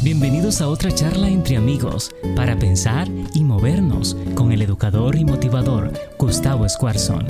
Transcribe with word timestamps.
Bienvenidos 0.00 0.60
a 0.60 0.68
otra 0.68 0.92
charla 0.92 1.28
entre 1.28 1.56
amigos 1.56 2.14
para 2.36 2.56
pensar 2.56 3.08
y 3.34 3.42
movernos 3.42 4.16
con 4.36 4.52
el 4.52 4.62
educador 4.62 5.16
y 5.16 5.24
motivador 5.24 5.90
Gustavo 6.16 6.64
Escuarzón. 6.64 7.26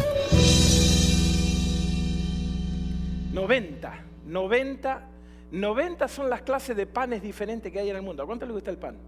90, 3.32 3.94
90, 4.26 5.02
90 5.50 6.08
son 6.08 6.28
las 6.28 6.42
clases 6.42 6.76
de 6.76 6.86
panes 6.86 7.22
diferentes 7.22 7.72
que 7.72 7.78
hay 7.80 7.88
en 7.88 7.96
el 7.96 8.02
mundo. 8.02 8.22
¿A 8.22 8.26
cuánto 8.26 8.44
le 8.44 8.52
gusta 8.52 8.70
el 8.70 8.76
pan? 8.76 8.98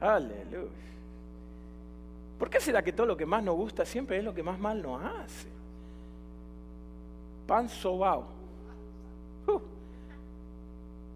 Aleluya. 0.00 0.70
¿Por 2.38 2.48
qué 2.48 2.60
será 2.60 2.82
que 2.82 2.92
todo 2.92 3.08
lo 3.08 3.16
que 3.16 3.26
más 3.26 3.42
nos 3.42 3.56
gusta 3.56 3.84
siempre 3.84 4.18
es 4.18 4.24
lo 4.24 4.32
que 4.32 4.44
más 4.44 4.60
mal 4.60 4.80
nos 4.80 5.02
hace? 5.02 5.48
Pan 7.48 7.68
sobao. 7.68 8.41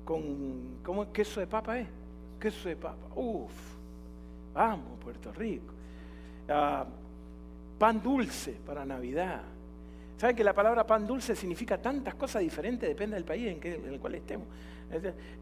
Con, 0.07 0.79
¿cómo 0.85 1.13
queso 1.13 1.41
de 1.41 1.49
papa 1.49 1.81
es? 1.81 1.89
Queso 2.41 2.69
de 2.69 2.77
papa. 2.77 3.09
Uf. 3.17 3.53
Vamos, 4.55 4.99
Puerto 5.03 5.33
Rico. 5.33 5.75
Ah, 6.49 6.87
pan 7.77 8.01
dulce 8.01 8.53
para 8.65 8.85
Navidad. 8.85 9.43
¿Saben 10.17 10.37
que 10.37 10.45
la 10.45 10.55
palabra 10.55 10.87
pan 10.87 11.07
dulce 11.07 11.35
significa 11.35 11.77
tantas 11.77 12.15
cosas 12.15 12.41
diferentes? 12.41 12.89
Depende 12.89 13.17
del 13.17 13.25
país 13.25 13.49
en, 13.49 13.85
el 13.93 13.99
cual 13.99 14.15
estemos. 14.15 14.47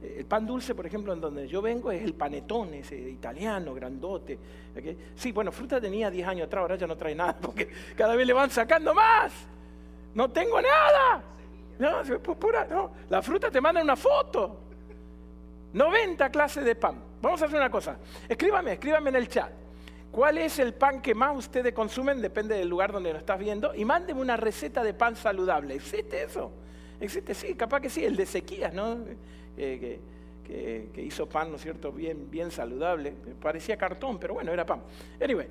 El 0.02 0.24
pan 0.24 0.46
dulce, 0.46 0.74
por 0.74 0.86
ejemplo, 0.86 1.12
en 1.12 1.20
donde 1.20 1.46
yo 1.46 1.60
vengo 1.60 1.92
es 1.92 2.02
el 2.02 2.14
panetón, 2.14 2.72
ese 2.72 2.96
italiano, 2.96 3.74
grandote. 3.74 4.38
Sí, 5.14 5.30
bueno, 5.30 5.52
fruta 5.52 5.78
tenía 5.78 6.10
10 6.10 6.26
años 6.26 6.46
atrás, 6.46 6.62
ahora 6.62 6.76
ya 6.76 6.86
no 6.86 6.96
trae 6.96 7.14
nada, 7.14 7.36
porque 7.40 7.68
cada 7.94 8.16
vez 8.16 8.26
le 8.26 8.32
van 8.32 8.50
sacando 8.50 8.94
más. 8.94 9.32
No 10.14 10.30
tengo 10.30 10.60
nada. 10.60 11.22
No, 11.78 12.02
pura, 12.38 12.66
no. 12.68 12.92
La 13.08 13.22
fruta 13.22 13.50
te 13.50 13.60
manda 13.60 13.82
una 13.82 13.96
foto. 13.96 14.60
90 15.72 16.30
clases 16.30 16.64
de 16.64 16.74
pan. 16.76 17.02
Vamos 17.20 17.42
a 17.42 17.46
hacer 17.46 17.58
una 17.58 17.70
cosa. 17.70 17.96
Escríbame, 18.28 18.74
escríbame 18.74 19.10
en 19.10 19.16
el 19.16 19.28
chat. 19.28 19.50
¿Cuál 20.10 20.38
es 20.38 20.60
el 20.60 20.74
pan 20.74 21.02
que 21.02 21.14
más 21.14 21.36
ustedes 21.36 21.74
consumen? 21.74 22.22
Depende 22.22 22.56
del 22.56 22.68
lugar 22.68 22.92
donde 22.92 23.12
lo 23.12 23.18
estás 23.18 23.38
viendo. 23.38 23.74
Y 23.74 23.84
mándeme 23.84 24.20
una 24.20 24.36
receta 24.36 24.84
de 24.84 24.94
pan 24.94 25.16
saludable. 25.16 25.74
¿Existe 25.74 26.22
eso? 26.22 26.52
Existe, 27.00 27.34
sí, 27.34 27.54
capaz 27.54 27.80
que 27.80 27.90
sí, 27.90 28.04
el 28.04 28.14
de 28.14 28.22
Ezequías, 28.22 28.72
¿no? 28.72 28.98
que, 29.56 30.00
que, 30.44 31.02
hizo 31.02 31.28
pan, 31.28 31.50
¿no 31.50 31.56
es 31.56 31.62
cierto?, 31.62 31.90
bien, 31.90 32.30
bien 32.30 32.50
saludable. 32.50 33.12
Parecía 33.40 33.76
cartón, 33.76 34.18
pero 34.18 34.34
bueno, 34.34 34.52
era 34.52 34.64
pan. 34.64 34.82
Anyway, 35.20 35.48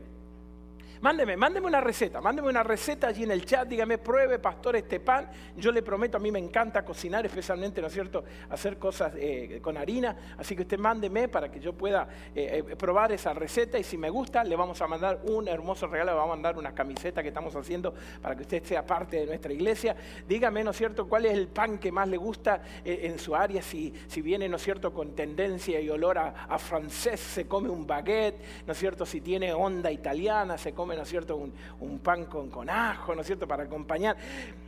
Mándeme, 1.03 1.35
mándeme 1.35 1.67
una 1.67 1.81
receta, 1.81 2.21
mándeme 2.21 2.47
una 2.47 2.63
receta 2.63 3.07
allí 3.07 3.23
en 3.23 3.31
el 3.31 3.43
chat, 3.43 3.67
dígame, 3.67 3.97
pruebe, 3.97 4.39
pastor, 4.39 4.77
este 4.77 5.01
pan. 5.01 5.29
Yo 5.57 5.69
le 5.69 5.81
prometo, 5.81 6.15
a 6.15 6.19
mí 6.21 6.31
me 6.31 6.39
encanta 6.39 6.85
cocinar, 6.85 7.25
especialmente, 7.25 7.81
¿no 7.81 7.87
es 7.87 7.93
cierto?, 7.93 8.23
hacer 8.49 8.77
cosas 8.77 9.11
eh, 9.17 9.59
con 9.61 9.75
harina. 9.75 10.15
Así 10.37 10.55
que 10.55 10.61
usted 10.61 10.79
mándeme 10.79 11.27
para 11.27 11.51
que 11.51 11.59
yo 11.59 11.73
pueda 11.73 12.07
eh, 12.33 12.63
eh, 12.65 12.75
probar 12.77 13.11
esa 13.11 13.33
receta 13.33 13.77
y 13.77 13.83
si 13.83 13.97
me 13.97 14.09
gusta, 14.09 14.45
le 14.45 14.55
vamos 14.55 14.81
a 14.81 14.87
mandar 14.87 15.19
un 15.25 15.49
hermoso 15.49 15.87
regalo, 15.87 16.11
le 16.11 16.15
vamos 16.15 16.31
a 16.31 16.35
mandar 16.37 16.57
una 16.57 16.73
camiseta 16.73 17.21
que 17.21 17.27
estamos 17.27 17.53
haciendo 17.53 17.93
para 18.21 18.37
que 18.37 18.43
usted 18.43 18.63
sea 18.63 18.85
parte 18.85 19.17
de 19.17 19.25
nuestra 19.25 19.51
iglesia. 19.51 19.97
Dígame, 20.25 20.63
¿no 20.63 20.71
es 20.71 20.77
cierto?, 20.77 21.09
cuál 21.09 21.25
es 21.25 21.33
el 21.33 21.49
pan 21.49 21.79
que 21.79 21.91
más 21.91 22.07
le 22.07 22.15
gusta 22.15 22.61
en 22.85 23.19
su 23.19 23.35
área, 23.35 23.61
si, 23.61 23.93
si 24.07 24.21
viene, 24.21 24.47
¿no 24.47 24.55
es 24.55 24.63
cierto?, 24.63 24.93
con 24.93 25.13
tendencia 25.13 25.81
y 25.81 25.89
olor 25.89 26.17
a, 26.17 26.45
a 26.47 26.57
francés, 26.57 27.19
se 27.19 27.45
come 27.45 27.67
un 27.69 27.85
baguette, 27.85 28.41
¿no 28.65 28.71
es 28.71 28.79
cierto?, 28.79 29.05
si 29.05 29.19
tiene 29.19 29.51
onda 29.51 29.91
italiana, 29.91 30.57
se 30.57 30.73
come 30.73 30.92
¿no 30.95 31.03
es 31.03 31.09
cierto?, 31.09 31.37
un, 31.37 31.99
pan 31.99 32.25
con, 32.25 32.49
con, 32.49 32.69
ajo, 32.69 33.15
¿no 33.15 33.21
es 33.21 33.27
cierto?, 33.27 33.47
para 33.47 33.63
acompañar. 33.63 34.17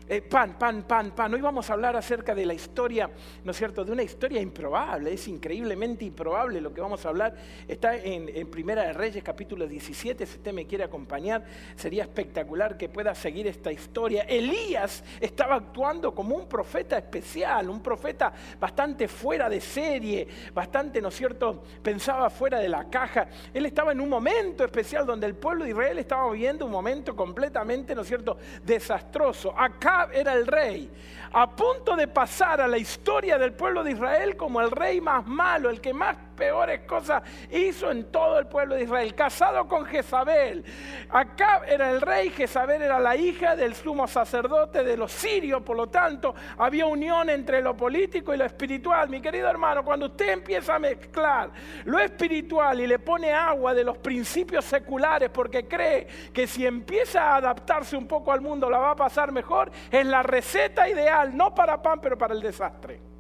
Eh, 0.08 0.22
pan, 0.22 0.58
pan, 0.59 0.84
pan, 0.84 1.12
pan. 1.12 1.34
Hoy 1.34 1.42
vamos 1.42 1.70
a 1.70 1.73
hablar 1.73 1.95
acerca 1.95 2.36
de 2.36 2.45
la 2.45 2.54
historia, 2.54 3.09
¿no 3.44 3.52
es 3.52 3.58
cierto?, 3.58 3.84
de 3.84 3.92
una 3.92 4.04
historia 4.04 4.40
improbable, 4.40 5.14
es 5.14 5.28
increíblemente 5.28 6.06
improbable 6.06 6.62
lo 6.62 6.73
que 6.73 6.81
vamos 6.81 7.06
a 7.06 7.09
hablar. 7.09 7.36
Está 7.68 7.96
en, 7.96 8.30
en 8.30 8.50
Primera 8.52 8.84
de 8.84 8.94
Reyes, 8.94 9.23
capítulo 9.23 9.68
17, 9.68 10.26
si 10.26 10.38
usted 10.38 10.53
me 10.53 10.68
quiere 10.68 10.84
acompañar, 10.84 11.44
sería 11.75 12.03
espectacular 12.03 12.78
que 12.78 12.88
pueda 12.88 13.16
seguir 13.16 13.47
esta 13.47 13.72
historia. 13.72 14.24
Elías 14.24 15.03
estaba 15.19 15.56
actuando 15.56 16.14
como 16.14 16.35
un 16.35 16.47
profeta 16.47 16.97
especial, 16.97 17.69
un 17.69 17.81
profeta 17.81 18.31
bastante 18.59 19.08
fuera 19.08 19.50
de 19.50 19.59
serie, 19.59 20.28
bastante, 20.53 21.02
¿no 21.02 21.09
es 21.09 21.16
cierto?, 21.16 21.64
pensaba 21.81 22.30
fuera 22.30 22.59
de 22.59 22.69
la 22.69 22.90
caja. 22.90 23.28
Él 23.53 23.66
estaba 23.66 23.91
en 23.91 24.02
un 24.02 24.09
momento 24.09 24.64
especial 24.64 25.06
donde 25.06 25.25
el 25.25 25.35
pueblo 25.35 25.64
de 25.64 25.72
Israel 25.72 25.97
estaba 25.97 26.15
viviendo 26.31 26.66
un 26.66 26.72
momento 26.72 27.16
completamente, 27.16 27.96
¿no 27.96 28.02
es 28.02 28.08
cierto?, 28.08 28.38
desastroso. 28.64 29.53
Acá 29.58 30.09
era 30.12 30.34
el 30.34 30.48
rey, 30.48 30.90
a 31.34 31.56
punto 31.56 31.96
de 31.96 32.08
pasar 32.08 32.62
a 32.62 32.68
la 32.68 32.78
historia 32.78 33.38
del 33.38 33.53
pueblo 33.53 33.84
de 33.84 33.92
Israel 33.92 34.38
como 34.38 34.62
el 34.62 34.72
rey 34.72 35.02
más 35.02 35.26
malo, 35.28 35.70
el 35.70 35.81
que 35.81 35.94
más 35.94 36.16
peores 36.35 36.81
cosas 36.81 37.23
hizo 37.51 37.90
en 37.91 38.12
todo 38.12 38.38
el 38.40 38.47
pueblo 38.47 38.75
de 38.75 38.84
Israel, 38.84 39.16
casado 39.16 39.68
con 39.68 39.85
Jezabel. 39.85 40.63
Acá 41.09 41.62
era 41.68 41.91
el 41.91 42.01
rey, 42.01 42.29
Jezabel 42.29 42.81
era 42.81 43.00
la 43.00 43.16
hija 43.16 43.56
del 43.56 43.75
sumo 43.75 44.07
sacerdote 44.07 44.84
de 44.84 44.97
los 44.97 45.12
sirios, 45.12 45.62
por 45.63 45.78
lo 45.78 45.88
tanto 45.88 46.35
había 46.57 46.85
unión 46.85 47.29
entre 47.29 47.62
lo 47.62 47.75
político 47.75 48.34
y 48.34 48.38
lo 48.38 48.46
espiritual. 48.46 49.09
Mi 49.09 49.22
querido 49.22 49.50
hermano, 49.50 49.84
cuando 49.84 50.07
usted 50.07 50.29
empieza 50.29 50.75
a 50.75 50.79
mezclar 50.79 51.51
lo 51.85 52.00
espiritual 52.00 52.79
y 52.79 52.88
le 52.88 53.00
pone 53.00 53.31
agua 53.31 53.73
de 53.73 53.84
los 53.84 53.97
principios 53.97 54.66
seculares 54.66 55.29
porque 55.29 55.67
cree 55.67 56.07
que 56.34 56.47
si 56.47 56.66
empieza 56.66 57.31
a 57.31 57.35
adaptarse 57.38 57.96
un 57.96 58.07
poco 58.07 58.31
al 58.31 58.41
mundo 58.41 58.69
la 58.69 58.78
va 58.78 58.91
a 58.91 58.96
pasar 58.96 59.31
mejor, 59.31 59.72
es 59.91 60.06
la 60.06 60.23
receta 60.23 60.90
ideal, 60.90 61.35
no 61.35 61.53
para 61.53 61.81
pan, 61.81 62.00
pero 62.02 62.17
para 62.17 62.34
el 62.34 62.41
desastre. 62.41 63.15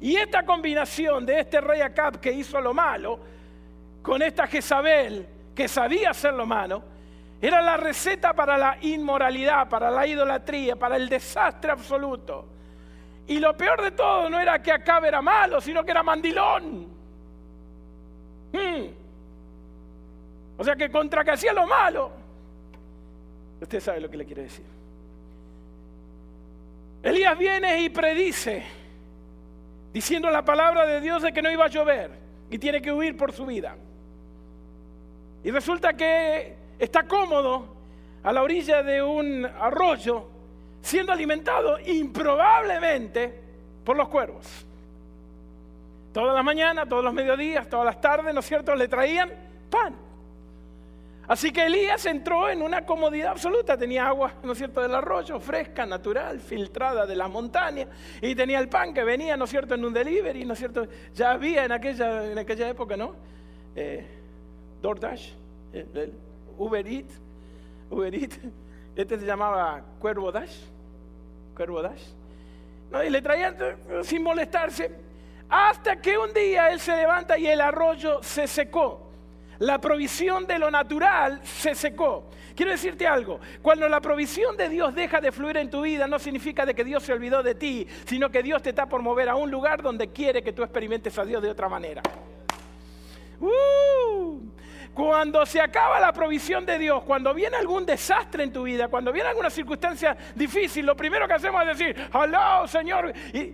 Y 0.00 0.16
esta 0.16 0.44
combinación 0.44 1.24
de 1.24 1.40
este 1.40 1.60
rey 1.60 1.80
Acab 1.80 2.20
que 2.20 2.32
hizo 2.32 2.60
lo 2.60 2.74
malo, 2.74 3.18
con 4.02 4.22
esta 4.22 4.46
Jezabel 4.46 5.26
que 5.54 5.68
sabía 5.68 6.10
hacer 6.10 6.34
lo 6.34 6.46
malo, 6.46 6.82
era 7.40 7.62
la 7.62 7.76
receta 7.76 8.34
para 8.34 8.58
la 8.58 8.78
inmoralidad, 8.82 9.68
para 9.68 9.90
la 9.90 10.06
idolatría, 10.06 10.76
para 10.76 10.96
el 10.96 11.08
desastre 11.08 11.72
absoluto. 11.72 12.46
Y 13.26 13.38
lo 13.40 13.56
peor 13.56 13.82
de 13.82 13.90
todo 13.90 14.30
no 14.30 14.38
era 14.38 14.62
que 14.62 14.70
Acab 14.70 15.04
era 15.04 15.20
malo, 15.20 15.60
sino 15.60 15.84
que 15.84 15.90
era 15.90 16.02
mandilón. 16.02 16.86
Hmm. 18.52 18.86
O 20.58 20.64
sea 20.64 20.76
que 20.76 20.90
contra 20.90 21.24
que 21.24 21.32
hacía 21.32 21.52
lo 21.52 21.66
malo, 21.66 22.10
usted 23.60 23.80
sabe 23.80 24.00
lo 24.00 24.10
que 24.10 24.16
le 24.16 24.24
quiere 24.24 24.42
decir. 24.42 24.64
Elías 27.02 27.38
viene 27.38 27.82
y 27.82 27.88
predice 27.88 28.64
diciendo 29.96 30.28
la 30.28 30.44
palabra 30.44 30.84
de 30.84 31.00
Dios 31.00 31.22
de 31.22 31.32
que 31.32 31.40
no 31.40 31.50
iba 31.50 31.64
a 31.64 31.68
llover 31.68 32.10
y 32.50 32.58
tiene 32.58 32.82
que 32.82 32.92
huir 32.92 33.16
por 33.16 33.32
su 33.32 33.46
vida. 33.46 33.74
Y 35.42 35.50
resulta 35.50 35.94
que 35.94 36.54
está 36.78 37.04
cómodo 37.04 37.66
a 38.22 38.30
la 38.30 38.42
orilla 38.42 38.82
de 38.82 39.02
un 39.02 39.46
arroyo, 39.46 40.28
siendo 40.82 41.12
alimentado 41.12 41.78
improbablemente 41.80 43.40
por 43.86 43.96
los 43.96 44.10
cuervos. 44.10 44.66
Todas 46.12 46.34
las 46.34 46.44
mañanas, 46.44 46.86
todos 46.90 47.02
los 47.02 47.14
mediodías, 47.14 47.66
todas 47.66 47.86
las 47.86 47.98
tardes, 47.98 48.34
¿no 48.34 48.40
es 48.40 48.46
cierto?, 48.46 48.74
le 48.74 48.88
traían 48.88 49.30
pan. 49.70 49.96
Así 51.28 51.52
que 51.52 51.66
Elías 51.66 52.06
entró 52.06 52.48
en 52.48 52.62
una 52.62 52.86
comodidad 52.86 53.32
absoluta. 53.32 53.76
Tenía 53.76 54.06
agua, 54.06 54.34
¿no 54.42 54.52
es 54.52 54.58
cierto?, 54.58 54.80
del 54.80 54.94
arroyo, 54.94 55.40
fresca, 55.40 55.84
natural, 55.84 56.40
filtrada 56.40 57.06
de 57.06 57.16
las 57.16 57.28
montañas. 57.28 57.88
Y 58.22 58.34
tenía 58.34 58.58
el 58.58 58.68
pan 58.68 58.94
que 58.94 59.02
venía, 59.02 59.36
¿no 59.36 59.44
es 59.44 59.50
cierto?, 59.50 59.74
en 59.74 59.84
un 59.84 59.92
delivery, 59.92 60.44
¿no 60.44 60.52
es 60.52 60.58
cierto? 60.58 60.86
Ya 61.14 61.32
había 61.32 61.64
en 61.64 61.72
aquella, 61.72 62.30
en 62.30 62.38
aquella 62.38 62.68
época, 62.68 62.96
¿no? 62.96 63.14
Eh, 63.74 64.06
DoorDash, 64.80 65.32
eh, 65.72 66.12
Uber 66.56 66.86
Eats, 66.86 67.20
Uber 67.90 68.14
Eats. 68.14 68.38
Este 68.94 69.18
se 69.18 69.26
llamaba 69.26 69.82
Cuervo 69.98 70.32
Dash, 70.32 70.56
Cuervo 71.54 71.82
Dash. 71.82 72.02
¿no? 72.90 73.02
Y 73.04 73.10
le 73.10 73.20
traían 73.20 73.56
sin 74.02 74.22
molestarse. 74.22 74.90
Hasta 75.48 76.00
que 76.00 76.16
un 76.16 76.32
día 76.32 76.70
él 76.70 76.80
se 76.80 76.96
levanta 76.96 77.38
y 77.38 77.46
el 77.46 77.60
arroyo 77.60 78.22
se 78.22 78.46
secó 78.46 79.05
la 79.58 79.80
provisión 79.80 80.46
de 80.46 80.58
lo 80.58 80.70
natural 80.70 81.40
se 81.44 81.74
secó. 81.74 82.30
Quiero 82.54 82.72
decirte 82.72 83.06
algo, 83.06 83.40
cuando 83.60 83.88
la 83.88 84.00
provisión 84.00 84.56
de 84.56 84.68
Dios 84.68 84.94
deja 84.94 85.20
de 85.20 85.30
fluir 85.30 85.58
en 85.58 85.70
tu 85.70 85.82
vida, 85.82 86.06
no 86.06 86.18
significa 86.18 86.64
de 86.64 86.74
que 86.74 86.84
Dios 86.84 87.02
se 87.02 87.12
olvidó 87.12 87.42
de 87.42 87.54
ti, 87.54 87.86
sino 88.06 88.30
que 88.30 88.42
Dios 88.42 88.62
te 88.62 88.70
está 88.70 88.86
por 88.86 89.02
mover 89.02 89.28
a 89.28 89.34
un 89.36 89.50
lugar 89.50 89.82
donde 89.82 90.08
quiere 90.08 90.42
que 90.42 90.52
tú 90.52 90.62
experimentes 90.62 91.18
a 91.18 91.24
Dios 91.24 91.42
de 91.42 91.50
otra 91.50 91.68
manera. 91.68 92.02
Uh, 93.40 94.40
Cuando 94.96 95.44
se 95.44 95.60
acaba 95.60 96.00
la 96.00 96.10
provisión 96.10 96.64
de 96.64 96.78
Dios, 96.78 97.04
cuando 97.04 97.34
viene 97.34 97.58
algún 97.58 97.84
desastre 97.84 98.44
en 98.44 98.50
tu 98.50 98.62
vida, 98.62 98.88
cuando 98.88 99.12
viene 99.12 99.28
alguna 99.28 99.50
circunstancia 99.50 100.16
difícil, 100.34 100.86
lo 100.86 100.96
primero 100.96 101.28
que 101.28 101.34
hacemos 101.34 101.60
es 101.66 101.76
decir, 101.76 102.08
hola 102.14 102.62
Señor! 102.66 103.12
Y, 103.34 103.52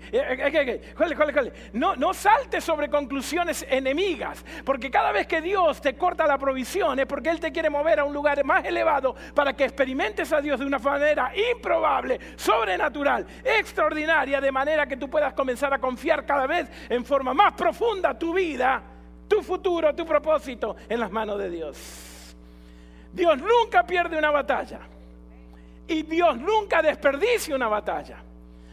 no, 1.73 1.97
no 1.97 2.15
saltes 2.15 2.63
sobre 2.63 2.89
conclusiones 2.89 3.67
enemigas, 3.69 4.45
porque 4.65 4.89
cada 4.89 5.11
vez 5.11 5.27
que 5.27 5.41
Dios 5.41 5.81
te 5.81 5.97
corta 5.97 6.29
la 6.29 6.39
provisión 6.39 7.01
es 7.01 7.07
porque 7.07 7.31
Él 7.31 7.41
te 7.41 7.51
quiere 7.51 7.69
mover 7.69 7.99
a 7.99 8.05
un 8.05 8.15
lugar 8.15 8.45
más 8.45 8.65
elevado 8.65 9.17
para 9.35 9.53
que 9.53 9.65
experimentes 9.65 10.33
a 10.33 10.41
Dios 10.41 10.61
de 10.61 10.67
una 10.67 10.79
manera 10.79 11.33
improbable, 11.53 12.21
sobrenatural, 12.37 13.27
extraordinaria, 13.43 14.41
de 14.41 14.53
manera 14.53 14.87
que 14.87 14.97
tú 14.97 15.11
puedas 15.11 15.35
comenzar 15.35 15.75
a 15.75 15.81
confiar 15.81 16.25
cada 16.25 16.47
vez 16.47 16.71
en 16.89 17.05
forma 17.05 17.35
más 17.35 17.55
profunda 17.55 18.17
tu 18.17 18.33
vida 18.33 18.92
tu 19.33 19.43
futuro, 19.43 19.95
tu 19.95 20.05
propósito 20.05 20.77
en 20.89 21.01
las 21.01 21.11
manos 21.11 21.39
de 21.39 21.49
Dios. 21.49 22.37
Dios 23.13 23.39
nunca 23.39 23.83
pierde 23.87 24.19
una 24.19 24.31
batalla. 24.31 24.81
Y 25.89 26.03
Dios 26.03 26.39
nunca 26.39 26.83
desperdicia 26.83 27.57
una 27.57 27.69
batalla. 27.69 28.19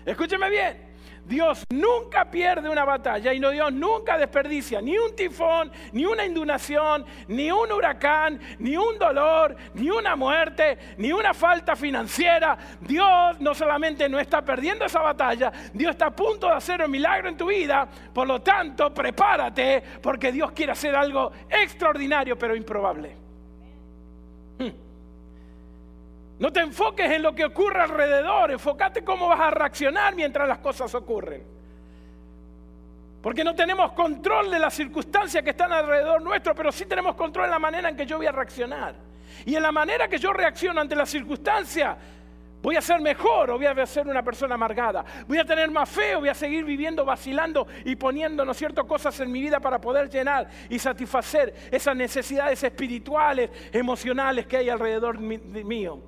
Escúcheme 0.06 0.50
bien. 0.50 0.89
Dios 1.30 1.64
nunca 1.70 2.26
pierde 2.26 2.68
una 2.70 2.84
batalla 2.84 3.32
y 3.32 3.40
no, 3.40 3.52
Dios 3.52 3.72
nunca 3.72 4.18
desperdicia 4.18 4.82
ni 4.82 4.98
un 4.98 5.16
tifón, 5.16 5.72
ni 5.92 6.04
una 6.04 6.26
inundación, 6.26 7.06
ni 7.28 7.52
un 7.52 7.72
huracán, 7.72 8.40
ni 8.58 8.76
un 8.76 8.98
dolor, 8.98 9.56
ni 9.76 9.92
una 9.92 10.16
muerte, 10.16 10.96
ni 10.98 11.12
una 11.12 11.36
falta 11.36 11.76
financiera. 11.76 12.58
Dios 12.82 13.40
no 13.40 13.54
solamente 13.54 14.10
no 14.10 14.20
está 14.20 14.42
perdiendo 14.42 14.86
esa 14.86 15.02
batalla, 15.02 15.52
Dios 15.72 15.92
está 15.92 16.08
a 16.08 16.16
punto 16.16 16.48
de 16.48 16.54
hacer 16.54 16.82
un 16.82 16.90
milagro 16.90 17.30
en 17.30 17.38
tu 17.38 17.46
vida. 17.46 17.88
Por 18.12 18.28
lo 18.28 18.42
tanto, 18.42 18.92
prepárate 18.92 19.84
porque 20.02 20.32
Dios 20.32 20.52
quiere 20.52 20.72
hacer 20.72 20.96
algo 20.96 21.32
extraordinario 21.48 22.40
pero 22.40 22.56
improbable. 22.56 23.16
Hmm. 24.58 24.89
No 26.40 26.54
te 26.54 26.62
enfoques 26.62 27.12
en 27.12 27.22
lo 27.22 27.36
que 27.36 27.44
ocurre 27.44 27.82
alrededor, 27.82 28.52
enfócate 28.52 29.04
cómo 29.04 29.28
vas 29.28 29.42
a 29.42 29.52
reaccionar 29.52 30.16
mientras 30.16 30.48
las 30.48 30.60
cosas 30.60 30.96
ocurren. 30.96 31.44
Porque 33.22 33.44
no 33.44 33.54
tenemos 33.54 33.92
control 33.92 34.50
de 34.50 34.60
las 34.60 34.74
circunstancias 34.74 35.44
que 35.44 35.50
están 35.50 35.74
alrededor 35.74 36.22
nuestro, 36.22 36.56
pero 36.56 36.72
sí 36.72 36.86
tenemos 36.86 37.16
control 37.16 37.46
en 37.46 37.52
la 37.52 37.60
manera 37.60 37.90
en 37.90 37.98
que 37.98 38.06
yo 38.06 38.18
voy 38.18 38.28
a 38.28 38.32
reaccionar. 38.32 38.96
Y 39.46 39.56
en 39.56 39.62
la 39.62 39.74
manera 39.74 40.08
que 40.08 40.18
yo 40.18 40.32
reacciono 40.32 40.80
ante 40.80 40.96
las 40.96 41.10
circunstancias, 41.10 41.98
voy 42.62 42.78
a 42.78 42.82
ser 42.82 43.02
mejor 43.02 43.52
o 43.52 43.58
voy 43.58 43.66
a 43.66 43.86
ser 43.86 44.08
una 44.08 44.24
persona 44.24 44.56
amargada. 44.56 45.04
Voy 45.28 45.40
a 45.40 45.44
tener 45.44 45.70
más 45.70 45.90
fe 45.90 46.16
o 46.16 46.22
voy 46.22 46.30
a 46.30 46.34
seguir 46.34 46.64
viviendo 46.64 47.04
vacilando 47.04 47.68
y 47.84 47.98
poniendo, 47.98 48.46
¿no 48.46 48.54
cierto?, 48.54 48.88
cosas 48.88 49.20
en 49.20 49.30
mi 49.30 49.42
vida 49.42 49.60
para 49.60 49.82
poder 49.82 50.10
llenar 50.10 50.48
y 50.70 50.80
satisfacer 50.80 51.54
esas 51.70 51.98
necesidades 51.98 52.64
espirituales, 52.64 53.50
emocionales 53.74 54.48
que 54.48 54.56
hay 54.56 54.70
alrededor 54.70 55.20
mío. 55.20 56.00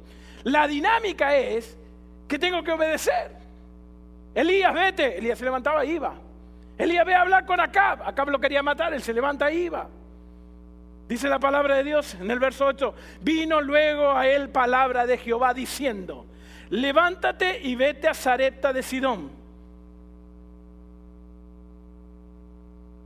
La 0.43 0.67
dinámica 0.67 1.35
es 1.35 1.77
que 2.27 2.39
tengo 2.39 2.63
que 2.63 2.71
obedecer. 2.71 3.31
Elías, 4.33 4.73
vete. 4.73 5.17
Elías 5.17 5.37
se 5.37 5.45
levantaba 5.45 5.83
y 5.85 5.91
iba. 5.91 6.15
Elías 6.77 7.05
ve 7.05 7.13
a 7.13 7.21
hablar 7.21 7.45
con 7.45 7.59
Acab. 7.59 8.01
Acab 8.03 8.29
lo 8.29 8.39
quería 8.39 8.63
matar, 8.63 8.93
él 8.93 9.01
se 9.01 9.13
levanta 9.13 9.51
y 9.51 9.63
iba. 9.63 9.87
Dice 11.07 11.27
la 11.27 11.39
palabra 11.39 11.75
de 11.75 11.83
Dios 11.83 12.15
en 12.15 12.31
el 12.31 12.39
verso 12.39 12.65
8. 12.65 12.95
Vino 13.21 13.61
luego 13.61 14.11
a 14.11 14.27
él 14.27 14.49
palabra 14.49 15.05
de 15.05 15.17
Jehová 15.17 15.53
diciendo, 15.53 16.25
levántate 16.69 17.59
y 17.61 17.75
vete 17.75 18.07
a 18.07 18.13
Zarepta 18.13 18.71
de 18.71 18.81
Sidón. 18.81 19.29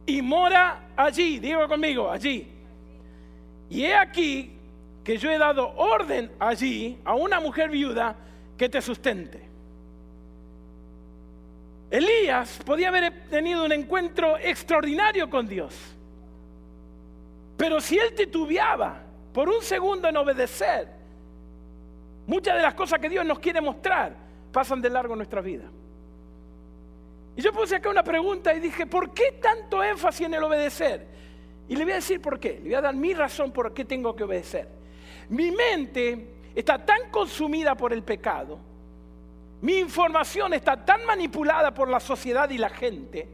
Y 0.05 0.21
mora 0.21 0.89
allí, 0.95 1.39
digo 1.39 1.67
conmigo, 1.67 2.11
allí. 2.11 2.47
Y 3.71 3.85
he 3.85 3.95
aquí 3.95 4.54
que 5.05 5.19
yo 5.19 5.31
he 5.31 5.37
dado 5.37 5.71
orden 5.77 6.31
allí 6.39 6.99
a 7.05 7.13
una 7.13 7.39
mujer 7.39 7.69
viuda 7.69 8.15
que 8.57 8.67
te 8.67 8.81
sustente. 8.81 9.39
Elías 11.91 12.59
podía 12.65 12.89
haber 12.89 13.29
tenido 13.29 13.63
un 13.63 13.71
encuentro 13.71 14.35
extraordinario 14.35 15.29
con 15.29 15.47
Dios. 15.47 15.75
Pero 17.55 17.79
si 17.79 17.99
él 17.99 18.15
titubeaba 18.15 19.03
por 19.31 19.47
un 19.47 19.61
segundo 19.61 20.09
en 20.09 20.17
obedecer, 20.17 20.87
muchas 22.25 22.55
de 22.55 22.63
las 22.63 22.73
cosas 22.73 22.99
que 22.99 23.07
Dios 23.07 23.23
nos 23.23 23.37
quiere 23.37 23.61
mostrar 23.61 24.15
pasan 24.51 24.81
de 24.81 24.89
largo 24.89 25.13
en 25.13 25.19
nuestra 25.19 25.39
vida. 25.39 25.65
Y 27.35 27.43
yo 27.43 27.53
puse 27.53 27.75
acá 27.75 27.91
una 27.91 28.03
pregunta 28.03 28.55
y 28.55 28.59
dije, 28.59 28.87
¿por 28.87 29.13
qué 29.13 29.37
tanto 29.39 29.83
énfasis 29.83 30.25
en 30.25 30.33
el 30.33 30.43
obedecer? 30.43 31.05
Y 31.67 31.75
le 31.75 31.83
voy 31.83 31.91
a 31.91 31.95
decir 31.97 32.19
por 32.19 32.39
qué. 32.39 32.53
Le 32.53 32.69
voy 32.69 32.73
a 32.73 32.81
dar 32.81 32.95
mi 32.95 33.13
razón 33.13 33.51
por 33.51 33.71
qué 33.71 33.85
tengo 33.85 34.15
que 34.15 34.23
obedecer. 34.23 34.74
Mi 35.29 35.51
mente 35.51 36.35
está 36.53 36.83
tan 36.85 37.09
consumida 37.09 37.75
por 37.75 37.93
el 37.93 38.03
pecado, 38.03 38.59
mi 39.61 39.77
información 39.77 40.53
está 40.53 40.83
tan 40.85 41.05
manipulada 41.05 41.73
por 41.73 41.89
la 41.89 41.99
sociedad 41.99 42.49
y 42.49 42.57
la 42.57 42.69
gente, 42.69 43.27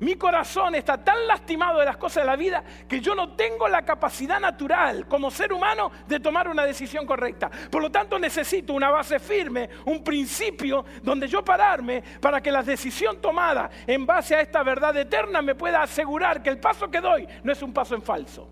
mi 0.00 0.16
corazón 0.16 0.74
está 0.74 1.02
tan 1.02 1.26
lastimado 1.26 1.78
de 1.78 1.86
las 1.86 1.96
cosas 1.96 2.24
de 2.24 2.26
la 2.26 2.36
vida 2.36 2.64
que 2.88 3.00
yo 3.00 3.14
no 3.14 3.34
tengo 3.34 3.68
la 3.68 3.84
capacidad 3.84 4.40
natural 4.40 5.06
como 5.06 5.30
ser 5.30 5.52
humano 5.52 5.90
de 6.06 6.18
tomar 6.18 6.48
una 6.48 6.64
decisión 6.64 7.06
correcta. 7.06 7.48
Por 7.70 7.80
lo 7.80 7.90
tanto 7.90 8.18
necesito 8.18 8.72
una 8.72 8.90
base 8.90 9.20
firme, 9.20 9.70
un 9.86 10.02
principio 10.02 10.84
donde 11.02 11.28
yo 11.28 11.44
pararme 11.44 12.02
para 12.20 12.42
que 12.42 12.50
la 12.50 12.62
decisión 12.62 13.20
tomada 13.20 13.70
en 13.86 14.04
base 14.04 14.34
a 14.34 14.40
esta 14.40 14.62
verdad 14.64 14.96
eterna 14.96 15.40
me 15.40 15.54
pueda 15.54 15.82
asegurar 15.82 16.42
que 16.42 16.50
el 16.50 16.58
paso 16.58 16.90
que 16.90 17.00
doy 17.00 17.28
no 17.44 17.52
es 17.52 17.62
un 17.62 17.72
paso 17.72 17.94
en 17.94 18.02
falso. 18.02 18.48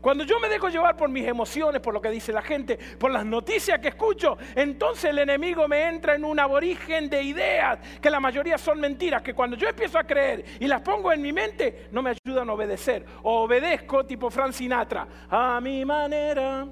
Cuando 0.00 0.24
yo 0.24 0.40
me 0.40 0.48
dejo 0.48 0.68
llevar 0.68 0.96
por 0.96 1.08
mis 1.10 1.26
emociones, 1.26 1.82
por 1.82 1.92
lo 1.92 2.00
que 2.00 2.10
dice 2.10 2.32
la 2.32 2.42
gente, 2.42 2.78
por 2.98 3.10
las 3.10 3.24
noticias 3.24 3.78
que 3.80 3.88
escucho, 3.88 4.38
entonces 4.54 5.10
el 5.10 5.18
enemigo 5.18 5.68
me 5.68 5.88
entra 5.88 6.14
en 6.14 6.24
un 6.24 6.40
aborigen 6.40 7.10
de 7.10 7.22
ideas, 7.22 7.78
que 8.00 8.08
la 8.08 8.18
mayoría 8.18 8.56
son 8.56 8.80
mentiras, 8.80 9.20
que 9.22 9.34
cuando 9.34 9.56
yo 9.56 9.68
empiezo 9.68 9.98
a 9.98 10.04
creer 10.04 10.44
y 10.58 10.66
las 10.66 10.80
pongo 10.80 11.12
en 11.12 11.20
mi 11.20 11.32
mente, 11.32 11.88
no 11.92 12.00
me 12.02 12.14
ayudan 12.24 12.48
a 12.48 12.54
obedecer. 12.54 13.04
O 13.22 13.42
obedezco 13.42 14.06
tipo 14.06 14.30
Frank 14.30 14.52
Sinatra, 14.52 15.06
a 15.28 15.60
mi 15.60 15.84
manera. 15.84 16.66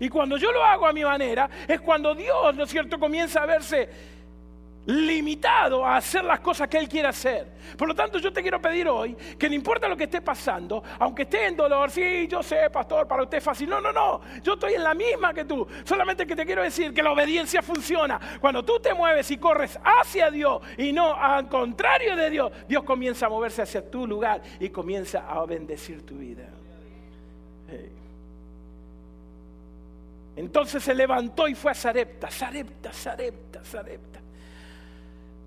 Y 0.00 0.08
cuando 0.08 0.36
yo 0.36 0.50
lo 0.50 0.64
hago 0.64 0.86
a 0.86 0.92
mi 0.92 1.04
manera, 1.04 1.48
es 1.68 1.80
cuando 1.80 2.14
Dios, 2.14 2.54
¿no 2.54 2.64
es 2.64 2.70
cierto?, 2.70 2.98
comienza 2.98 3.42
a 3.42 3.46
verse 3.46 3.88
limitado 4.86 5.84
a 5.84 5.96
hacer 5.96 6.24
las 6.24 6.40
cosas 6.40 6.68
que 6.68 6.78
Él 6.78 6.88
quiere 6.88 7.08
hacer. 7.08 7.46
Por 7.76 7.88
lo 7.88 7.94
tanto, 7.94 8.18
yo 8.18 8.32
te 8.32 8.42
quiero 8.42 8.60
pedir 8.60 8.88
hoy 8.88 9.14
que 9.14 9.48
no 9.48 9.54
importa 9.54 9.88
lo 9.88 9.96
que 9.96 10.04
esté 10.04 10.20
pasando, 10.20 10.82
aunque 10.98 11.22
esté 11.22 11.46
en 11.46 11.56
dolor, 11.56 11.90
sí, 11.90 12.26
yo 12.28 12.42
sé, 12.42 12.70
pastor, 12.70 13.06
para 13.06 13.22
usted 13.22 13.38
es 13.38 13.44
fácil. 13.44 13.68
No, 13.68 13.80
no, 13.80 13.92
no, 13.92 14.20
yo 14.42 14.54
estoy 14.54 14.74
en 14.74 14.84
la 14.84 14.94
misma 14.94 15.34
que 15.34 15.44
tú. 15.44 15.66
Solamente 15.84 16.26
que 16.26 16.34
te 16.34 16.46
quiero 16.46 16.62
decir 16.62 16.92
que 16.92 17.02
la 17.02 17.12
obediencia 17.12 17.62
funciona. 17.62 18.38
Cuando 18.40 18.64
tú 18.64 18.80
te 18.80 18.94
mueves 18.94 19.30
y 19.30 19.36
corres 19.36 19.78
hacia 19.84 20.30
Dios 20.30 20.60
y 20.78 20.92
no 20.92 21.14
al 21.14 21.48
contrario 21.48 22.16
de 22.16 22.30
Dios, 22.30 22.52
Dios 22.68 22.82
comienza 22.84 23.26
a 23.26 23.28
moverse 23.28 23.62
hacia 23.62 23.88
tu 23.88 24.06
lugar 24.06 24.42
y 24.58 24.70
comienza 24.70 25.26
a 25.28 25.44
bendecir 25.44 26.04
tu 26.04 26.16
vida. 26.16 26.48
Entonces 30.36 30.82
se 30.82 30.94
levantó 30.94 31.48
y 31.48 31.54
fue 31.54 31.72
a 31.72 31.74
Sarepta, 31.74 32.30
Sarepta, 32.30 32.92
Sarepta, 32.92 33.64
Sarepta. 33.64 34.19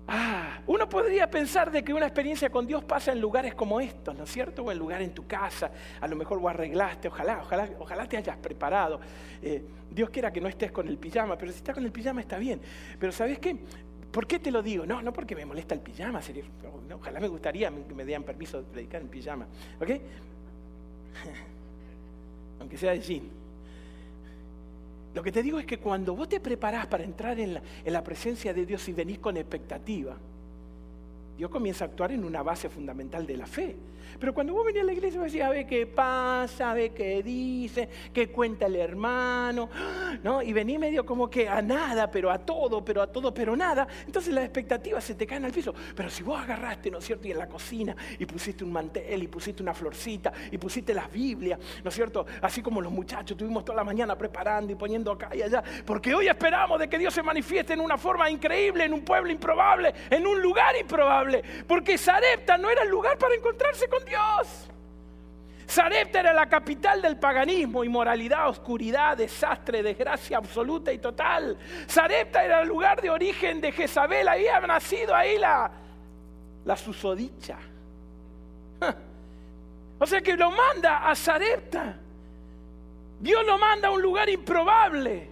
Ah, 0.06 0.60
uno 0.66 0.86
podría 0.86 1.30
pensar 1.30 1.70
de 1.70 1.82
que 1.82 1.94
una 1.94 2.06
experiencia 2.06 2.50
con 2.50 2.66
Dios 2.66 2.84
pasa 2.84 3.12
en 3.12 3.20
lugares 3.20 3.54
como 3.54 3.80
estos, 3.80 4.14
¿no 4.14 4.24
es 4.24 4.30
cierto? 4.30 4.62
O 4.62 4.70
en 4.70 4.78
lugar 4.78 5.00
en 5.00 5.14
tu 5.14 5.26
casa, 5.26 5.70
a 6.00 6.06
lo 6.06 6.14
mejor 6.14 6.40
lo 6.40 6.48
arreglaste, 6.48 7.08
ojalá, 7.08 7.40
ojalá, 7.40 7.70
ojalá 7.78 8.06
te 8.06 8.18
hayas 8.18 8.36
preparado. 8.36 9.00
Eh, 9.42 9.64
Dios 9.90 10.10
quiera 10.10 10.30
que 10.30 10.42
no 10.42 10.48
estés 10.48 10.72
con 10.72 10.88
el 10.88 10.98
pijama, 10.98 11.38
pero 11.38 11.52
si 11.52 11.58
estás 11.58 11.74
con 11.74 11.84
el 11.84 11.92
pijama 11.92 12.20
está 12.20 12.36
bien. 12.36 12.60
Pero 12.98 13.12
¿sabes 13.12 13.38
qué? 13.38 13.56
¿Por 14.12 14.26
qué 14.26 14.38
te 14.38 14.50
lo 14.50 14.62
digo? 14.62 14.84
No, 14.84 15.00
no 15.00 15.12
porque 15.12 15.34
me 15.34 15.46
molesta 15.46 15.74
el 15.74 15.80
pijama, 15.80 16.20
sería, 16.20 16.44
ojalá 16.94 17.18
me 17.18 17.28
gustaría 17.28 17.70
que 17.70 17.94
me 17.94 18.04
dieran 18.04 18.24
permiso 18.24 18.58
de 18.58 18.64
predicar 18.64 19.00
en 19.00 19.08
pijama, 19.08 19.46
¿ok? 19.80 19.90
Aunque 22.60 22.76
sea 22.76 22.92
de 22.92 23.00
jean. 23.00 23.43
Lo 25.14 25.22
que 25.22 25.30
te 25.30 25.42
digo 25.42 25.60
es 25.60 25.66
que 25.66 25.78
cuando 25.78 26.16
vos 26.16 26.28
te 26.28 26.40
preparás 26.40 26.86
para 26.86 27.04
entrar 27.04 27.38
en 27.38 27.54
la, 27.54 28.04
presencia 28.04 28.52
de 28.52 28.66
Dios 28.66 28.88
y 28.88 28.92
venís 28.92 29.20
con 29.20 29.36
expectativa, 29.36 30.16
Dios 31.36 31.50
comienza 31.50 31.84
a 31.84 31.88
actuar 31.88 32.12
en 32.12 32.24
una 32.24 32.42
base 32.42 32.68
fundamental 32.68 33.26
de 33.26 33.36
la 33.36 33.46
fe. 33.46 33.76
Pero 34.18 34.32
cuando 34.32 34.52
vos 34.52 34.64
venís 34.64 34.82
a 34.82 34.84
la 34.84 34.92
iglesia, 34.92 35.20
vos 35.20 35.32
decís, 35.32 35.44
a 35.44 35.50
ver 35.50 35.66
qué 35.66 35.86
pasa, 35.86 36.70
a 36.70 36.74
ver 36.74 36.92
qué 36.92 37.22
dice, 37.22 37.88
qué 38.12 38.28
cuenta 38.28 38.66
el 38.66 38.76
hermano, 38.76 39.68
¿no? 40.22 40.42
Y 40.42 40.52
venís 40.52 40.78
medio 40.78 41.04
como 41.04 41.28
que 41.28 41.48
a 41.48 41.60
nada, 41.60 42.10
pero 42.10 42.30
a 42.30 42.38
todo, 42.38 42.84
pero 42.84 43.02
a 43.02 43.06
todo, 43.06 43.34
pero 43.34 43.56
nada. 43.56 43.86
Entonces 44.06 44.32
las 44.32 44.44
expectativas 44.44 45.02
se 45.02 45.14
te 45.14 45.26
caen 45.26 45.44
al 45.44 45.52
piso. 45.52 45.74
Pero 45.96 46.10
si 46.10 46.22
vos 46.22 46.40
agarraste, 46.40 46.90
¿no 46.90 46.98
es 46.98 47.04
cierto? 47.04 47.26
Y 47.26 47.32
en 47.32 47.38
la 47.38 47.48
cocina, 47.48 47.96
y 48.18 48.26
pusiste 48.26 48.62
un 48.62 48.72
mantel, 48.72 49.22
y 49.22 49.26
pusiste 49.26 49.62
una 49.62 49.74
florcita, 49.74 50.32
y 50.50 50.58
pusiste 50.58 50.94
las 50.94 51.10
Biblias, 51.10 51.58
¿no 51.82 51.88
es 51.88 51.94
cierto? 51.94 52.24
Así 52.40 52.62
como 52.62 52.80
los 52.80 52.92
muchachos, 52.92 53.36
tuvimos 53.36 53.64
toda 53.64 53.76
la 53.76 53.84
mañana 53.84 54.16
preparando 54.16 54.72
y 54.72 54.76
poniendo 54.76 55.10
acá 55.12 55.34
y 55.34 55.42
allá. 55.42 55.62
Porque 55.84 56.14
hoy 56.14 56.28
esperamos 56.28 56.78
de 56.78 56.88
que 56.88 56.98
Dios 56.98 57.12
se 57.12 57.22
manifieste 57.22 57.72
en 57.72 57.80
una 57.80 57.98
forma 57.98 58.30
increíble, 58.30 58.84
en 58.84 58.92
un 58.92 59.02
pueblo 59.02 59.32
improbable, 59.32 59.92
en 60.10 60.26
un 60.26 60.40
lugar 60.40 60.76
improbable. 60.80 61.23
Porque 61.66 61.98
Sarepta 61.98 62.58
no 62.58 62.70
era 62.70 62.82
el 62.82 62.88
lugar 62.88 63.18
para 63.18 63.34
encontrarse 63.34 63.88
con 63.88 64.04
Dios. 64.04 64.70
Sarepta 65.66 66.20
era 66.20 66.32
la 66.32 66.46
capital 66.48 67.00
del 67.00 67.18
paganismo, 67.18 67.84
inmoralidad, 67.84 68.48
oscuridad, 68.48 69.16
desastre, 69.16 69.82
desgracia 69.82 70.36
absoluta 70.36 70.92
y 70.92 70.98
total. 70.98 71.58
Sarepta 71.86 72.44
era 72.44 72.60
el 72.60 72.68
lugar 72.68 73.00
de 73.00 73.10
origen 73.10 73.60
de 73.60 73.72
Jezabel, 73.72 74.28
había 74.28 74.60
nacido 74.60 75.14
ahí 75.14 75.38
la, 75.38 75.70
la 76.64 76.76
susodicha. 76.76 77.58
O 79.98 80.06
sea 80.06 80.20
que 80.20 80.36
lo 80.36 80.50
manda 80.50 81.08
a 81.08 81.14
Sarepta. 81.14 81.96
Dios 83.20 83.46
lo 83.46 83.56
manda 83.58 83.88
a 83.88 83.90
un 83.90 84.02
lugar 84.02 84.28
improbable, 84.28 85.30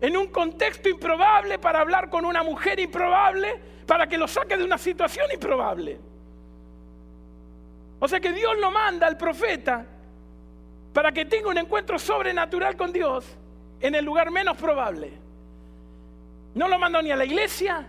en 0.00 0.16
un 0.16 0.26
contexto 0.26 0.88
improbable 0.88 1.58
para 1.58 1.80
hablar 1.80 2.10
con 2.10 2.24
una 2.26 2.42
mujer 2.42 2.78
improbable, 2.78 3.58
para 3.86 4.06
que 4.06 4.18
lo 4.18 4.26
saque 4.26 4.56
de 4.56 4.64
una 4.64 4.78
situación 4.78 5.26
improbable. 5.32 5.98
O 7.98 8.08
sea 8.08 8.20
que 8.20 8.32
Dios 8.32 8.52
lo 8.60 8.70
manda 8.70 9.06
al 9.06 9.16
profeta 9.16 9.86
para 10.92 11.12
que 11.12 11.24
tenga 11.24 11.48
un 11.48 11.58
encuentro 11.58 11.98
sobrenatural 11.98 12.76
con 12.76 12.92
Dios 12.92 13.24
en 13.80 13.94
el 13.94 14.04
lugar 14.04 14.30
menos 14.30 14.56
probable. 14.56 15.12
No 16.54 16.68
lo 16.68 16.78
mandó 16.78 17.02
ni 17.02 17.10
a 17.10 17.16
la 17.16 17.24
iglesia, 17.24 17.86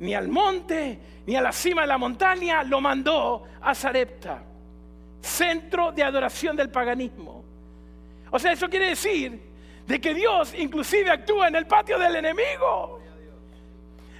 ni 0.00 0.14
al 0.14 0.28
monte, 0.28 0.98
ni 1.26 1.36
a 1.36 1.42
la 1.42 1.52
cima 1.52 1.82
de 1.82 1.88
la 1.88 1.98
montaña, 1.98 2.62
lo 2.62 2.80
mandó 2.80 3.44
a 3.60 3.74
Sarepta, 3.74 4.42
centro 5.20 5.92
de 5.92 6.02
adoración 6.02 6.56
del 6.56 6.70
paganismo. 6.70 7.44
O 8.30 8.38
sea, 8.38 8.52
eso 8.52 8.68
quiere 8.68 8.90
decir 8.90 9.40
de 9.86 10.00
que 10.00 10.14
Dios 10.14 10.54
inclusive 10.58 11.10
actúa 11.10 11.48
en 11.48 11.56
el 11.56 11.66
patio 11.66 11.98
del 11.98 12.16
enemigo. 12.16 12.95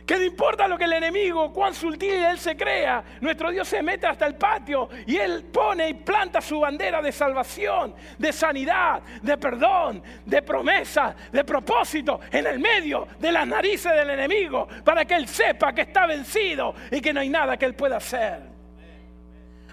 Que 0.06 0.16
no 0.16 0.22
importa 0.22 0.68
lo 0.68 0.78
que 0.78 0.84
el 0.84 0.92
enemigo, 0.92 1.52
cuán 1.52 1.74
sutil 1.74 2.12
él 2.12 2.38
se 2.38 2.56
crea, 2.56 3.02
nuestro 3.20 3.50
Dios 3.50 3.66
se 3.66 3.82
mete 3.82 4.06
hasta 4.06 4.24
el 4.24 4.36
patio 4.36 4.88
y 5.04 5.16
él 5.16 5.46
pone 5.52 5.88
y 5.88 5.94
planta 5.94 6.40
su 6.40 6.60
bandera 6.60 7.02
de 7.02 7.10
salvación, 7.10 7.92
de 8.16 8.32
sanidad, 8.32 9.02
de 9.20 9.36
perdón, 9.36 10.00
de 10.24 10.42
promesa, 10.42 11.16
de 11.32 11.42
propósito 11.42 12.20
en 12.30 12.46
el 12.46 12.60
medio 12.60 13.08
de 13.18 13.32
las 13.32 13.48
narices 13.48 13.92
del 13.92 14.10
enemigo 14.10 14.68
para 14.84 15.04
que 15.04 15.14
él 15.14 15.26
sepa 15.26 15.72
que 15.72 15.80
está 15.80 16.06
vencido 16.06 16.72
y 16.92 17.00
que 17.00 17.12
no 17.12 17.18
hay 17.18 17.28
nada 17.28 17.56
que 17.56 17.66
él 17.66 17.74
pueda 17.74 17.96
hacer. 17.96 18.42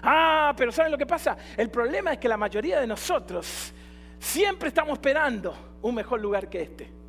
Ah, 0.02 0.52
pero 0.56 0.72
¿saben 0.72 0.90
lo 0.90 0.98
que 0.98 1.06
pasa? 1.06 1.36
El 1.56 1.70
problema 1.70 2.12
es 2.12 2.18
que 2.18 2.28
la 2.28 2.36
mayoría 2.36 2.80
de 2.80 2.88
nosotros 2.88 3.72
siempre 4.18 4.68
estamos 4.68 4.94
esperando 4.94 5.78
un 5.80 5.94
mejor 5.94 6.20
lugar 6.20 6.48
que 6.48 6.60
este. 6.60 7.03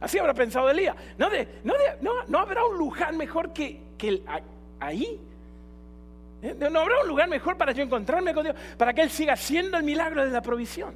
Así 0.00 0.18
habrá 0.18 0.34
pensado 0.34 0.70
Elías. 0.70 0.96
¿No, 1.18 1.28
no, 2.28 2.38
habrá 2.38 2.64
un 2.64 2.78
lugar 2.78 3.14
mejor 3.14 3.52
que, 3.52 3.80
ahí? 4.78 5.20
¿Eh? 6.42 6.56
¿No 6.58 6.80
habrá 6.80 7.02
un 7.02 7.08
lugar 7.08 7.28
mejor 7.28 7.56
para 7.56 7.72
yo 7.72 7.82
encontrarme 7.82 8.32
con 8.32 8.44
Dios? 8.44 8.56
Para 8.78 8.94
que 8.94 9.02
Él 9.02 9.10
siga 9.10 9.36
siendo 9.36 9.76
el 9.76 9.84
milagro 9.84 10.24
de 10.24 10.30
la 10.30 10.40
provisión. 10.40 10.94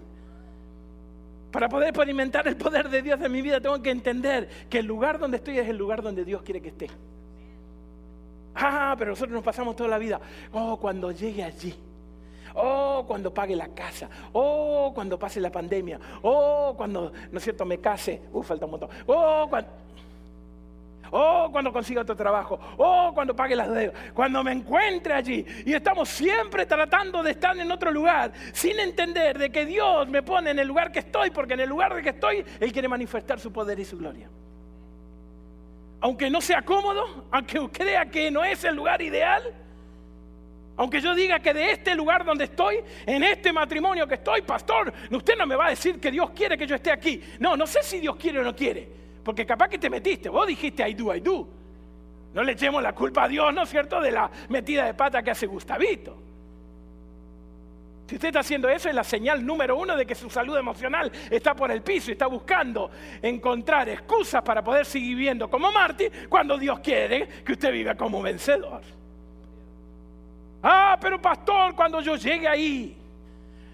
Para 1.51 1.69
poder 1.69 1.89
experimentar 1.89 2.49
el 2.49 2.57
poder 2.57 2.89
de 2.89 3.03
Dios 3.03 3.21
en 3.21 3.31
mi 3.31 3.43
vida, 3.43 3.61
tengo 3.61 3.81
que 3.81 3.91
entender 3.91 4.49
que 4.69 4.79
el 4.79 4.87
lugar 4.87 5.19
donde 5.19 5.37
estoy 5.37 5.59
es 5.59 5.69
el 5.69 5.77
lugar 5.77 6.03
donde 6.03 6.25
Dios 6.25 6.43
quiere 6.43 6.61
que 6.61 6.69
esté. 6.69 6.89
Ah, 8.55 8.95
pero 8.99 9.11
nosotros 9.11 9.35
nos 9.35 9.45
pasamos 9.45 9.77
toda 9.77 9.89
la 9.89 9.99
vida. 9.99 10.21
Oh, 10.53 10.79
cuando 10.79 11.13
llegue 11.13 11.45
allí 11.45 11.75
Oh, 12.55 13.05
cuando 13.07 13.35
pague 13.35 13.57
la 13.57 13.69
casa. 13.69 14.09
Oh, 14.33 14.93
cuando 14.95 15.19
pase 15.19 15.41
la 15.41 15.51
pandemia. 15.51 15.99
Oh, 16.23 16.75
cuando, 16.77 17.13
¿no 17.31 17.39
es 17.39 17.45
cierto?, 17.45 17.65
me 17.65 17.79
case. 17.79 18.23
Uh, 18.33 18.43
falta 18.43 18.65
un 18.65 18.71
montón. 18.71 18.89
Oh, 19.07 19.47
cuando... 19.49 19.71
Oh, 21.17 21.49
cuando 21.53 21.73
consiga 21.73 22.03
otro 22.03 22.17
trabajo. 22.17 22.59
Oh, 22.77 23.13
cuando 23.15 23.37
pague 23.37 23.55
las 23.55 23.73
deudas. 23.73 23.95
Cuando 24.15 24.43
me 24.43 24.53
encuentre 24.53 25.15
allí. 25.15 25.47
Y 25.65 25.73
estamos 25.73 26.09
siempre 26.09 26.67
tratando 26.67 27.23
de 27.23 27.33
estar 27.33 27.57
en 27.57 27.71
otro 27.71 27.93
lugar 27.93 28.33
sin 28.53 28.81
entender 28.81 29.39
de 29.39 29.51
que 29.51 29.65
Dios 29.65 30.09
me 30.09 30.23
pone 30.23 30.51
en 30.51 30.59
el 30.59 30.67
lugar 30.67 30.91
que 30.91 31.01
estoy, 31.01 31.31
porque 31.31 31.55
en 31.55 31.61
el 31.61 31.69
lugar 31.69 31.95
de 31.95 32.03
que 32.03 32.09
estoy, 32.11 32.45
Él 32.59 32.73
quiere 32.73 32.89
manifestar 32.89 33.39
su 33.39 33.53
poder 33.53 33.79
y 33.79 33.85
su 33.85 33.97
gloria. 33.97 34.29
Aunque 36.01 36.29
no 36.31 36.41
sea 36.41 36.63
cómodo, 36.63 37.27
aunque 37.31 37.61
crea 37.69 38.07
que 38.07 38.31
no 38.31 38.43
es 38.43 38.65
el 38.65 38.75
lugar 38.75 39.01
ideal, 39.01 39.43
aunque 40.76 41.00
yo 41.00 41.14
diga 41.14 41.38
que 41.38 41.54
de 41.54 41.71
este 41.71 41.95
lugar 41.95 42.25
donde 42.25 42.45
estoy, 42.45 42.81
en 43.07 43.23
este 43.23 43.52
matrimonio 43.52 44.07
que 44.09 44.14
estoy, 44.14 44.43
pastor, 44.43 44.93
usted 45.11 45.37
no 45.38 45.47
me 45.47 45.54
va 45.54 45.66
a 45.66 45.71
decir 45.71 46.00
que 46.00 46.11
Dios 46.11 46.31
quiere 46.31 46.59
que 46.59 46.66
yo 46.66 46.75
esté 46.75 46.90
aquí. 46.90 47.23
No, 47.38 47.57
no 47.57 47.66
sé 47.66 47.83
si 47.83 48.00
Dios 48.00 48.16
quiere 48.16 48.40
o 48.40 48.43
no 48.43 48.57
quiere. 48.57 48.88
Porque 49.23 49.47
capaz 49.47 49.69
que 49.69 49.78
te 49.78 49.88
metiste, 49.88 50.28
vos 50.28 50.47
dijiste 50.47 50.88
I 50.88 50.95
do, 50.95 51.14
I 51.14 51.21
do. 51.21 51.49
No 52.35 52.43
le 52.43 52.52
echemos 52.52 52.83
la 52.83 52.93
culpa 52.93 53.25
a 53.25 53.28
Dios, 53.28 53.54
¿no 53.54 53.62
es 53.62 53.71
cierto?, 53.71 54.00
de 54.00 54.11
la 54.11 54.28
metida 54.49 54.85
de 54.85 54.95
pata 54.95 55.23
que 55.23 55.31
hace 55.31 55.47
Gustavito. 55.47 56.25
Si 58.09 58.16
usted 58.16 58.28
está 58.28 58.40
haciendo 58.40 58.69
eso, 58.69 58.88
es 58.88 58.95
la 58.95 59.04
señal 59.04 59.47
número 59.47 59.78
uno 59.78 59.97
de 59.97 60.04
que 60.04 60.14
su 60.14 60.28
salud 60.28 60.57
emocional 60.59 61.11
está 61.31 61.54
por 61.54 61.71
el 61.71 61.83
piso 61.83 62.11
y 62.11 62.12
está 62.12 62.26
buscando 62.26 62.90
encontrar 63.23 63.88
excusas 63.88 64.43
para 64.43 64.62
poder 64.62 64.85
seguir 64.85 65.16
viviendo 65.16 65.49
como 65.49 65.71
Martín 65.71 66.11
cuando 66.28 66.59
Dios 66.59 66.81
quiere 66.81 67.28
que 67.45 67.52
usted 67.52 67.73
viva 67.73 67.95
como 67.95 68.21
vencedor. 68.21 68.83
Ah, 70.66 70.97
pero 70.99 71.21
pastor, 71.21 71.75
cuando 71.75 72.00
yo 72.00 72.16
llegue 72.16 72.49
ahí, 72.49 72.97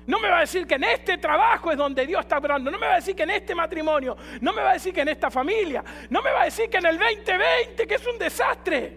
no 0.06 0.18
me 0.18 0.28
va 0.28 0.38
a 0.38 0.40
decir 0.40 0.66
que 0.66 0.74
en 0.74 0.82
este 0.82 1.18
trabajo 1.18 1.70
es 1.70 1.78
donde 1.78 2.04
Dios 2.04 2.20
está 2.20 2.38
obrando. 2.38 2.68
No 2.68 2.80
me 2.80 2.86
va 2.88 2.94
a 2.94 2.96
decir 2.96 3.14
que 3.14 3.22
en 3.22 3.30
este 3.30 3.54
matrimonio. 3.54 4.16
No 4.40 4.52
me 4.52 4.60
va 4.60 4.70
a 4.70 4.72
decir 4.72 4.92
que 4.92 5.02
en 5.02 5.08
esta 5.08 5.30
familia. 5.30 5.84
No 6.08 6.20
me 6.20 6.32
va 6.32 6.42
a 6.42 6.46
decir 6.46 6.68
que 6.68 6.78
en 6.78 6.86
el 6.86 6.98
2020, 6.98 7.86
que 7.86 7.94
es 7.94 8.04
un 8.04 8.18
desastre. 8.18 8.96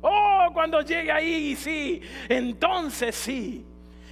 Oh, 0.00 0.48
cuando 0.54 0.80
llegue 0.80 1.12
ahí, 1.12 1.54
sí. 1.56 2.00
Entonces 2.26 3.14
sí. 3.14 3.66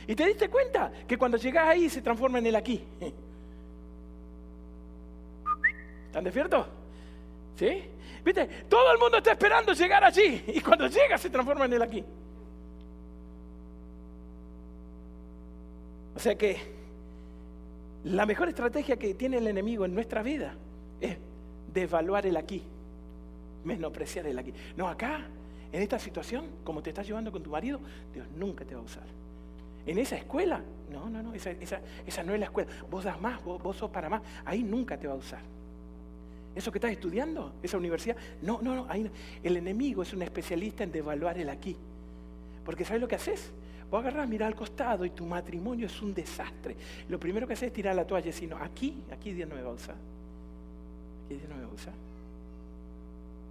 ¿Y 0.06 0.14
te 0.14 0.26
diste 0.26 0.50
cuenta 0.50 0.92
que 1.08 1.16
cuando 1.16 1.38
llegas 1.38 1.66
ahí 1.66 1.88
se 1.88 2.02
transforma 2.02 2.38
en 2.38 2.46
el 2.48 2.56
aquí? 2.56 2.84
¿Están 6.08 6.24
despiertos? 6.24 6.66
¿Sí? 7.58 7.84
¿Viste? 8.26 8.44
Todo 8.68 8.90
el 8.90 8.98
mundo 8.98 9.18
está 9.18 9.30
esperando 9.30 9.72
llegar 9.72 10.02
allí 10.02 10.42
y 10.48 10.60
cuando 10.60 10.88
llega 10.88 11.16
se 11.16 11.30
transforma 11.30 11.66
en 11.66 11.74
el 11.74 11.82
aquí. 11.82 12.04
O 16.16 16.18
sea 16.18 16.34
que 16.34 16.56
la 18.02 18.26
mejor 18.26 18.48
estrategia 18.48 18.96
que 18.96 19.14
tiene 19.14 19.36
el 19.36 19.46
enemigo 19.46 19.84
en 19.84 19.94
nuestra 19.94 20.24
vida 20.24 20.56
es 21.00 21.16
devaluar 21.72 22.26
el 22.26 22.36
aquí, 22.36 22.64
menospreciar 23.62 24.26
el 24.26 24.40
aquí. 24.40 24.52
No, 24.76 24.88
acá, 24.88 25.20
en 25.70 25.80
esta 25.80 26.00
situación, 26.00 26.46
como 26.64 26.82
te 26.82 26.90
estás 26.90 27.06
llevando 27.06 27.30
con 27.30 27.44
tu 27.44 27.50
marido, 27.50 27.78
Dios 28.12 28.26
nunca 28.36 28.64
te 28.64 28.74
va 28.74 28.80
a 28.80 28.84
usar. 28.84 29.04
En 29.86 29.98
esa 29.98 30.16
escuela, 30.16 30.62
no, 30.90 31.08
no, 31.08 31.22
no, 31.22 31.32
esa, 31.32 31.52
no 32.24 32.34
es 32.34 32.40
la 32.40 32.46
escuela. 32.46 32.72
Vos 32.90 33.04
das 33.04 33.20
más, 33.20 33.40
vos 33.44 33.76
sos 33.76 33.88
para 33.88 34.08
más, 34.08 34.22
ahí 34.44 34.64
nunca 34.64 34.98
te 34.98 35.06
va 35.06 35.14
a 35.14 35.16
usar. 35.16 35.55
¿Eso 36.56 36.72
que 36.72 36.78
estás 36.78 36.90
estudiando? 36.90 37.52
¿Esa 37.62 37.76
universidad? 37.76 38.16
No, 38.40 38.60
no, 38.62 38.74
no. 38.74 38.88
el 39.42 39.56
enemigo 39.56 40.02
es 40.02 40.14
un 40.14 40.22
especialista 40.22 40.82
en 40.84 40.90
devaluar 40.90 41.38
el 41.38 41.50
aquí. 41.50 41.76
Porque 42.64 42.82
¿sabes 42.84 43.02
lo 43.02 43.06
que 43.06 43.14
haces? 43.14 43.52
Vos 43.90 44.00
agarrás, 44.00 44.26
mirás 44.28 44.48
al 44.48 44.54
costado 44.54 45.04
y 45.04 45.10
tu 45.10 45.26
matrimonio 45.26 45.86
es 45.86 46.00
un 46.00 46.14
desastre. 46.14 46.74
Lo 47.10 47.20
primero 47.20 47.46
que 47.46 47.52
haces 47.52 47.68
es 47.68 47.72
tirar 47.74 47.94
la 47.94 48.06
toalla 48.06 48.24
y 48.24 48.30
decir, 48.30 48.48
no, 48.48 48.56
aquí, 48.56 49.02
aquí 49.12 49.32
Dios 49.32 49.48
no 49.48 49.54
me 49.54 49.62
va 49.62 49.70
a 49.70 49.74
usar. 49.74 49.94
Aquí 51.26 51.34
Dios 51.36 51.48
no 51.48 51.56
me 51.56 51.64
va 51.64 51.70
a 51.70 51.74
usar. 51.74 51.92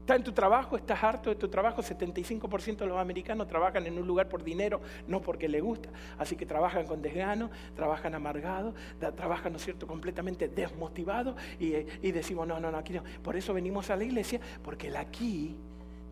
Está 0.05 0.15
en 0.15 0.23
tu 0.23 0.33
trabajo, 0.33 0.77
estás 0.77 1.03
harto 1.03 1.31
de 1.31 1.35
tu 1.35 1.47
trabajo. 1.47 1.81
75% 1.81 2.77
de 2.77 2.85
los 2.85 2.99
americanos 2.99 3.47
trabajan 3.47 3.87
en 3.87 3.97
un 3.97 4.05
lugar 4.05 4.29
por 4.29 4.43
dinero, 4.43 4.79
no 5.07 5.19
porque 5.19 5.49
les 5.49 5.63
gusta. 5.63 5.89
Así 6.19 6.35
que 6.35 6.45
trabajan 6.45 6.85
con 6.85 7.01
desgano, 7.01 7.49
trabajan 7.75 8.13
amargados, 8.13 8.75
trabajan, 9.15 9.53
¿no 9.53 9.57
es 9.57 9.63
cierto?, 9.63 9.87
completamente 9.87 10.47
desmotivados. 10.47 11.35
Y, 11.59 11.73
y, 12.03 12.11
decimos, 12.11 12.47
no, 12.47 12.59
no, 12.59 12.69
no, 12.69 12.77
aquí 12.77 12.93
no. 12.93 13.01
Por 13.23 13.35
eso 13.35 13.51
venimos 13.51 13.89
a 13.89 13.95
la 13.95 14.03
iglesia, 14.03 14.39
porque 14.63 14.89
el 14.89 14.97
aquí, 14.97 15.55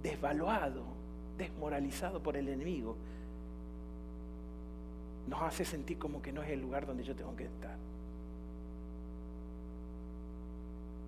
desvaluado, 0.02 0.86
desmoralizado 1.38 2.20
por 2.20 2.36
el 2.36 2.50
enemigo, 2.50 2.98
nos 5.28 5.40
hace 5.44 5.66
sentir 5.66 6.00
como 6.00 6.20
que 6.20 6.34
no 6.34 6.42
es 6.42 6.50
el 6.50 6.62
lugar 6.62 6.88
donde 6.88 7.04
yo 7.04 7.16
tengo 7.16 7.36
que 7.36 7.44
estar. 7.44 7.78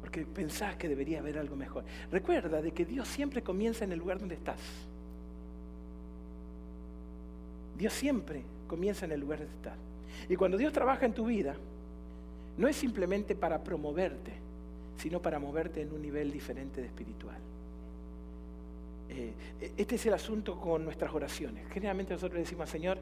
Porque 0.05 0.23
pensás 0.23 0.75
que 0.75 0.87
debería 0.87 1.17
haber 1.17 1.39
algo 1.39 1.55
mejor. 1.55 1.83
Recuerda 2.11 2.61
de 2.61 2.71
que 2.71 2.85
Dios 2.85 3.07
siempre 3.07 3.41
comienza 3.41 3.85
en 3.85 3.91
el 3.91 3.97
lugar 3.97 4.19
donde 4.19 4.35
estás. 4.35 4.59
Dios 7.75 7.91
siempre 7.91 8.43
comienza 8.67 9.05
en 9.05 9.13
el 9.13 9.19
lugar 9.19 9.39
donde 9.39 9.55
estás. 9.55 9.73
Y 10.29 10.35
cuando 10.35 10.57
Dios 10.57 10.71
trabaja 10.71 11.07
en 11.07 11.13
tu 11.13 11.25
vida, 11.25 11.55
no 12.55 12.67
es 12.67 12.75
simplemente 12.75 13.33
para 13.33 13.63
promoverte, 13.63 14.31
sino 14.97 15.19
para 15.19 15.39
moverte 15.39 15.81
en 15.81 15.91
un 15.91 16.03
nivel 16.03 16.31
diferente 16.31 16.81
de 16.81 16.85
espiritual. 16.85 17.37
Eh, 19.09 19.33
este 19.75 19.95
es 19.95 20.05
el 20.05 20.13
asunto 20.13 20.61
con 20.61 20.85
nuestras 20.85 21.11
oraciones. 21.15 21.67
Generalmente 21.73 22.13
nosotros 22.13 22.37
decimos, 22.37 22.69
Señor, 22.69 22.99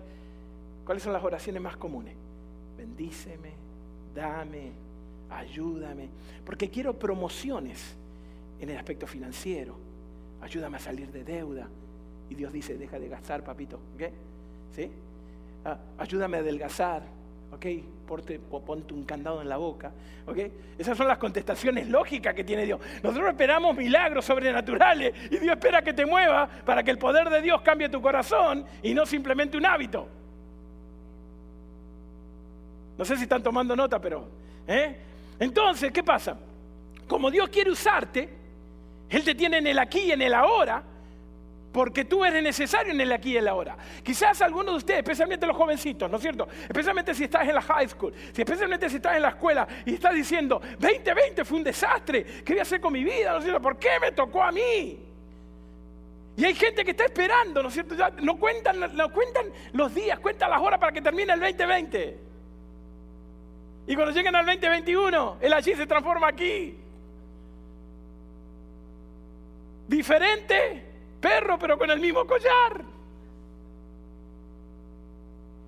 ¿cuáles 0.85 1.03
son 1.03 1.11
las 1.11 1.23
oraciones 1.25 1.61
más 1.61 1.75
comunes? 1.75 2.15
Bendíceme, 2.77 3.51
dame, 4.15 4.92
ayúdame, 5.37 6.09
porque 6.45 6.69
quiero 6.69 6.97
promociones 6.97 7.95
en 8.59 8.69
el 8.69 8.77
aspecto 8.77 9.07
financiero, 9.07 9.75
ayúdame 10.41 10.77
a 10.77 10.79
salir 10.79 11.11
de 11.11 11.23
deuda. 11.23 11.67
Y 12.29 12.35
Dios 12.35 12.53
dice, 12.53 12.77
deja 12.77 12.99
de 12.99 13.09
gastar, 13.09 13.43
papito, 13.43 13.79
¿sí? 14.75 14.89
Ah, 15.65 15.77
ayúdame 15.97 16.37
a 16.37 16.39
adelgazar, 16.39 17.03
¿ok? 17.51 17.65
ponte 18.05 18.93
un 18.93 19.03
candado 19.05 19.41
en 19.41 19.49
la 19.49 19.57
boca, 19.57 19.91
¿ok? 20.27 20.37
Esas 20.77 20.97
son 20.97 21.07
las 21.07 21.17
contestaciones 21.17 21.87
lógicas 21.87 22.33
que 22.33 22.43
tiene 22.43 22.65
Dios. 22.65 22.79
Nosotros 23.01 23.29
esperamos 23.29 23.75
milagros 23.75 24.25
sobrenaturales 24.25 25.13
y 25.31 25.37
Dios 25.37 25.55
espera 25.55 25.81
que 25.81 25.93
te 25.93 26.05
mueva 26.05 26.47
para 26.65 26.83
que 26.83 26.91
el 26.91 26.97
poder 26.97 27.29
de 27.29 27.41
Dios 27.41 27.61
cambie 27.61 27.89
tu 27.89 28.01
corazón 28.01 28.65
y 28.81 28.93
no 28.93 29.05
simplemente 29.05 29.57
un 29.57 29.65
hábito. 29.65 30.07
No 32.97 33.05
sé 33.05 33.17
si 33.17 33.23
están 33.23 33.41
tomando 33.41 33.75
nota, 33.75 33.99
pero... 33.99 34.27
¿eh? 34.67 35.12
Entonces, 35.39 35.91
¿qué 35.91 36.03
pasa? 36.03 36.37
Como 37.07 37.29
Dios 37.29 37.49
quiere 37.49 37.71
usarte, 37.71 38.29
Él 39.09 39.23
te 39.23 39.35
tiene 39.35 39.57
en 39.57 39.67
el 39.67 39.79
aquí 39.79 39.99
y 39.99 40.11
en 40.11 40.21
el 40.21 40.33
ahora, 40.33 40.83
porque 41.73 42.05
tú 42.05 42.23
eres 42.23 42.41
necesario 42.43 42.93
en 42.93 43.01
el 43.01 43.11
aquí 43.11 43.31
y 43.31 43.37
el 43.37 43.47
ahora. 43.47 43.75
Quizás 44.03 44.41
algunos 44.41 44.73
de 44.73 44.77
ustedes, 44.77 44.99
especialmente 44.99 45.47
los 45.47 45.57
jovencitos, 45.57 46.09
¿no 46.09 46.17
es 46.17 46.21
cierto? 46.21 46.47
Especialmente 46.61 47.15
si 47.15 47.23
estás 47.23 47.47
en 47.47 47.55
la 47.55 47.61
high 47.61 47.89
school, 47.89 48.13
especialmente 48.35 48.89
si 48.89 48.97
estás 48.97 49.15
en 49.15 49.23
la 49.23 49.29
escuela 49.29 49.67
y 49.85 49.95
estás 49.95 50.13
diciendo, 50.13 50.61
2020 50.79 51.43
fue 51.43 51.57
un 51.57 51.63
desastre, 51.63 52.23
¿qué 52.45 52.53
voy 52.53 52.59
a 52.59 52.61
hacer 52.61 52.79
con 52.79 52.93
mi 52.93 53.03
vida? 53.03 53.31
¿No 53.31 53.39
es 53.39 53.43
cierto? 53.43 53.61
¿Por 53.61 53.77
qué 53.77 53.89
me 53.99 54.11
tocó 54.11 54.43
a 54.43 54.51
mí? 54.51 54.99
Y 56.35 56.45
hay 56.45 56.53
gente 56.53 56.83
que 56.85 56.91
está 56.91 57.05
esperando, 57.05 57.61
¿no 57.61 57.69
es 57.69 57.73
cierto? 57.73 57.95
no, 58.21 58.37
cuentan, 58.37 58.79
no 58.95 59.11
cuentan 59.11 59.45
los 59.73 59.93
días, 59.93 60.19
cuentan 60.19 60.51
las 60.51 60.61
horas 60.61 60.79
para 60.79 60.91
que 60.91 61.01
termine 61.01 61.33
el 61.33 61.39
2020. 61.39 62.32
Y 63.85 63.95
cuando 63.95 64.13
lleguen 64.13 64.35
al 64.35 64.45
2021, 64.45 65.37
el 65.41 65.53
allí 65.53 65.75
se 65.75 65.85
transforma 65.85 66.27
aquí. 66.29 66.77
Diferente, 69.87 70.83
perro, 71.19 71.59
pero 71.59 71.77
con 71.77 71.91
el 71.91 71.99
mismo 71.99 72.25
collar. 72.25 72.92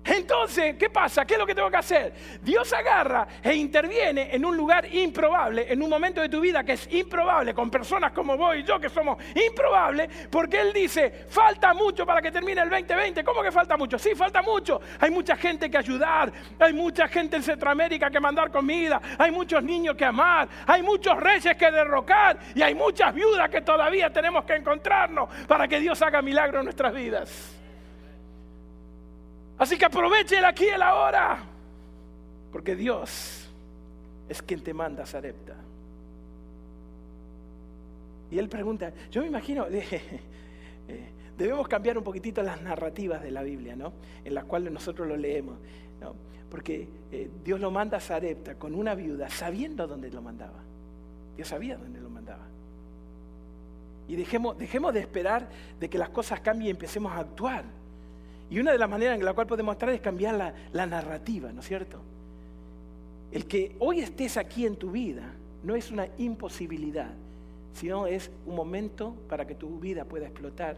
Entonces, 0.06 0.76
¿qué 0.76 0.88
pasa? 0.88 1.24
¿Qué 1.24 1.34
es 1.34 1.38
lo 1.38 1.46
que 1.46 1.54
tengo 1.54 1.70
que 1.70 1.76
hacer? 1.76 2.12
Dios 2.40 2.72
agarra 2.72 3.26
e 3.42 3.54
interviene 3.54 4.28
en 4.32 4.44
un 4.44 4.56
lugar 4.56 4.92
improbable, 4.94 5.66
en 5.68 5.82
un 5.82 5.90
momento 5.90 6.20
de 6.20 6.28
tu 6.28 6.40
vida 6.40 6.64
que 6.64 6.72
es 6.72 6.88
improbable, 6.92 7.52
con 7.52 7.70
personas 7.70 8.12
como 8.12 8.36
vos 8.36 8.56
y 8.56 8.62
yo 8.62 8.78
que 8.78 8.88
somos 8.88 9.18
improbables, 9.34 10.28
porque 10.30 10.60
Él 10.60 10.72
dice, 10.72 11.26
falta 11.28 11.74
mucho 11.74 12.06
para 12.06 12.22
que 12.22 12.30
termine 12.30 12.62
el 12.62 12.70
2020. 12.70 13.24
¿Cómo 13.24 13.42
que 13.42 13.50
falta 13.50 13.76
mucho? 13.76 13.98
Sí, 13.98 14.14
falta 14.14 14.42
mucho. 14.42 14.80
Hay 15.00 15.10
mucha 15.10 15.36
gente 15.36 15.70
que 15.70 15.78
ayudar, 15.78 16.32
hay 16.58 16.72
mucha 16.72 17.08
gente 17.08 17.36
en 17.36 17.42
Centroamérica 17.42 18.10
que 18.10 18.20
mandar 18.20 18.50
comida, 18.50 19.00
hay 19.18 19.30
muchos 19.30 19.62
niños 19.62 19.96
que 19.96 20.04
amar, 20.04 20.48
hay 20.66 20.82
muchos 20.82 21.18
reyes 21.18 21.56
que 21.56 21.70
derrocar 21.70 22.38
y 22.54 22.62
hay 22.62 22.74
muchas 22.74 23.12
viudas 23.12 23.50
que 23.50 23.60
todavía 23.60 24.12
tenemos 24.12 24.44
que 24.44 24.54
encontrarnos 24.54 25.28
para 25.46 25.66
que 25.66 25.80
Dios 25.80 26.00
haga 26.02 26.22
milagros 26.22 26.60
en 26.60 26.64
nuestras 26.64 26.94
vidas. 26.94 27.56
Así 29.58 29.78
que 29.78 29.84
aproveche 29.86 30.38
el 30.38 30.44
aquí 30.44 30.64
y 30.64 30.68
el 30.68 30.82
ahora. 30.82 31.38
Porque 32.52 32.76
Dios 32.76 33.48
es 34.28 34.42
quien 34.42 34.62
te 34.62 34.74
manda 34.74 35.04
a 35.04 35.06
Sarepta. 35.06 35.54
Y 38.30 38.38
él 38.38 38.48
pregunta, 38.48 38.92
yo 39.10 39.22
me 39.22 39.28
imagino, 39.28 39.66
eh, 39.70 40.00
debemos 41.38 41.68
cambiar 41.68 41.96
un 41.96 42.04
poquitito 42.04 42.42
las 42.42 42.60
narrativas 42.60 43.22
de 43.22 43.30
la 43.30 43.42
Biblia, 43.42 43.76
¿no? 43.76 43.92
En 44.24 44.34
las 44.34 44.44
cuales 44.44 44.72
nosotros 44.72 45.06
lo 45.06 45.16
leemos, 45.16 45.56
¿no? 46.00 46.14
Porque 46.50 46.88
eh, 47.12 47.30
Dios 47.44 47.60
lo 47.60 47.70
manda 47.70 47.98
a 47.98 48.00
Sarepta 48.00 48.56
con 48.56 48.74
una 48.74 48.94
viuda 48.94 49.28
sabiendo 49.28 49.86
dónde 49.86 50.10
lo 50.10 50.22
mandaba. 50.22 50.60
Dios 51.36 51.48
sabía 51.48 51.76
dónde 51.76 52.00
lo 52.00 52.08
mandaba. 52.08 52.46
Y 54.08 54.16
dejemos, 54.16 54.56
dejemos 54.56 54.94
de 54.94 55.00
esperar 55.00 55.48
de 55.78 55.90
que 55.90 55.98
las 55.98 56.08
cosas 56.08 56.40
cambien 56.40 56.68
y 56.68 56.70
empecemos 56.70 57.12
a 57.12 57.18
actuar. 57.18 57.64
Y 58.50 58.60
una 58.60 58.72
de 58.72 58.78
las 58.78 58.88
maneras 58.88 59.18
en 59.18 59.24
la 59.24 59.32
cual 59.32 59.46
podemos 59.46 59.74
estar 59.74 59.88
es 59.88 60.00
cambiar 60.00 60.54
la, 60.72 60.86
narrativa, 60.86 61.52
¿no 61.52 61.60
es 61.60 61.66
cierto? 61.66 61.98
El 63.32 63.46
que 63.46 63.74
hoy 63.80 64.00
estés 64.00 64.36
aquí 64.36 64.66
en 64.66 64.76
tu 64.76 64.92
vida 64.92 65.32
no 65.64 65.74
es 65.74 65.90
una 65.90 66.08
imposibilidad, 66.18 67.10
sino 67.74 68.06
es 68.06 68.30
un 68.46 68.54
momento 68.54 69.14
para 69.28 69.46
que 69.46 69.54
tu 69.54 69.80
vida 69.80 70.04
pueda 70.04 70.26
explotar 70.26 70.76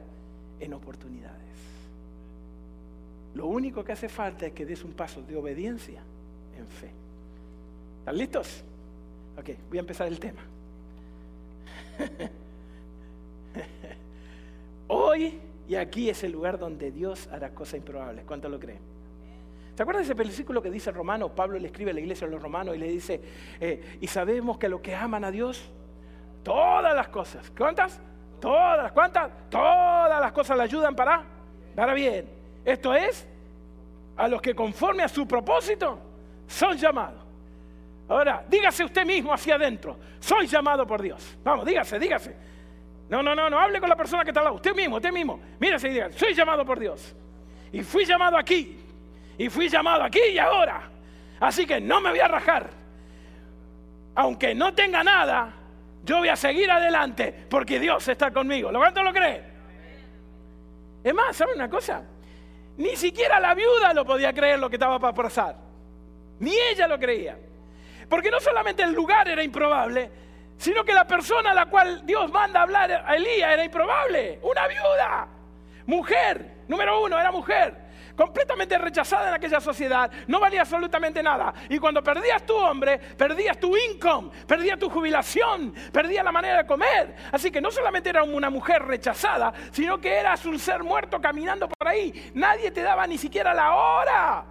en 0.60 0.72
oportunidades. 0.72 1.36
Lo 3.34 3.46
único 3.46 3.84
que 3.84 3.92
hace 3.92 4.08
falta 4.08 4.46
es 4.46 4.52
que 4.52 4.64
des 4.64 4.82
un 4.82 4.92
paso 4.92 5.20
de 5.22 5.36
obediencia 5.36 6.00
en 6.58 6.66
fe. 6.66 6.90
¿Están 8.00 8.16
listos? 8.16 8.64
Ok, 9.38 9.50
voy 9.68 9.78
a 9.78 9.80
empezar 9.80 10.08
el 10.08 10.18
tema. 10.18 10.40
Hoy 14.88 15.38
y 15.68 15.76
aquí 15.76 16.08
es 16.08 16.24
el 16.24 16.32
lugar 16.32 16.58
donde 16.58 16.90
Dios 16.90 17.28
hará 17.30 17.50
cosas 17.50 17.74
improbables. 17.74 18.24
¿Cuánto 18.24 18.48
lo 18.48 18.58
creen? 18.58 18.80
¿Se 19.76 19.82
acuerdan 19.82 20.02
de 20.02 20.06
ese 20.06 20.14
versículo 20.14 20.62
que 20.62 20.70
dice 20.70 20.90
Romano? 20.90 21.28
Pablo 21.34 21.58
le 21.58 21.66
escribe 21.66 21.90
a 21.90 21.94
la 21.94 22.00
iglesia 22.00 22.26
de 22.26 22.32
los 22.32 22.42
romanos 22.42 22.74
y 22.74 22.78
le 22.78 22.88
dice, 22.88 23.20
eh, 23.60 23.98
y 24.00 24.06
sabemos 24.06 24.56
que 24.56 24.68
los 24.68 24.80
que 24.80 24.94
aman 24.94 25.24
a 25.24 25.30
Dios, 25.30 25.70
todas 26.42 26.94
las 26.94 27.08
cosas, 27.08 27.52
¿cuántas? 27.56 28.00
Todas, 28.40 28.90
¿cuántas? 28.92 29.30
Todas 29.50 30.20
las 30.20 30.32
cosas 30.32 30.56
le 30.56 30.62
ayudan 30.64 30.96
para, 30.96 31.22
para 31.76 31.92
bien. 31.92 32.28
Esto 32.64 32.94
es, 32.94 33.26
a 34.16 34.26
los 34.26 34.40
que 34.40 34.54
conforme 34.54 35.02
a 35.02 35.08
su 35.08 35.28
propósito 35.28 35.98
son 36.46 36.78
llamados. 36.78 37.22
Ahora, 38.08 38.42
dígase 38.48 38.84
usted 38.84 39.04
mismo 39.04 39.34
hacia 39.34 39.56
adentro, 39.56 39.98
soy 40.18 40.46
llamado 40.46 40.86
por 40.86 41.02
Dios. 41.02 41.36
Vamos, 41.44 41.66
dígase, 41.66 41.98
dígase. 41.98 42.47
No, 43.08 43.22
no, 43.22 43.34
no, 43.34 43.48
no 43.48 43.58
hable 43.58 43.80
con 43.80 43.88
la 43.88 43.96
persona 43.96 44.22
que 44.22 44.30
está 44.30 44.40
al 44.40 44.44
lado. 44.44 44.56
Usted 44.56 44.74
mismo, 44.74 44.96
usted 44.96 45.12
mismo. 45.12 45.40
Mírese 45.58 45.88
y 45.88 45.92
diga, 45.92 46.12
soy 46.12 46.34
llamado 46.34 46.64
por 46.64 46.78
Dios. 46.78 47.14
Y 47.72 47.82
fui 47.82 48.04
llamado 48.04 48.36
aquí. 48.36 48.78
Y 49.38 49.48
fui 49.48 49.68
llamado 49.68 50.02
aquí 50.04 50.20
y 50.32 50.38
ahora. 50.38 50.90
Así 51.40 51.66
que 51.66 51.80
no 51.80 52.00
me 52.00 52.10
voy 52.10 52.20
a 52.20 52.28
rajar. 52.28 52.70
Aunque 54.14 54.54
no 54.54 54.74
tenga 54.74 55.02
nada, 55.02 55.54
yo 56.04 56.18
voy 56.18 56.28
a 56.28 56.36
seguir 56.36 56.70
adelante 56.70 57.46
porque 57.48 57.78
Dios 57.78 58.06
está 58.08 58.30
conmigo. 58.30 58.70
¿Lo 58.70 58.78
cuánto 58.80 59.02
lo 59.02 59.12
cree? 59.12 59.42
Es 61.02 61.14
más, 61.14 61.36
¿sabe 61.36 61.54
una 61.54 61.70
cosa? 61.70 62.02
Ni 62.76 62.94
siquiera 62.96 63.40
la 63.40 63.54
viuda 63.54 63.94
lo 63.94 64.04
podía 64.04 64.32
creer 64.32 64.58
lo 64.58 64.68
que 64.68 64.76
estaba 64.76 64.98
para 64.98 65.14
pasar. 65.14 65.56
Ni 66.40 66.52
ella 66.72 66.86
lo 66.86 66.98
creía. 66.98 67.38
Porque 68.08 68.30
no 68.30 68.40
solamente 68.40 68.82
el 68.82 68.92
lugar 68.92 69.28
era 69.28 69.42
improbable, 69.42 70.10
sino 70.58 70.84
que 70.84 70.92
la 70.92 71.06
persona 71.06 71.52
a 71.52 71.54
la 71.54 71.66
cual 71.66 72.04
Dios 72.04 72.30
manda 72.30 72.62
hablar 72.62 73.04
a 73.06 73.16
Elías 73.16 73.52
era 73.52 73.64
improbable, 73.64 74.40
una 74.42 74.66
viuda, 74.66 75.28
mujer, 75.86 76.56
número 76.66 77.02
uno, 77.02 77.18
era 77.18 77.30
mujer, 77.30 77.88
completamente 78.18 78.76
rechazada 78.76 79.28
en 79.28 79.34
aquella 79.34 79.60
sociedad, 79.60 80.10
no 80.26 80.40
valía 80.40 80.62
absolutamente 80.62 81.22
nada. 81.22 81.54
Y 81.68 81.78
cuando 81.78 82.02
perdías 82.02 82.44
tu 82.44 82.54
hombre, 82.56 82.98
perdías 82.98 83.58
tu 83.60 83.76
income, 83.76 84.30
perdías 84.44 84.76
tu 84.76 84.90
jubilación, 84.90 85.72
perdías 85.92 86.24
la 86.24 86.32
manera 86.32 86.58
de 86.58 86.66
comer. 86.66 87.14
Así 87.30 87.52
que 87.52 87.60
no 87.60 87.70
solamente 87.70 88.10
era 88.10 88.24
una 88.24 88.50
mujer 88.50 88.82
rechazada, 88.82 89.54
sino 89.70 90.00
que 90.00 90.12
eras 90.12 90.44
un 90.44 90.58
ser 90.58 90.82
muerto 90.82 91.20
caminando 91.20 91.68
por 91.68 91.86
ahí. 91.86 92.32
Nadie 92.34 92.72
te 92.72 92.82
daba 92.82 93.06
ni 93.06 93.16
siquiera 93.16 93.54
la 93.54 93.74
hora. 93.76 94.44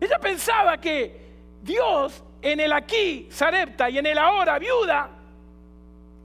Ella 0.00 0.18
pensaba 0.18 0.76
que 0.78 1.24
Dios 1.62 2.24
en 2.44 2.60
el 2.60 2.72
aquí, 2.72 3.26
Sarepta, 3.30 3.88
y 3.88 3.98
en 3.98 4.06
el 4.06 4.18
ahora, 4.18 4.58
viuda, 4.58 5.08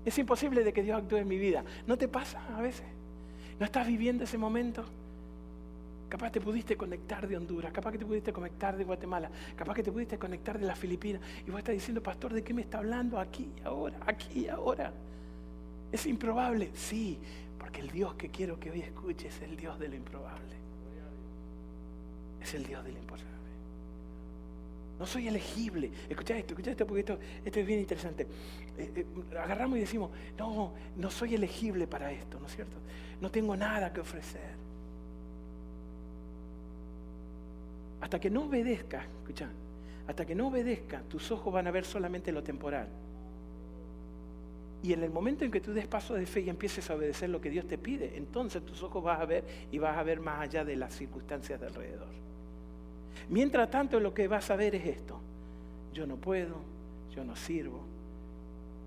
es 0.03 0.17
imposible 0.17 0.63
de 0.63 0.73
que 0.73 0.83
Dios 0.83 1.01
actúe 1.01 1.17
en 1.17 1.27
mi 1.27 1.37
vida. 1.37 1.63
¿No 1.87 1.97
te 1.97 2.09
pasa 2.09 2.41
a 2.55 2.61
veces? 2.61 2.85
¿No 3.57 3.65
estás 3.65 3.87
viviendo 3.87 4.25
ese 4.25 4.37
momento? 4.37 4.83
Capaz 6.09 6.31
te 6.31 6.41
pudiste 6.41 6.75
conectar 6.75 7.25
de 7.25 7.37
Honduras, 7.37 7.71
capaz 7.71 7.93
que 7.93 7.99
te 7.99 8.05
pudiste 8.05 8.33
conectar 8.33 8.75
de 8.75 8.83
Guatemala, 8.83 9.29
capaz 9.55 9.75
que 9.75 9.83
te 9.83 9.91
pudiste 9.91 10.17
conectar 10.17 10.59
de 10.59 10.65
las 10.65 10.77
Filipinas. 10.77 11.21
Y 11.47 11.51
vos 11.51 11.59
estás 11.59 11.73
diciendo, 11.73 12.03
pastor, 12.03 12.33
¿de 12.33 12.43
qué 12.43 12.53
me 12.53 12.63
está 12.63 12.79
hablando 12.79 13.17
aquí 13.17 13.49
ahora? 13.63 13.97
Aquí 14.05 14.49
ahora. 14.49 14.91
¿Es 15.91 16.05
improbable? 16.05 16.71
Sí, 16.73 17.17
porque 17.57 17.79
el 17.79 17.91
Dios 17.91 18.15
que 18.15 18.29
quiero 18.29 18.59
que 18.59 18.71
hoy 18.71 18.81
escuches 18.81 19.35
es 19.35 19.41
el 19.43 19.55
Dios 19.55 19.79
de 19.79 19.87
lo 19.87 19.95
improbable. 19.95 20.55
Es 22.41 22.53
el 22.55 22.65
Dios 22.65 22.83
de 22.83 22.91
lo 22.91 22.97
imposible. 22.97 23.28
No 24.99 25.05
soy 25.05 25.29
elegible. 25.29 25.89
Escucha 26.09 26.37
esto, 26.37 26.53
escucha 26.53 26.71
esto 26.71 26.85
porque 26.85 26.99
esto, 26.99 27.17
es 27.45 27.65
bien 27.65 27.79
interesante. 27.79 28.27
Eh, 28.77 28.91
eh, 28.97 29.05
agarramos 29.41 29.77
y 29.77 29.81
decimos, 29.81 30.11
no, 30.37 30.73
no 30.97 31.09
soy 31.09 31.35
elegible 31.35 31.87
para 31.87 32.11
esto, 32.11 32.37
¿no 32.37 32.47
es 32.47 32.55
cierto? 32.55 32.75
No 33.21 33.31
tengo 33.31 33.55
nada 33.55 33.93
que 33.93 34.01
ofrecer. 34.01 34.59
Hasta 38.01 38.19
que 38.19 38.29
no 38.29 38.43
obedezca, 38.43 39.05
escucha, 39.21 39.49
hasta 40.05 40.25
que 40.25 40.35
no 40.35 40.47
obedezca, 40.47 41.01
tus 41.03 41.31
ojos 41.31 41.53
van 41.53 41.67
a 41.67 41.71
ver 41.71 41.85
solamente 41.85 42.33
lo 42.33 42.43
temporal. 42.43 42.89
Y 44.83 44.93
en 44.93 45.03
el 45.03 45.11
momento 45.11 45.45
en 45.45 45.51
que 45.51 45.61
tú 45.61 45.73
des 45.73 45.87
paso 45.87 46.13
de 46.13 46.25
fe 46.25 46.41
y 46.41 46.49
empieces 46.49 46.89
a 46.89 46.95
obedecer 46.95 47.29
lo 47.29 47.39
que 47.39 47.49
Dios 47.49 47.67
te 47.67 47.77
pide, 47.77 48.17
entonces 48.17 48.65
tus 48.65 48.83
ojos 48.83 49.03
vas 49.03 49.19
a 49.19 49.25
ver 49.25 49.45
y 49.71 49.77
vas 49.77 49.97
a 49.97 50.03
ver 50.03 50.19
más 50.19 50.41
allá 50.41 50.65
de 50.65 50.75
las 50.75 50.93
circunstancias 50.93 51.59
de 51.59 51.67
alrededor. 51.67 52.28
Mientras 53.29 53.69
tanto 53.69 53.99
lo 53.99 54.13
que 54.13 54.27
vas 54.27 54.49
a 54.49 54.55
ver 54.55 54.75
es 54.75 54.85
esto. 54.85 55.19
Yo 55.93 56.07
no 56.07 56.15
puedo, 56.15 56.55
yo 57.15 57.23
no 57.23 57.35
sirvo, 57.35 57.79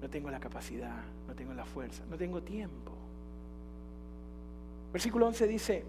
no 0.00 0.09
tengo 0.09 0.31
la 0.31 0.40
capacidad, 0.40 1.02
no 1.28 1.35
tengo 1.35 1.55
la 1.55 1.64
fuerza, 1.64 2.02
no 2.11 2.16
tengo 2.16 2.42
tiempo. 2.42 2.92
Versículo 4.92 5.26
11 5.28 5.46
dice 5.46 5.85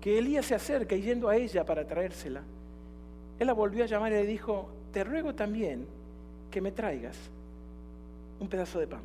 que 0.00 0.18
Elías 0.18 0.46
se 0.46 0.54
acerca 0.54 0.94
y 0.94 1.02
yendo 1.02 1.28
a 1.28 1.36
ella 1.36 1.64
para 1.64 1.86
traérsela, 1.86 2.42
él 3.38 3.46
la 3.46 3.52
volvió 3.52 3.84
a 3.84 3.86
llamar 3.86 4.12
y 4.12 4.16
le 4.16 4.26
dijo, 4.26 4.68
te 4.92 5.02
ruego 5.04 5.34
también 5.34 5.86
que 6.50 6.60
me 6.60 6.72
traigas 6.72 7.16
un 8.38 8.48
pedazo 8.48 8.78
de 8.78 8.86
pan. 8.86 9.02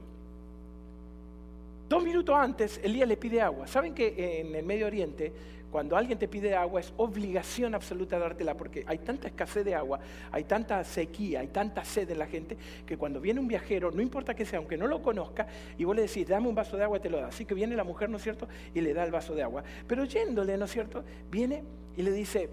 Dos 1.89 2.03
minutos 2.03 2.35
antes, 2.35 2.79
Elías 2.83 3.07
le 3.07 3.17
pide 3.17 3.41
agua. 3.41 3.67
¿Saben 3.67 3.93
que 3.93 4.39
en 4.39 4.55
el 4.55 4.65
Medio 4.65 4.87
Oriente, 4.87 5.33
cuando 5.71 5.95
alguien 5.95 6.19
te 6.19 6.27
pide 6.27 6.53
agua, 6.55 6.81
es 6.81 6.93
obligación 6.97 7.73
absoluta 7.73 8.19
dártela? 8.19 8.55
Porque 8.55 8.83
hay 8.85 8.99
tanta 8.99 9.27
escasez 9.27 9.65
de 9.65 9.73
agua, 9.73 9.99
hay 10.31 10.43
tanta 10.43 10.83
sequía, 10.83 11.39
hay 11.39 11.47
tanta 11.47 11.83
sed 11.85 12.09
en 12.11 12.19
la 12.19 12.27
gente, 12.27 12.57
que 12.85 12.97
cuando 12.97 13.21
viene 13.21 13.39
un 13.39 13.47
viajero, 13.47 13.91
no 13.91 14.01
importa 14.01 14.33
que 14.33 14.45
sea, 14.45 14.59
aunque 14.59 14.77
no 14.77 14.87
lo 14.87 15.01
conozca, 15.01 15.47
y 15.77 15.83
vos 15.83 15.95
le 15.95 16.03
decís, 16.03 16.27
dame 16.27 16.47
un 16.47 16.55
vaso 16.55 16.77
de 16.77 16.83
agua, 16.83 16.99
te 16.99 17.09
lo 17.09 17.19
da. 17.19 17.27
Así 17.27 17.45
que 17.45 17.53
viene 17.53 17.75
la 17.75 17.83
mujer, 17.83 18.09
¿no 18.09 18.17
es 18.17 18.23
cierto? 18.23 18.47
Y 18.73 18.81
le 18.81 18.93
da 18.93 19.03
el 19.03 19.11
vaso 19.11 19.33
de 19.33 19.43
agua. 19.43 19.63
Pero 19.87 20.05
yéndole, 20.05 20.57
¿no 20.57 20.65
es 20.65 20.71
cierto? 20.71 21.03
Viene 21.31 21.63
y 21.95 22.01
le 22.01 22.11
dice, 22.11 22.49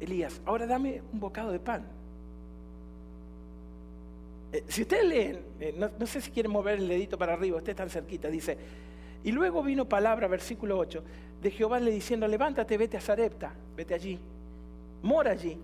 Elías, 0.00 0.40
ahora 0.44 0.66
dame 0.66 1.02
un 1.12 1.20
bocado 1.20 1.52
de 1.52 1.60
pan. 1.60 1.86
Eh, 4.52 4.64
si 4.66 4.82
ustedes 4.82 5.04
leen, 5.04 5.40
eh, 5.60 5.74
no, 5.76 6.06
sé 6.06 6.20
si 6.20 6.30
quieren 6.30 6.50
mover 6.50 6.78
el 6.78 6.88
dedito 6.88 7.16
para 7.16 7.34
arriba, 7.34 7.56
usted 7.58 7.76
tan 7.76 7.88
cerquita, 7.88 8.28
dice, 8.28 8.56
y 9.22 9.32
luego 9.32 9.62
vino 9.62 9.88
palabra, 9.88 10.26
versículo 10.26 10.78
8, 10.78 11.02
de 11.42 11.50
Jehová 11.50 11.80
le 11.80 11.90
diciendo, 11.90 12.26
levántate, 12.28 12.76
vete 12.76 12.96
a 12.96 13.00
Sarepta, 13.00 13.52
vete 13.76 13.94
allí, 13.94 14.18
mora 15.02 15.32
allí, 15.32 15.56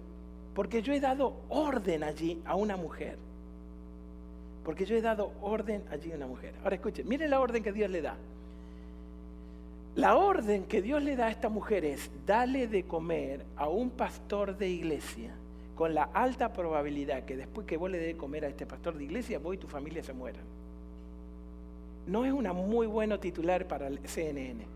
porque 0.55 0.83
yo 0.83 0.93
he 0.93 1.01
dado 1.01 1.35
orden 1.49 2.03
allí 2.03 2.41
a 2.47 2.55
una 2.55 2.77
mujer. 2.77 3.19
Porque 4.65 4.85
yo 4.85 4.97
he 4.97 5.03
dado 5.03 5.33
orden 5.43 5.85
allí 5.91 6.13
a 6.13 6.17
una 6.17 6.27
mujer. 6.27 6.55
Ahora 6.65 6.77
escuchen, 6.77 7.07
miren 7.07 7.31
la 7.31 7.41
orden 7.41 7.63
que 7.63 7.73
Dios 7.73 7.91
le 7.91 8.03
da. 8.03 8.17
La 9.97 10.17
orden 10.17 10.65
que 10.65 10.83
Dios 10.83 11.03
le 11.03 11.15
da 11.15 11.27
a 11.27 11.31
esta 11.31 11.49
mujer 11.49 11.85
es, 11.85 12.11
dale 12.27 12.69
de 12.69 12.85
comer 12.85 13.45
a 13.57 13.69
un 13.69 13.91
pastor 13.91 14.57
de 14.57 14.69
iglesia 14.69 15.31
con 15.75 15.95
la 15.95 16.05
alta 16.05 16.53
probabilidad 16.53 17.25
que 17.25 17.37
después 17.37 17.67
que 17.67 17.77
vos 17.77 17.91
le 17.91 17.99
dé 17.99 18.17
comer 18.17 18.47
a 18.47 18.49
este 18.49 18.67
pastor 18.67 18.97
de 18.97 19.05
iglesia, 19.05 19.39
vos 19.39 19.55
y 19.55 19.59
tu 19.59 19.69
familia 19.69 20.03
se 20.03 20.15
mueran. 20.15 20.43
No 22.07 22.25
es 22.25 22.33
una 22.33 22.53
muy 22.53 22.87
buena 22.87 23.19
titular 23.19 23.67
para 23.67 23.89
el 23.89 24.01
CNN. 24.07 24.76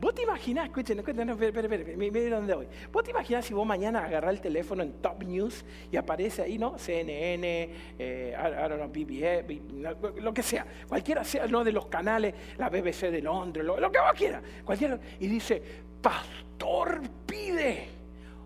Vos 0.00 0.14
te 0.14 0.22
imaginás, 0.22 0.66
escuchen, 0.66 0.98
escuchen, 0.98 1.26
no, 1.26 1.34
espera, 1.34 1.60
espera, 1.60 1.96
miren 1.96 2.30
dónde 2.30 2.54
voy. 2.54 2.68
Vos 2.90 3.04
te 3.04 3.10
imaginás 3.10 3.44
si 3.44 3.52
vos 3.52 3.66
mañana 3.66 4.02
agarrás 4.06 4.32
el 4.32 4.40
teléfono 4.40 4.82
en 4.82 4.94
Top 4.94 5.22
News 5.22 5.62
y 5.92 5.96
aparece 5.98 6.40
ahí, 6.42 6.56
¿no? 6.56 6.78
CNN, 6.78 7.70
eh, 7.98 8.34
I, 8.34 8.68
don't 8.68 8.76
know, 8.76 8.88
BBS, 8.88 10.22
lo 10.22 10.32
que 10.32 10.42
sea, 10.42 10.66
cualquiera 10.88 11.22
sea, 11.22 11.46
no 11.46 11.62
de 11.62 11.72
los 11.72 11.86
canales, 11.86 12.34
la 12.56 12.70
BBC 12.70 13.10
de 13.10 13.20
Londres, 13.20 13.64
lo, 13.64 13.78
lo 13.78 13.92
que 13.92 14.00
vos 14.00 14.12
quieras, 14.16 14.42
cualquiera, 14.64 14.98
y 15.18 15.26
dice, 15.26 15.62
pastor 16.00 17.02
pide 17.26 17.99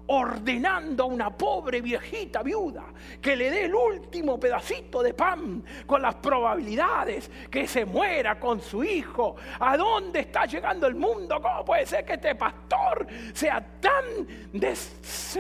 ordenando 0.07 1.05
a 1.05 1.07
una 1.07 1.31
pobre 1.31 1.81
viejita 1.81 2.43
viuda 2.43 2.85
que 3.21 3.37
le 3.37 3.51
dé 3.51 3.65
el 3.65 3.75
último 3.75 4.39
pedacito 4.39 5.03
de 5.03 5.15
pan 5.15 5.65
con 5.87 6.03
las 6.03 6.17
probabilidades 6.17 7.31
que 7.51 7.67
se 7.67 7.85
muera 7.85 8.39
con 8.39 8.61
su 8.61 8.85
hijo. 8.85 9.37
¿A 9.61 9.77
dónde 9.77 10.21
está 10.21 10.47
llegando 10.47 10.87
el 10.87 10.95
mundo? 10.95 11.41
¿Cómo 11.41 11.65
puede 11.65 11.87
ser 11.87 12.05
que 12.05 12.15
este 12.15 12.35
pastor 12.35 13.07
sea 13.33 13.65
tan 13.81 14.05
des... 14.53 15.39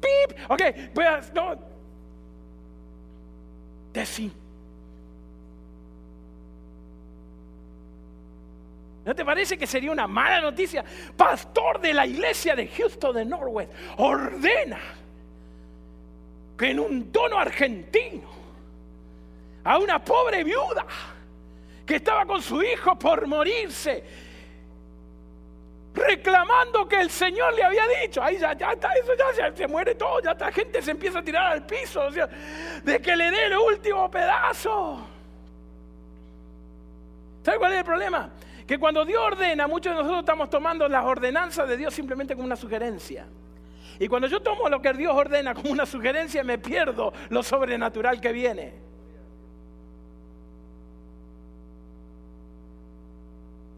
¡Pip! 0.00 0.38
Ok, 0.48 0.62
pues 0.94 1.32
no. 1.34 1.58
¿No 9.04 9.14
te 9.14 9.24
parece 9.24 9.56
que 9.56 9.66
sería 9.66 9.90
una 9.90 10.06
mala 10.06 10.40
noticia? 10.40 10.84
Pastor 11.16 11.80
de 11.80 11.94
la 11.94 12.06
iglesia 12.06 12.54
de 12.54 12.68
Houston 12.68 13.16
de 13.16 13.24
Norwest 13.24 13.70
ordena 13.96 14.78
que 16.58 16.70
en 16.70 16.80
un 16.80 17.12
tono 17.12 17.38
argentino 17.38 18.28
a 19.64 19.78
una 19.78 20.02
pobre 20.04 20.42
viuda 20.44 20.84
que 21.86 21.96
estaba 21.96 22.26
con 22.26 22.42
su 22.42 22.62
hijo 22.62 22.98
por 22.98 23.26
morirse, 23.26 24.04
reclamando 25.94 26.86
que 26.86 27.00
el 27.00 27.10
Señor 27.10 27.54
le 27.54 27.64
había 27.64 27.82
dicho, 28.02 28.22
ahí 28.22 28.38
ya, 28.38 28.52
está, 28.52 28.92
eso 28.92 29.12
ya 29.36 29.54
se, 29.54 29.66
muere 29.66 29.94
todo, 29.94 30.20
ya 30.20 30.34
la 30.34 30.52
gente 30.52 30.82
se 30.82 30.90
empieza 30.90 31.20
a 31.20 31.24
tirar 31.24 31.52
al 31.52 31.64
piso, 31.64 32.10
de 32.10 33.00
que 33.00 33.16
le 33.16 33.30
dé 33.30 33.46
el 33.46 33.56
último 33.56 34.10
pedazo. 34.10 35.06
¿Sabe 37.42 37.58
cuál 37.58 37.72
es 37.72 37.78
el 37.78 37.84
problema? 37.84 38.30
Que 38.68 38.78
cuando 38.78 39.06
Dios 39.06 39.22
ordena, 39.24 39.66
muchos 39.66 39.92
de 39.92 39.96
nosotros 39.96 40.20
estamos 40.20 40.50
tomando 40.50 40.86
las 40.88 41.02
ordenanzas 41.02 41.66
de 41.66 41.78
Dios 41.78 41.94
simplemente 41.94 42.34
como 42.34 42.44
una 42.44 42.54
sugerencia. 42.54 43.26
Y 43.98 44.08
cuando 44.08 44.28
yo 44.28 44.40
tomo 44.40 44.68
lo 44.68 44.82
que 44.82 44.92
Dios 44.92 45.14
ordena 45.14 45.54
como 45.54 45.70
una 45.70 45.86
sugerencia, 45.86 46.44
me 46.44 46.58
pierdo 46.58 47.14
lo 47.30 47.42
sobrenatural 47.42 48.20
que 48.20 48.30
viene. 48.30 48.74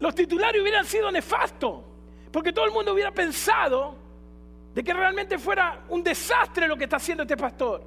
Los 0.01 0.13
titulares 0.13 0.61
hubieran 0.61 0.83
sido 0.83 1.09
nefastos, 1.09 1.79
porque 2.29 2.51
todo 2.51 2.65
el 2.65 2.71
mundo 2.71 2.91
hubiera 2.91 3.11
pensado 3.11 3.95
de 4.75 4.83
que 4.83 4.93
realmente 4.93 5.39
fuera 5.39 5.85
un 5.87 6.03
desastre 6.03 6.67
lo 6.67 6.75
que 6.75 6.83
está 6.83 6.97
haciendo 6.97 7.23
este 7.23 7.37
pastor. 7.37 7.81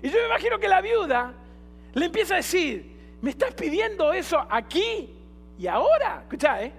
Y 0.00 0.08
yo 0.08 0.20
me 0.20 0.26
imagino 0.26 0.56
que 0.60 0.68
la 0.68 0.80
viuda 0.80 1.34
le 1.94 2.06
empieza 2.06 2.34
a 2.34 2.36
decir, 2.36 3.18
¿me 3.22 3.30
estás 3.30 3.54
pidiendo 3.54 4.12
eso 4.12 4.38
aquí? 4.48 5.15
Y 5.58 5.66
ahora, 5.66 6.20
escucha, 6.22 6.62
¿eh? 6.62 6.72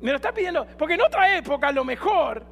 Me 0.00 0.10
lo 0.10 0.16
está 0.16 0.32
pidiendo, 0.32 0.66
porque 0.76 0.94
en 0.94 1.02
otra 1.02 1.36
época 1.36 1.68
a 1.68 1.72
lo 1.72 1.84
mejor, 1.84 2.44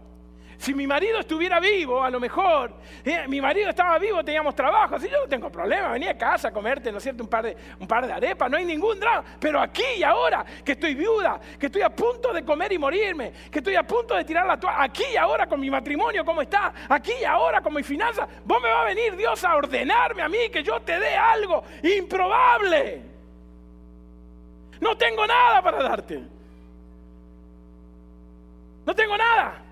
si 0.57 0.75
mi 0.75 0.87
marido 0.87 1.19
estuviera 1.19 1.59
vivo, 1.59 2.05
a 2.05 2.11
lo 2.11 2.21
mejor, 2.21 2.75
eh, 3.03 3.25
mi 3.27 3.41
marido 3.41 3.71
estaba 3.71 3.99
vivo, 3.99 4.23
teníamos 4.23 4.55
trabajo, 4.55 4.95
así 4.95 5.09
yo 5.09 5.23
no 5.23 5.27
tengo 5.27 5.51
problema, 5.51 5.89
venía 5.89 6.11
a 6.11 6.19
casa 6.19 6.49
a 6.49 6.53
comerte, 6.53 6.93
¿no 6.93 6.99
es 6.99 7.03
cierto?, 7.03 7.25
un 7.25 7.31
par, 7.31 7.47
de, 7.47 7.57
un 7.81 7.89
par 7.89 8.07
de 8.07 8.13
arepas, 8.13 8.51
no 8.51 8.59
hay 8.59 8.67
ningún 8.67 9.01
drama. 9.01 9.25
Pero 9.41 9.59
aquí 9.59 9.83
y 9.97 10.03
ahora, 10.03 10.45
que 10.63 10.73
estoy 10.73 10.95
viuda, 10.95 11.41
que 11.59 11.67
estoy 11.67 11.81
a 11.81 11.89
punto 11.89 12.33
de 12.33 12.45
comer 12.45 12.73
y 12.73 12.79
morirme, 12.79 13.33
que 13.51 13.59
estoy 13.59 13.75
a 13.75 13.83
punto 13.83 14.15
de 14.15 14.23
tirar 14.23 14.47
la 14.47 14.61
toalla, 14.61 14.83
aquí 14.83 15.05
y 15.13 15.17
ahora 15.17 15.47
con 15.47 15.59
mi 15.59 15.71
matrimonio, 15.71 16.25
¿cómo 16.25 16.43
está? 16.43 16.73
Aquí 16.89 17.13
y 17.21 17.25
ahora 17.25 17.63
con 17.63 17.75
mi 17.75 17.83
finanza, 17.83 18.29
vos 18.45 18.63
me 18.63 18.69
va 18.69 18.83
a 18.83 18.85
venir 18.85 19.17
Dios 19.17 19.43
a 19.43 19.57
ordenarme 19.57 20.23
a 20.23 20.29
mí 20.29 20.51
que 20.53 20.63
yo 20.63 20.79
te 20.83 21.01
dé 21.01 21.17
algo 21.17 21.65
improbable. 21.83 23.10
No 24.81 24.97
tengo 24.97 25.27
nada 25.27 25.63
para 25.63 25.83
darte. 25.83 26.23
No 28.87 28.95
tengo 28.95 29.17
nada. 29.17 29.63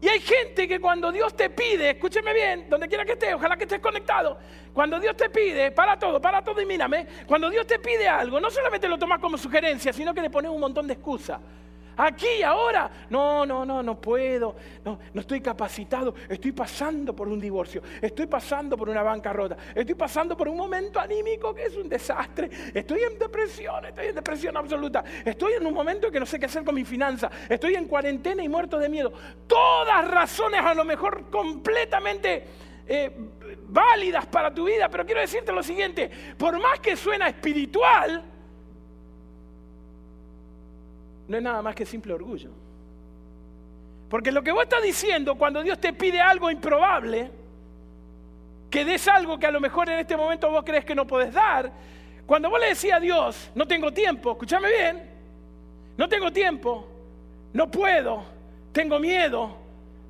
Y 0.00 0.08
hay 0.08 0.20
gente 0.20 0.68
que 0.68 0.80
cuando 0.80 1.10
Dios 1.10 1.34
te 1.34 1.50
pide, 1.50 1.90
escúcheme 1.90 2.32
bien, 2.32 2.66
donde 2.68 2.86
quiera 2.86 3.04
que 3.04 3.12
estés, 3.12 3.34
ojalá 3.34 3.56
que 3.56 3.64
estés 3.64 3.80
conectado, 3.80 4.38
cuando 4.72 5.00
Dios 5.00 5.16
te 5.16 5.28
pide, 5.28 5.72
para 5.72 5.98
todo, 5.98 6.20
para 6.20 6.42
todo 6.42 6.60
y 6.60 6.66
mírame, 6.66 7.06
cuando 7.26 7.50
Dios 7.50 7.66
te 7.66 7.80
pide 7.80 8.06
algo, 8.06 8.38
no 8.38 8.48
solamente 8.48 8.88
lo 8.88 8.96
tomas 8.96 9.18
como 9.18 9.36
sugerencia, 9.36 9.92
sino 9.92 10.14
que 10.14 10.20
le 10.20 10.30
pones 10.30 10.52
un 10.52 10.60
montón 10.60 10.86
de 10.86 10.92
excusas. 10.92 11.40
Aquí, 12.00 12.44
ahora, 12.44 12.88
no, 13.10 13.44
no, 13.44 13.64
no, 13.64 13.82
no 13.82 14.00
puedo, 14.00 14.54
no, 14.84 15.00
no 15.12 15.20
estoy 15.20 15.40
capacitado, 15.40 16.14
estoy 16.28 16.52
pasando 16.52 17.14
por 17.14 17.26
un 17.26 17.40
divorcio, 17.40 17.82
estoy 18.00 18.26
pasando 18.26 18.76
por 18.76 18.88
una 18.88 19.02
bancarrota, 19.02 19.56
estoy 19.74 19.96
pasando 19.96 20.36
por 20.36 20.48
un 20.48 20.56
momento 20.56 21.00
anímico 21.00 21.52
que 21.52 21.64
es 21.64 21.76
un 21.76 21.88
desastre, 21.88 22.48
estoy 22.72 23.00
en 23.00 23.18
depresión, 23.18 23.84
estoy 23.84 24.06
en 24.06 24.14
depresión 24.14 24.56
absoluta, 24.56 25.02
estoy 25.24 25.54
en 25.54 25.66
un 25.66 25.74
momento 25.74 26.06
en 26.06 26.12
que 26.12 26.20
no 26.20 26.26
sé 26.26 26.38
qué 26.38 26.46
hacer 26.46 26.62
con 26.62 26.76
mi 26.76 26.84
finanza, 26.84 27.28
estoy 27.48 27.74
en 27.74 27.88
cuarentena 27.88 28.44
y 28.44 28.48
muerto 28.48 28.78
de 28.78 28.88
miedo. 28.88 29.12
Todas 29.48 30.06
razones 30.08 30.60
a 30.60 30.74
lo 30.74 30.84
mejor 30.84 31.28
completamente... 31.30 32.44
Eh, 32.90 33.12
válidas 33.68 34.24
para 34.24 34.52
tu 34.52 34.64
vida, 34.64 34.88
pero 34.88 35.04
quiero 35.04 35.20
decirte 35.20 35.52
lo 35.52 35.62
siguiente, 35.62 36.10
por 36.38 36.58
más 36.58 36.80
que 36.80 36.96
suena 36.96 37.28
espiritual, 37.28 38.24
no 41.28 41.36
es 41.36 41.42
nada 41.42 41.62
más 41.62 41.74
que 41.74 41.86
simple 41.86 42.14
orgullo. 42.14 42.50
Porque 44.08 44.32
lo 44.32 44.42
que 44.42 44.50
vos 44.50 44.62
estás 44.62 44.82
diciendo 44.82 45.34
cuando 45.36 45.62
Dios 45.62 45.78
te 45.78 45.92
pide 45.92 46.20
algo 46.20 46.50
improbable, 46.50 47.30
que 48.70 48.84
des 48.84 49.06
algo 49.06 49.38
que 49.38 49.46
a 49.46 49.50
lo 49.50 49.60
mejor 49.60 49.88
en 49.90 49.98
este 49.98 50.16
momento 50.16 50.50
vos 50.50 50.64
crees 50.64 50.84
que 50.84 50.94
no 50.94 51.06
podés 51.06 51.32
dar, 51.32 51.70
cuando 52.26 52.50
vos 52.50 52.58
le 52.58 52.68
decís 52.68 52.92
a 52.92 53.00
Dios, 53.00 53.50
no 53.54 53.66
tengo 53.66 53.92
tiempo, 53.92 54.32
escúchame 54.32 54.68
bien, 54.70 55.10
no 55.96 56.08
tengo 56.08 56.32
tiempo, 56.32 56.86
no 57.52 57.70
puedo, 57.70 58.24
tengo 58.72 58.98
miedo, 58.98 59.57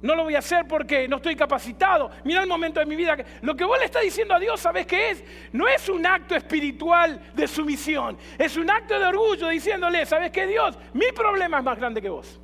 no 0.01 0.15
lo 0.15 0.25
voy 0.25 0.37
a 0.37 0.39
hacer 0.39 0.67
porque 0.69 1.09
no 1.09 1.17
estoy 1.17 1.35
capacitado. 1.35 2.11
Mira 2.25 2.43
el 2.43 2.49
momento 2.49 2.79
de 2.79 2.87
mi 2.87 2.95
vida. 2.95 3.17
Lo 3.43 3.57
que 3.57 3.65
vos 3.65 3.79
le 3.79 3.87
estás 3.87 4.03
diciendo 4.03 4.35
a 4.35 4.39
Dios, 4.39 4.61
¿sabes 4.61 4.87
qué 4.87 5.11
es? 5.11 5.25
No 5.53 5.67
es 5.67 5.89
un 5.89 6.07
acto 6.07 6.37
espiritual 6.37 7.21
de 7.35 7.49
sumisión. 7.49 8.17
Es 8.39 8.57
un 8.57 8.71
acto 8.71 8.99
de 8.99 9.05
orgullo 9.05 9.49
diciéndole, 9.49 10.07
¿sabes 10.07 10.31
qué 10.31 10.47
Dios? 10.47 10.79
Mi 10.93 11.11
problema 11.13 11.59
es 11.59 11.65
más 11.65 11.79
grande 11.79 12.01
que 12.01 12.09
vos. 12.09 12.41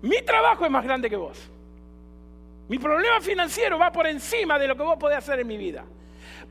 Mi 0.00 0.20
trabajo 0.22 0.64
es 0.64 0.70
más 0.70 0.82
grande 0.82 1.08
que 1.08 1.16
vos. 1.16 1.48
Mi 2.68 2.78
problema 2.78 3.20
financiero 3.20 3.78
va 3.78 3.92
por 3.92 4.06
encima 4.06 4.58
de 4.58 4.66
lo 4.66 4.76
que 4.76 4.82
vos 4.82 4.96
podés 4.98 5.18
hacer 5.18 5.38
en 5.38 5.46
mi 5.46 5.56
vida. 5.56 5.84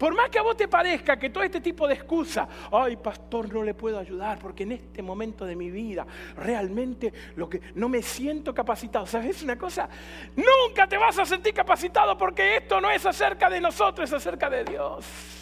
Por 0.02 0.16
más 0.16 0.32
que 0.32 0.40
a 0.40 0.42
vos 0.42 0.58
te 0.58 0.68
parezca 0.68 1.20
que 1.20 1.30
todo 1.30 1.44
este 1.44 1.62
tipo 1.62 1.88
de 1.88 1.94
excusa, 1.94 2.48
ay 2.72 2.96
pastor, 2.96 3.54
no 3.54 3.62
le 3.62 3.76
puedo 3.76 4.00
ayudar 4.00 4.40
porque 4.40 4.64
en 4.64 4.72
este 4.72 5.04
momento 5.04 5.46
de 5.46 5.56
mi 5.56 5.70
vida 5.70 6.08
realmente 6.38 7.14
lo 7.36 7.48
que 7.48 7.62
no 7.76 7.88
me 7.88 8.02
siento 8.02 8.52
capacitado. 8.52 9.06
¿Sabes 9.06 9.44
una 9.44 9.60
cosa? 9.60 9.88
Nunca 10.36 10.88
te 10.88 10.98
vas 10.98 11.20
a 11.20 11.26
sentir 11.28 11.54
capacitado 11.54 12.18
porque 12.18 12.58
esto 12.58 12.82
no 12.82 12.90
es 12.90 13.06
acerca 13.06 13.48
de 13.48 13.62
nosotros, 13.62 14.10
es 14.10 14.16
acerca 14.16 14.50
de 14.50 14.64
Dios. 14.64 15.41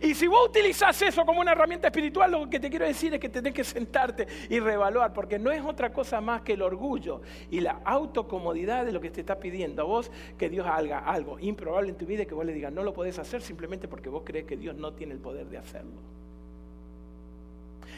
Y 0.00 0.14
si 0.14 0.26
vos 0.26 0.48
utilizás 0.48 1.00
eso 1.02 1.24
como 1.24 1.40
una 1.40 1.52
herramienta 1.52 1.88
espiritual, 1.88 2.30
lo 2.30 2.48
que 2.48 2.60
te 2.60 2.70
quiero 2.70 2.86
decir 2.86 3.12
es 3.14 3.20
que 3.20 3.28
tenés 3.28 3.52
que 3.52 3.64
sentarte 3.64 4.26
y 4.48 4.60
reevaluar, 4.60 5.12
porque 5.12 5.38
no 5.38 5.50
es 5.50 5.62
otra 5.62 5.92
cosa 5.92 6.20
más 6.20 6.42
que 6.42 6.54
el 6.54 6.62
orgullo 6.62 7.22
y 7.50 7.60
la 7.60 7.80
autocomodidad 7.84 8.84
de 8.84 8.92
lo 8.92 9.00
que 9.00 9.10
te 9.10 9.20
está 9.20 9.38
pidiendo 9.38 9.82
a 9.82 9.84
vos 9.84 10.10
que 10.38 10.48
Dios 10.48 10.66
haga 10.66 11.00
algo 11.00 11.38
improbable 11.38 11.90
en 11.90 11.96
tu 11.96 12.06
vida 12.06 12.22
y 12.22 12.26
que 12.26 12.34
vos 12.34 12.44
le 12.44 12.52
digas 12.52 12.72
no 12.72 12.82
lo 12.82 12.92
podés 12.92 13.18
hacer 13.18 13.42
simplemente 13.42 13.88
porque 13.88 14.08
vos 14.08 14.22
crees 14.24 14.46
que 14.46 14.56
Dios 14.56 14.76
no 14.76 14.92
tiene 14.94 15.14
el 15.14 15.20
poder 15.20 15.46
de 15.48 15.58
hacerlo. 15.58 16.00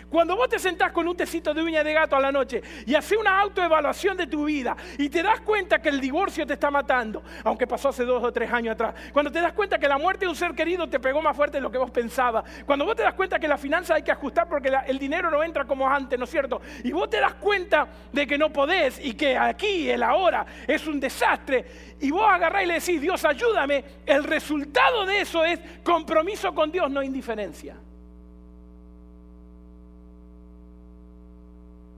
Cuando 0.09 0.37
vos 0.37 0.49
te 0.49 0.59
sentás 0.59 0.93
con 0.93 1.09
un 1.09 1.17
tecito 1.17 1.53
de 1.53 1.63
uña 1.63 1.83
de 1.83 1.93
gato 1.93 2.17
a 2.17 2.21
la 2.21 2.31
noche 2.31 2.63
y 2.87 2.95
haces 2.95 3.19
una 3.19 3.41
autoevaluación 3.41 4.17
de 4.17 4.27
tu 4.27 4.45
vida 4.45 4.77
y 4.99 5.09
te 5.09 5.23
das 5.23 5.41
cuenta 5.41 5.81
que 5.81 5.89
el 5.89 6.01
divorcio 6.01 6.47
te 6.47 6.55
está 6.55 6.71
matando, 6.71 7.23
aunque 7.45 7.67
pasó 7.67 7.89
hace 7.89 8.05
dos 8.05 8.23
o 8.23 8.33
tres 8.33 8.53
años 8.53 8.75
atrás, 8.75 8.95
cuando 9.13 9.31
te 9.31 9.41
das 9.41 9.53
cuenta 9.53 9.79
que 9.79 9.89
la 9.89 9.99
muerte 9.99 10.25
de 10.25 10.31
un 10.31 10.37
ser 10.37 10.55
querido 10.55 10.89
te 10.89 11.01
pegó 11.01 11.21
más 11.23 11.37
fuerte 11.37 11.59
de 11.59 11.63
lo 11.63 11.71
que 11.71 11.79
vos 11.79 11.91
pensabas, 11.91 12.45
cuando 12.65 12.85
vos 12.85 12.97
te 12.97 13.03
das 13.03 13.15
cuenta 13.15 13.39
que 13.39 13.49
la 13.49 13.59
finanza 13.59 13.95
hay 13.95 14.03
que 14.03 14.13
ajustar 14.13 14.49
porque 14.49 14.73
el 14.87 14.99
dinero 14.99 15.31
no 15.31 15.43
entra 15.43 15.65
como 15.65 15.89
antes, 15.89 16.19
¿no 16.19 16.25
es 16.25 16.31
cierto? 16.31 16.61
Y 16.83 16.93
vos 16.93 17.09
te 17.11 17.21
das 17.21 17.35
cuenta 17.35 17.89
de 18.13 18.27
que 18.27 18.39
no 18.39 18.51
podés 18.51 19.05
y 19.05 19.15
que 19.15 19.37
aquí, 19.37 19.91
el 19.91 20.03
ahora, 20.03 20.47
es 20.67 20.87
un 20.87 21.01
desastre, 21.01 21.95
y 22.01 22.11
vos 22.11 22.27
agarrás 22.29 22.65
y 22.65 22.67
le 22.67 22.75
decís, 22.75 23.01
Dios 23.01 23.25
ayúdame, 23.25 23.85
el 24.07 24.25
resultado 24.25 25.07
de 25.07 25.21
eso 25.21 25.45
es 25.45 25.61
compromiso 25.83 26.55
con 26.55 26.71
Dios, 26.71 26.91
no 26.91 27.03
indiferencia. 27.03 27.77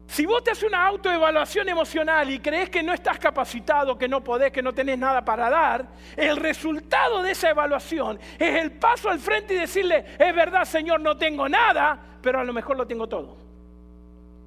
Si 0.07 0.25
vos 0.25 0.43
te 0.45 0.53
haces 0.53 0.65
una 0.65 0.87
autoevaluación 0.87 1.69
emocional 1.69 2.31
y 2.31 2.39
crees 2.39 2.71
que 2.71 2.83
no 2.83 2.93
estás 2.93 3.19
capacitado, 3.19 3.99
que 3.99 4.09
no 4.09 4.23
podés, 4.23 4.53
que 4.53 4.63
no 4.63 4.73
tenés 4.73 4.99
nada 4.99 5.25
para 5.25 5.51
dar, 5.51 5.89
el 6.17 6.37
resultado 6.37 7.23
de 7.23 7.33
esa 7.33 7.51
evaluación 7.51 8.19
es 8.39 8.63
el 8.63 8.73
paso 8.73 9.11
al 9.11 9.19
frente 9.19 9.55
y 9.55 9.59
decirle, 9.59 10.05
es 10.19 10.35
verdad 10.35 10.65
Señor, 10.65 11.01
no 11.01 11.17
tengo 11.17 11.49
nada, 11.49 11.99
pero 12.23 12.39
a 12.39 12.45
lo 12.45 12.53
mejor 12.53 12.77
lo 12.77 12.87
tengo 12.87 13.09
todo. 13.09 13.37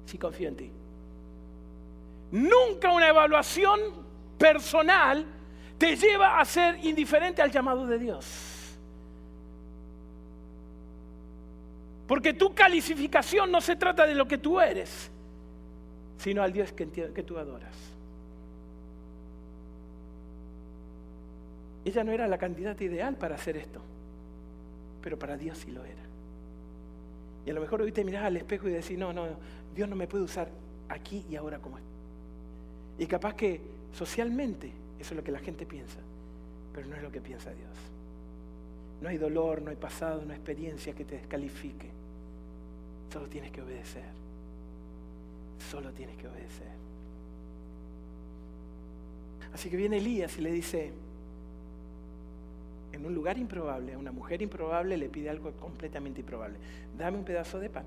Si 0.06 0.16
confío 0.16 0.48
en 0.48 0.56
ti. 0.56 0.72
Nunca 2.32 2.92
una 2.92 3.08
evaluación 3.08 3.78
personal 4.38 5.26
te 5.76 5.96
lleva 5.96 6.40
a 6.40 6.44
ser 6.44 6.78
indiferente 6.84 7.42
al 7.42 7.50
llamado 7.50 7.86
de 7.86 7.98
Dios. 7.98 8.76
Porque 12.06 12.32
tu 12.32 12.54
calificación 12.54 13.52
no 13.52 13.60
se 13.60 13.76
trata 13.76 14.06
de 14.06 14.14
lo 14.14 14.26
que 14.26 14.38
tú 14.38 14.60
eres, 14.60 15.09
sino 16.20 16.42
al 16.42 16.52
Dios 16.52 16.72
que, 16.72 16.84
tú 16.86 17.38
adoras. 17.38 17.74
Ella 21.84 22.04
no 22.04 22.12
era 22.12 22.28
la 22.28 22.36
candidata 22.36 22.84
ideal 22.84 23.16
para 23.16 23.36
hacer 23.36 23.56
esto, 23.56 23.80
pero 25.02 25.18
para 25.18 25.38
Dios 25.38 25.56
sí 25.56 25.70
lo 25.70 25.82
era. 25.82 26.02
Y 27.46 27.50
a 27.50 27.54
lo 27.54 27.62
mejor 27.62 27.80
hoy 27.80 27.90
te 27.90 28.04
miras 28.04 28.24
al 28.24 28.36
espejo 28.36 28.68
y 28.68 28.72
decís, 28.72 28.98
no, 28.98 29.14
no, 29.14 29.28
Dios 29.74 29.88
no 29.88 29.96
me 29.96 30.06
puede 30.06 30.24
usar 30.24 30.50
aquí 30.90 31.24
y 31.30 31.36
ahora 31.36 31.58
como 31.58 31.78
esto. 31.78 31.88
Y 32.98 33.06
capaz 33.06 33.34
que 33.34 33.62
socialmente 33.94 34.70
eso 34.98 35.14
es 35.14 35.16
lo 35.16 35.24
que 35.24 35.32
la 35.32 35.38
gente 35.38 35.64
piensa, 35.64 36.00
pero 36.74 36.86
no 36.86 36.96
es 36.96 37.02
lo 37.02 37.10
que 37.10 37.22
piensa 37.22 37.50
Dios. 37.50 37.72
No 39.00 39.08
hay 39.08 39.16
dolor, 39.16 39.62
no 39.62 39.70
hay 39.70 39.76
pasado, 39.76 40.20
no 40.22 40.32
hay 40.32 40.36
experiencia 40.36 40.92
que 40.92 41.06
te 41.06 41.16
descalifique. 41.16 41.88
Solo 43.10 43.26
tienes 43.26 43.50
que 43.50 43.62
obedecer. 43.62 44.29
Solo 45.68 45.92
tienes 45.92 46.16
que 46.16 46.26
obedecer. 46.26 46.68
Así 49.52 49.68
que 49.68 49.76
viene 49.76 49.98
Elías 49.98 50.36
y 50.38 50.40
le 50.40 50.52
dice, 50.52 50.92
en 52.92 53.06
un 53.06 53.14
lugar 53.14 53.38
improbable, 53.38 53.94
a 53.94 53.98
una 53.98 54.12
mujer 54.12 54.42
improbable 54.42 54.96
le 54.96 55.08
pide 55.08 55.30
algo 55.30 55.52
completamente 55.52 56.20
improbable. 56.20 56.58
Dame 56.96 57.18
un 57.18 57.24
pedazo 57.24 57.58
de 57.58 57.70
pan. 57.70 57.84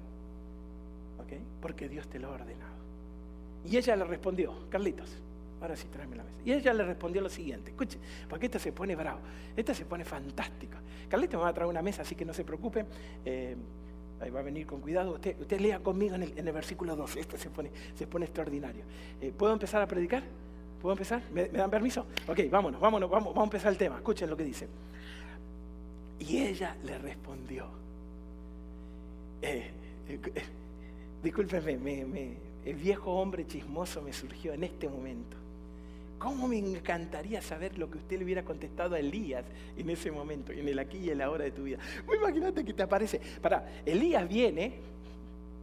¿Ok? 1.19 1.33
Porque 1.61 1.87
Dios 1.87 2.07
te 2.07 2.19
lo 2.19 2.29
ha 2.29 2.31
ordenado. 2.31 2.73
Y 3.65 3.77
ella 3.77 3.95
le 3.95 4.03
respondió, 4.03 4.53
Carlitos, 4.69 5.09
ahora 5.61 5.75
sí 5.75 5.87
tráeme 5.87 6.17
la 6.17 6.23
mesa. 6.23 6.35
Y 6.45 6.51
ella 6.51 6.73
le 6.73 6.83
respondió 6.83 7.21
lo 7.21 7.29
siguiente, 7.29 7.71
escuche, 7.71 7.97
porque 8.27 8.47
esta 8.47 8.59
se 8.59 8.73
pone 8.73 8.95
bravo, 8.95 9.19
esta 9.55 9.73
se 9.73 9.85
pone 9.85 10.03
fantástica. 10.03 10.79
Carlitos 11.07 11.37
me 11.37 11.43
va 11.43 11.49
a 11.49 11.53
traer 11.53 11.69
una 11.69 11.81
mesa, 11.81 12.01
así 12.01 12.15
que 12.15 12.25
no 12.25 12.33
se 12.33 12.43
preocupe. 12.43 12.85
Eh, 13.23 13.55
Ahí 14.23 14.29
va 14.29 14.39
a 14.39 14.43
venir 14.43 14.65
con 14.65 14.79
cuidado. 14.79 15.13
Usted, 15.13 15.39
usted 15.39 15.59
lea 15.59 15.79
conmigo 15.79 16.15
en 16.15 16.23
el, 16.23 16.53
versículo 16.53 16.95
12. 16.95 17.19
Esto 17.19 17.37
se 17.37 17.49
pone, 17.49 17.69
se 17.95 18.07
pone 18.07 18.25
extraordinario. 18.25 18.83
Eh, 19.19 19.33
¿Puedo 19.37 19.51
empezar 19.51 19.81
a 19.81 19.87
predicar? 19.87 20.23
¿Puedo 20.81 20.93
empezar? 20.93 21.21
¿Me, 21.33 21.49
dan 21.49 21.69
permiso? 21.69 22.05
Ok, 22.27 22.39
vámonos, 22.49 22.79
vámonos, 22.79 23.09
vamos, 23.09 23.29
vamos 23.33 23.41
a 23.41 23.43
empezar 23.45 23.71
el 23.71 23.77
tema. 23.77 23.97
Escuchen 23.97 24.29
lo 24.29 24.37
que 24.37 24.43
dice. 24.43 24.67
Y 26.19 26.37
ella 26.37 26.75
le 26.83 26.97
respondió. 26.99 27.67
Eh, 29.41 29.71
eh, 30.07 30.19
discúlpeme, 31.21 32.37
el 32.65 32.75
viejo 32.75 33.11
hombre 33.11 33.45
chismoso 33.45 34.01
me 34.01 34.13
surgió 34.13 34.53
en 34.53 34.63
este 34.63 34.87
momento. 34.87 35.42
¿Cómo 36.23 36.47
me 36.47 36.57
encantaría 36.57 37.41
saber 37.41 37.77
lo 37.77 37.91
que 37.91 37.97
usted 37.97 38.17
le 38.17 38.23
hubiera 38.23 38.45
contestado 38.45 38.95
a 38.95 38.99
Elías 38.99 39.43
en 39.75 39.89
ese 39.89 40.09
momento, 40.09 40.53
en 40.53 40.65
el 40.69 40.79
aquí 40.79 40.99
y 40.99 41.09
en 41.09 41.17
la 41.17 41.29
hora 41.29 41.43
de 41.43 41.51
tu 41.51 41.63
vida? 41.63 41.79
Imagínate 42.17 42.63
que 42.63 42.73
te 42.73 42.81
aparece. 42.81 43.19
Para, 43.41 43.67
Elías 43.85 44.25
viene 44.29 44.79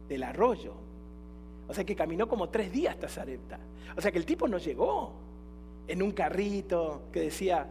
del 0.07 0.21
arroyo. 0.21 0.75
O 1.67 1.73
sea 1.73 1.83
que 1.83 1.95
caminó 1.95 2.27
como 2.27 2.49
tres 2.49 2.71
días 2.71 2.93
hasta 2.93 3.07
Zarepta. 3.07 3.57
O 3.97 4.01
sea 4.01 4.11
que 4.11 4.19
el 4.19 4.25
tipo 4.27 4.47
no 4.47 4.59
llegó 4.59 5.13
en 5.87 6.03
un 6.03 6.11
carrito 6.11 7.05
que 7.11 7.21
decía 7.21 7.65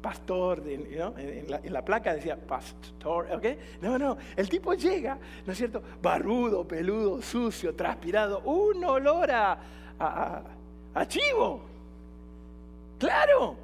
pastor, 0.00 0.62
en, 0.64 0.96
la, 0.96 1.60
en, 1.64 1.72
la, 1.72 1.84
placa 1.84 2.14
decía 2.14 2.36
pastor, 2.36 3.32
¿ok? 3.32 3.46
No, 3.82 3.98
no, 3.98 4.16
el 4.36 4.48
tipo 4.48 4.74
llega, 4.74 5.18
¿no 5.44 5.52
es 5.52 5.58
cierto? 5.58 5.82
Barrudo, 6.00 6.68
peludo, 6.68 7.20
sucio, 7.20 7.74
transpirado, 7.74 8.42
un 8.42 8.84
olor 8.84 9.28
a, 9.28 9.58
a, 9.98 10.42
a 10.94 11.08
chivo. 11.08 11.77
Claro. 12.98 13.56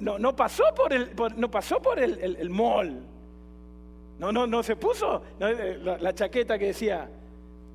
no, 0.00 0.36
pasó 0.36 0.64
por 0.74 0.92
el, 0.92 1.10
no 1.36 1.50
pasó 1.50 1.80
por 1.80 1.98
el, 1.98 2.36
el, 2.38 2.50
mall. 2.50 3.06
No, 4.18 4.32
no, 4.32 4.46
no 4.46 4.62
se 4.62 4.76
puso 4.76 5.22
eh, 5.40 5.78
la, 5.82 6.14
chaqueta 6.14 6.58
que 6.58 6.66
decía 6.66 7.08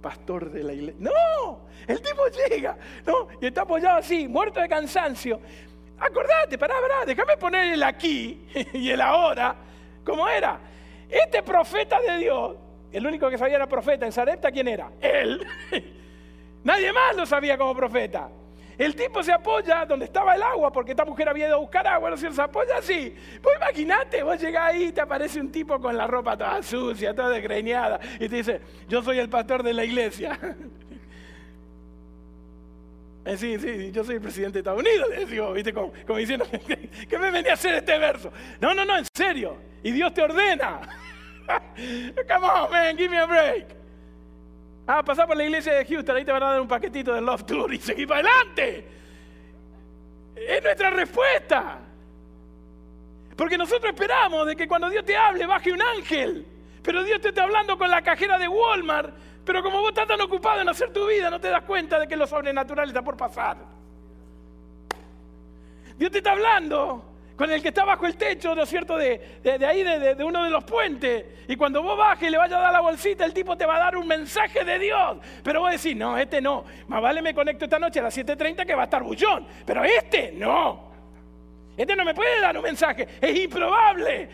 pastor 0.02 0.52
de 0.52 0.64
la 0.64 0.74
iglesia. 0.74 1.00
No, 1.00 1.62
el 1.88 2.02
tipo 2.02 2.22
llega, 2.50 2.78
¿no? 3.06 3.28
Y 3.42 3.48
está 3.48 3.62
apoyado 3.62 3.98
así, 3.98 4.28
muerto 4.28 4.60
de 4.60 4.70
cansancio. 4.70 5.40
Acordate, 5.98 6.58
pará, 6.58 6.76
pará, 6.82 7.06
déjame 7.06 7.38
poner 7.38 7.74
el 7.74 7.84
aquí 7.84 8.48
y 8.74 8.90
el 8.90 9.02
ahora, 9.02 9.56
como 10.04 10.28
era. 10.28 10.60
Este 11.10 11.42
profeta 11.44 12.00
de 12.02 12.18
Dios, 12.18 12.56
el 12.92 13.06
único 13.06 13.30
que 13.30 13.38
sabía 13.38 13.56
era 13.56 13.68
profeta 13.68 14.06
en 14.06 14.12
Sarepta, 14.12 14.52
¿quién 14.52 14.68
era? 14.68 14.92
Él. 15.02 15.46
Nadie 16.64 16.92
más 16.92 17.16
lo 17.16 17.26
sabía 17.26 17.58
como 17.58 17.76
profeta. 17.76 18.30
El 18.78 18.96
tipo 18.96 19.24
se 19.24 19.32
apoya 19.32 19.86
donde 19.86 20.06
estaba 20.06 20.36
el 20.36 20.44
agua, 20.44 20.72
porque 20.72 20.92
esta 20.92 21.06
mujer 21.06 21.30
había 21.30 21.48
ido 21.48 21.56
a 21.56 21.60
buscar 21.60 21.88
agua, 21.88 22.10
¿no? 22.10 22.18
Se 22.18 22.28
apoya 22.42 22.78
así. 22.78 23.16
Pues 23.42 23.56
imagínate, 23.58 24.24
vos 24.24 24.40
llegás 24.40 24.74
ahí 24.74 24.86
y 24.86 24.92
te 24.92 25.02
aparece 25.02 25.40
un 25.40 25.52
tipo 25.52 25.80
con 25.80 25.96
la 25.96 26.08
ropa 26.08 26.38
toda 26.38 26.62
sucia, 26.62 27.14
toda 27.14 27.30
desgreñada, 27.30 28.00
y 28.20 28.28
te 28.28 28.36
dice, 28.38 28.62
yo 28.88 29.02
soy 29.02 29.20
el 29.20 29.30
pastor 29.30 29.64
de 29.64 29.74
la 29.74 29.86
iglesia. 29.86 30.38
Eh, 33.28 33.38
sí, 33.38 33.58
sí, 33.58 33.92
yo 33.92 34.04
soy 34.04 34.18
el 34.18 34.22
presidente 34.22 34.54
de 34.54 34.60
Estados 34.60 34.82
Unidos, 34.82 35.10
le 35.10 35.26
digo, 35.26 35.52
¿viste? 35.52 35.74
Como, 35.74 35.92
diciendo, 36.16 36.46
¿qué 37.10 37.18
me 37.18 37.32
venía 37.32 37.52
a 37.52 37.54
hacer 37.56 37.74
este 37.74 37.98
verso? 37.98 38.32
No, 38.62 38.76
no, 38.76 38.86
no, 38.86 39.00
en 39.00 39.06
serio. 39.16 39.58
Y 39.82 39.92
Dios 39.92 40.14
te 40.14 40.22
ordena. 40.22 40.82
Come 41.48 42.48
on, 42.48 42.70
man, 42.70 42.96
give 42.96 43.10
me 43.10 43.18
a 43.18 43.26
break. 43.26 43.85
Ah, 44.88 45.04
pasar 45.04 45.28
por 45.28 45.36
la 45.36 45.44
iglesia 45.44 45.74
de 45.74 45.86
Houston, 45.86 46.16
ahí 46.16 46.26
te 46.26 46.32
van 46.32 46.44
a 46.44 46.52
dar 46.52 46.62
un 46.62 46.68
paquetito 46.68 47.14
de 47.14 47.22
Love 47.22 47.44
Tour 47.46 47.74
y 47.74 47.78
seguir 47.80 48.08
para 48.08 48.20
adelante. 48.20 48.88
Es 50.36 50.64
nuestra 50.64 50.90
respuesta. 50.92 51.80
Porque 53.36 53.58
nosotros 53.58 53.92
esperamos 53.92 54.46
de 54.46 54.56
que 54.56 54.68
cuando 54.68 54.90
Dios 54.90 55.04
te 55.04 55.18
hable 55.18 55.46
baje 55.46 55.74
un 55.74 55.82
ángel. 55.82 56.46
Pero 56.84 57.04
Dios 57.04 57.20
te 57.20 57.30
está 57.30 57.44
hablando 57.44 57.78
con 57.78 57.90
la 57.90 58.02
cajera 58.02 58.38
de 58.38 58.48
Walmart. 58.48 59.14
Pero 59.44 59.64
como 59.64 59.80
vos 59.80 59.90
estás 59.90 60.08
tan 60.08 60.22
ocupado 60.22 60.62
en 60.62 60.70
hacer 60.70 60.94
tu 60.94 61.08
vida, 61.08 61.30
no 61.30 61.40
te 61.40 61.50
das 61.50 61.64
cuenta 61.64 62.00
de 62.00 62.08
que 62.08 62.16
lo 62.16 62.28
sobrenatural 62.28 62.88
está 62.88 63.02
por 63.02 63.18
pasar. 63.18 63.58
Dios 65.98 66.12
te 66.12 66.20
está 66.20 66.32
hablando 66.34 67.15
con 67.36 67.52
el 67.52 67.62
que 67.62 67.70
está 67.70 67.84
bajo 67.84 68.06
el 68.06 68.16
techo, 68.16 68.56
¿no 68.56 68.64
es 68.64 68.70
cierto?, 68.70 68.98
de, 68.98 69.20
ahí, 69.68 69.84
de, 69.84 70.24
uno 70.24 70.44
de 70.44 70.50
los 70.50 70.64
puentes. 70.64 71.26
Y 71.48 71.56
cuando 71.56 71.82
vos 71.82 71.98
bajes 71.98 72.28
y 72.28 72.32
le 72.32 72.38
vayas 72.38 72.60
a 72.60 72.62
dar 72.62 72.74
la 72.74 72.82
bolsita, 72.82 73.26
el 73.26 73.34
tipo 73.34 73.58
te 73.58 73.66
va 73.66 73.76
a 73.76 73.80
dar 73.80 73.98
un 73.98 74.08
mensaje 74.08 74.64
de 74.64 74.80
Dios. 74.80 75.18
Pero 75.44 75.62
vos 75.62 75.72
decís, 75.72 75.96
no, 75.96 76.18
este 76.18 76.42
no. 76.42 76.64
Más 76.88 77.02
vale 77.02 77.22
me 77.22 77.34
conecto 77.34 77.66
esta 77.66 77.78
noche 77.78 78.00
a 78.00 78.04
las 78.04 78.18
7.30 78.18 78.66
que 78.66 78.74
va 78.74 78.84
a 78.84 78.86
estar 78.86 79.04
bullón. 79.04 79.48
Pero 79.66 79.84
este 79.84 80.32
no. 80.32 80.92
Este 81.76 81.96
no 81.96 82.06
me 82.06 82.14
puede 82.14 82.40
dar 82.40 82.56
un 82.58 82.64
mensaje, 82.64 83.08
es 83.20 83.38
improbable. 83.38 84.30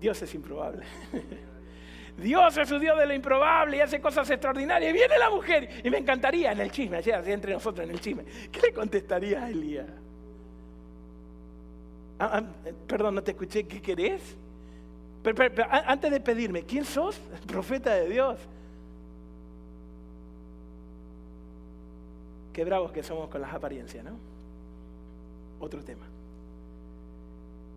Dios 0.00 0.22
es 0.22 0.34
improbable. 0.34 0.84
Dios 2.16 2.56
es 2.56 2.70
un 2.70 2.80
Dios 2.80 2.98
de 2.98 3.06
lo 3.06 3.14
improbable 3.14 3.78
y 3.78 3.80
hace 3.80 4.00
cosas 4.00 4.28
extraordinarias. 4.30 4.90
Y 4.90 4.92
viene 4.92 5.18
la 5.18 5.30
mujer 5.30 5.68
y 5.82 5.90
me 5.90 5.98
encantaría 5.98 6.52
en 6.52 6.60
el 6.60 6.70
chisme, 6.70 6.98
ayer 6.98 7.28
entre 7.28 7.52
nosotros 7.52 7.84
en 7.84 7.92
el 7.92 8.00
chisme. 8.00 8.24
¿Qué 8.52 8.60
le 8.60 8.72
contestaría 8.72 9.44
a 9.44 9.50
Elías? 9.50 9.86
Ah, 12.20 12.30
ah, 12.34 12.72
perdón, 12.86 13.14
no 13.14 13.22
te 13.22 13.30
escuché. 13.30 13.66
¿Qué 13.66 13.80
querés? 13.80 14.36
antes 15.70 16.10
de 16.10 16.20
pedirme, 16.20 16.62
¿quién 16.64 16.84
sos? 16.84 17.18
El 17.32 17.46
profeta 17.46 17.94
de 17.94 18.08
Dios. 18.08 18.38
Qué 22.52 22.64
bravos 22.64 22.92
que 22.92 23.02
somos 23.02 23.28
con 23.28 23.40
las 23.40 23.52
apariencias, 23.54 24.04
¿no? 24.04 24.12
Otro 25.60 25.82
tema. 25.82 26.04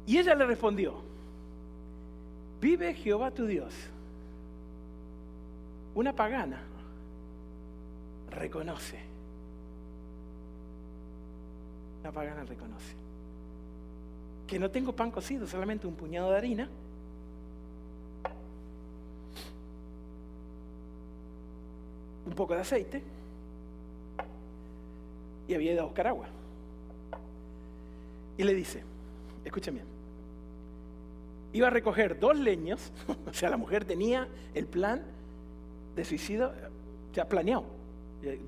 Y 0.05 0.17
ella 0.17 0.35
le 0.35 0.45
respondió, 0.45 0.95
vive 2.59 2.93
Jehová 2.93 3.31
tu 3.31 3.45
Dios. 3.45 3.73
Una 5.95 6.13
pagana 6.13 6.61
reconoce. 8.29 8.99
Una 12.01 12.11
pagana 12.11 12.43
reconoce. 12.43 13.02
Que 14.47 14.59
no 14.59 14.69
tengo 14.69 14.93
pan 14.93 15.11
cocido, 15.11 15.47
solamente 15.47 15.87
un 15.87 15.95
puñado 15.95 16.31
de 16.31 16.37
harina. 16.37 16.69
Un 22.25 22.33
poco 22.33 22.53
de 22.53 22.61
aceite. 22.61 23.03
Y 25.47 25.53
había 25.53 25.73
ido 25.73 25.81
a 25.81 25.85
buscar 25.85 26.07
agua. 26.07 26.27
Y 28.37 28.43
le 28.43 28.53
dice, 28.53 28.83
escuchen 29.45 29.75
bien, 29.75 29.85
iba 31.53 31.67
a 31.67 31.69
recoger 31.69 32.19
dos 32.19 32.37
leños, 32.37 32.91
o 33.27 33.33
sea, 33.33 33.49
la 33.49 33.57
mujer 33.57 33.85
tenía 33.85 34.27
el 34.53 34.65
plan 34.65 35.03
de 35.95 36.03
suicidio 36.03 36.51
ya 37.13 37.27
planeado, 37.27 37.65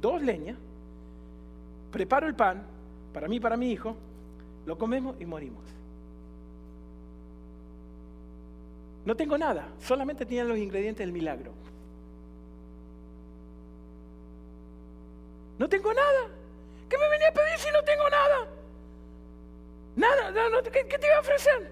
dos 0.02 0.22
leñas, 0.22 0.58
preparo 1.92 2.28
el 2.28 2.36
pan 2.36 2.64
para 3.14 3.28
mí 3.28 3.36
y 3.38 3.40
para 3.40 3.56
mi 3.56 3.72
hijo, 3.72 3.96
lo 4.66 4.78
comemos 4.78 5.16
y 5.20 5.26
morimos. 5.26 5.64
No 9.06 9.16
tengo 9.16 9.38
nada, 9.38 9.68
solamente 9.80 10.26
tenía 10.26 10.44
los 10.44 10.58
ingredientes 10.58 11.06
del 11.06 11.14
milagro. 11.14 11.54
No 15.60 15.70
tengo 15.70 15.94
nada. 15.94 16.28
¿Qué 16.90 16.98
me 16.98 17.10
venía 17.10 17.30
a 17.30 17.34
pedir 17.34 17.60
si 17.60 17.72
no 17.72 17.84
tengo 17.84 18.10
nada? 18.10 18.48
Nada, 19.96 20.62
¿qué, 20.64 20.84
te 20.84 21.06
iba 21.06 21.16
a 21.16 21.20
ofrecer? 21.20 21.72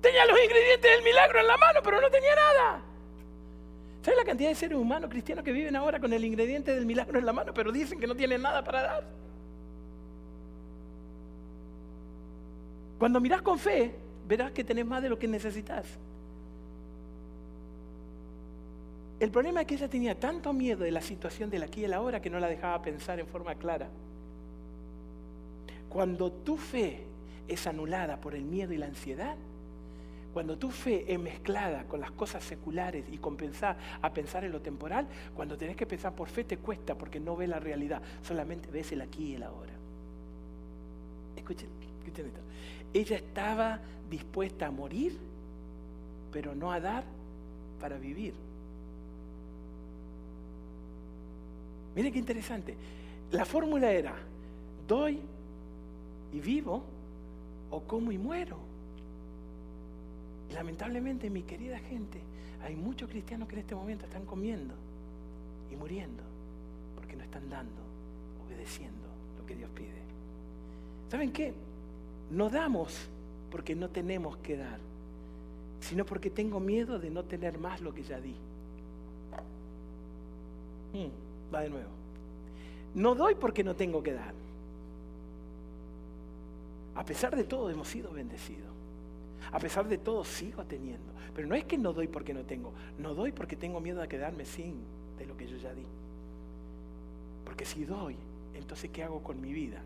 Tenía 0.00 0.26
los 0.26 0.38
ingredientes 0.42 0.90
del 0.90 1.04
milagro 1.04 1.40
en 1.40 1.46
la 1.46 1.56
mano, 1.56 1.80
pero 1.82 2.00
no 2.00 2.10
tenía 2.10 2.34
nada. 2.34 2.82
¿Sabes 4.02 4.18
la 4.18 4.24
cantidad 4.24 4.48
de 4.50 4.54
seres 4.54 4.76
humanos 4.76 5.10
cristianos 5.10 5.44
que 5.44 5.52
viven 5.52 5.76
ahora 5.76 6.00
con 6.00 6.12
el 6.12 6.24
ingrediente 6.24 6.74
del 6.74 6.84
milagro 6.84 7.18
en 7.18 7.26
la 7.26 7.32
mano, 7.32 7.54
pero 7.54 7.72
dicen 7.72 7.98
que 7.98 8.06
no 8.06 8.14
tienen 8.14 8.42
nada 8.42 8.62
para 8.62 8.82
dar? 8.82 9.04
Cuando 12.98 13.20
miras 13.20 13.42
con 13.42 13.58
fe, 13.58 13.94
verás 14.26 14.50
que 14.50 14.64
tenés 14.64 14.84
más 14.84 15.02
de 15.02 15.08
lo 15.08 15.18
que 15.18 15.28
necesitas. 15.28 15.86
El 19.20 19.30
problema 19.32 19.62
es 19.62 19.66
que 19.66 19.74
ella 19.74 19.88
tenía 19.88 20.18
tanto 20.18 20.52
miedo 20.52 20.84
de 20.84 20.92
la 20.92 21.00
situación 21.00 21.50
del 21.50 21.64
aquí 21.64 21.80
y 21.80 21.84
el 21.84 21.92
ahora 21.92 22.22
que 22.22 22.30
no 22.30 22.38
la 22.38 22.48
dejaba 22.48 22.80
pensar 22.82 23.18
en 23.18 23.26
forma 23.26 23.56
clara. 23.56 23.88
Cuando 25.88 26.30
tu 26.30 26.56
fe 26.56 27.02
es 27.48 27.66
anulada 27.66 28.20
por 28.20 28.34
el 28.34 28.44
miedo 28.44 28.72
y 28.72 28.78
la 28.78 28.86
ansiedad, 28.86 29.36
cuando 30.32 30.56
tu 30.56 30.70
fe 30.70 31.12
es 31.12 31.18
mezclada 31.18 31.84
con 31.84 32.00
las 32.00 32.12
cosas 32.12 32.44
seculares 32.44 33.06
y 33.10 33.18
compensar 33.18 33.76
a 34.00 34.12
pensar 34.12 34.44
en 34.44 34.52
lo 34.52 34.60
temporal, 34.60 35.08
cuando 35.34 35.56
tenés 35.56 35.74
que 35.74 35.86
pensar 35.86 36.14
por 36.14 36.28
fe 36.28 36.44
te 36.44 36.58
cuesta 36.58 36.94
porque 36.94 37.18
no 37.18 37.34
ves 37.34 37.48
la 37.48 37.58
realidad, 37.58 38.00
solamente 38.22 38.70
ves 38.70 38.92
el 38.92 39.00
aquí 39.00 39.32
y 39.32 39.34
el 39.34 39.42
ahora. 39.42 39.72
Escuchen, 41.34 41.68
escuchen 42.04 42.26
esto. 42.26 42.40
Ella 42.92 43.16
estaba 43.16 43.80
dispuesta 44.08 44.66
a 44.66 44.70
morir, 44.70 45.18
pero 46.30 46.54
no 46.54 46.70
a 46.70 46.78
dar 46.78 47.02
para 47.80 47.98
vivir. 47.98 48.34
Miren 51.98 52.12
qué 52.12 52.20
interesante. 52.20 52.76
La 53.32 53.44
fórmula 53.44 53.90
era, 53.90 54.14
doy 54.86 55.18
y 56.32 56.38
vivo 56.38 56.84
o 57.72 57.80
como 57.80 58.12
y 58.12 58.18
muero. 58.18 58.56
lamentablemente, 60.54 61.28
mi 61.28 61.42
querida 61.42 61.76
gente, 61.80 62.20
hay 62.62 62.76
muchos 62.76 63.10
cristianos 63.10 63.48
que 63.48 63.56
en 63.56 63.60
este 63.62 63.74
momento 63.74 64.04
están 64.04 64.24
comiendo 64.26 64.74
y 65.72 65.74
muriendo 65.74 66.22
porque 66.94 67.16
no 67.16 67.24
están 67.24 67.50
dando, 67.50 67.82
obedeciendo 68.46 69.08
lo 69.36 69.44
que 69.44 69.56
Dios 69.56 69.70
pide. 69.74 70.00
¿Saben 71.10 71.32
qué? 71.32 71.52
No 72.30 72.48
damos 72.48 73.08
porque 73.50 73.74
no 73.74 73.90
tenemos 73.90 74.36
que 74.36 74.56
dar, 74.56 74.78
sino 75.80 76.06
porque 76.06 76.30
tengo 76.30 76.60
miedo 76.60 77.00
de 77.00 77.10
no 77.10 77.24
tener 77.24 77.58
más 77.58 77.80
lo 77.80 77.92
que 77.92 78.04
ya 78.04 78.20
di. 78.20 78.36
Hmm, 80.92 81.27
va 81.52 81.60
de 81.60 81.70
nuevo. 81.70 81.90
No 82.94 83.14
doy 83.14 83.34
porque 83.34 83.64
no 83.64 83.74
tengo 83.76 84.02
que 84.02 84.12
dar. 84.12 84.34
A 86.94 87.04
pesar 87.04 87.36
de 87.36 87.44
todo 87.44 87.70
hemos 87.70 87.88
sido 87.88 88.12
bendecidos. 88.12 88.68
A 89.52 89.58
pesar 89.58 89.88
de 89.88 89.98
todo 89.98 90.24
sigo 90.24 90.64
teniendo. 90.64 91.12
Pero 91.34 91.46
no 91.46 91.54
es 91.54 91.64
que 91.64 91.78
no 91.78 91.92
doy 91.92 92.08
porque 92.08 92.34
no 92.34 92.42
tengo. 92.42 92.72
No 92.98 93.14
doy 93.14 93.32
porque 93.32 93.56
tengo 93.56 93.80
miedo 93.80 94.02
a 94.02 94.08
quedarme 94.08 94.44
sin 94.44 94.74
de 95.18 95.26
lo 95.26 95.36
que 95.36 95.46
yo 95.46 95.56
ya 95.56 95.72
di. 95.72 95.84
Porque 97.44 97.64
si 97.64 97.84
doy, 97.84 98.16
entonces 98.54 98.90
¿qué 98.90 99.04
hago 99.04 99.22
con 99.22 99.40
mi 99.40 99.52
vida? 99.52 99.80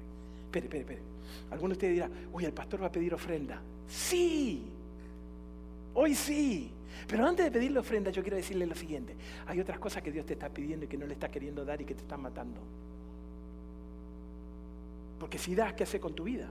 Espere, 0.46 0.66
espere, 0.66 0.80
espere. 0.80 1.02
Alguno 1.50 1.68
de 1.68 1.74
ustedes 1.74 1.94
dirá, 1.94 2.10
uy, 2.32 2.44
el 2.44 2.52
pastor 2.52 2.82
va 2.82 2.86
a 2.86 2.92
pedir 2.92 3.14
ofrenda. 3.14 3.60
Sí, 3.88 4.64
hoy 5.94 6.14
sí. 6.14 6.72
Pero 7.06 7.26
antes 7.26 7.44
de 7.44 7.50
pedirle 7.50 7.78
ofrenda, 7.78 8.10
yo 8.10 8.22
quiero 8.22 8.36
decirle 8.36 8.66
lo 8.66 8.74
siguiente. 8.74 9.14
Hay 9.46 9.60
otras 9.60 9.78
cosas 9.78 10.02
que 10.02 10.12
Dios 10.12 10.24
te 10.24 10.34
está 10.34 10.48
pidiendo 10.48 10.84
y 10.84 10.88
que 10.88 10.96
no 10.96 11.06
le 11.06 11.14
está 11.14 11.28
queriendo 11.28 11.64
dar 11.64 11.80
y 11.80 11.84
que 11.84 11.94
te 11.94 12.02
están 12.02 12.20
matando. 12.20 12.60
Porque 15.18 15.38
si 15.38 15.54
das, 15.54 15.72
¿qué 15.74 15.84
hace 15.84 16.00
con 16.00 16.14
tu 16.14 16.24
vida? 16.24 16.48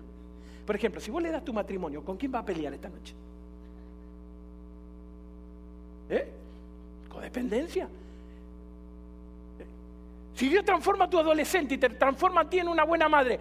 Por 0.66 0.76
ejemplo, 0.76 1.02
si 1.02 1.12
vos 1.12 1.22
le 1.22 1.32
das 1.32 1.44
tu 1.44 1.54
matrimonio, 1.54 2.04
¿con 2.04 2.18
quién 2.18 2.34
va 2.34 2.40
a 2.40 2.46
pelear 2.46 2.74
esta 2.74 2.90
noche? 2.90 3.14
¿Eh? 6.10 6.28
Codependencia. 7.10 7.88
Si 10.36 10.48
Dios 10.48 10.64
transforma 10.64 11.06
a 11.06 11.10
tu 11.10 11.20
adolescente 11.20 11.76
y 11.76 11.78
te 11.78 11.90
transforma 11.90 12.42
a 12.42 12.50
ti 12.50 12.60
en 12.60 12.68
una 12.68 12.84
buena 12.84 13.10
madre, 13.10 13.40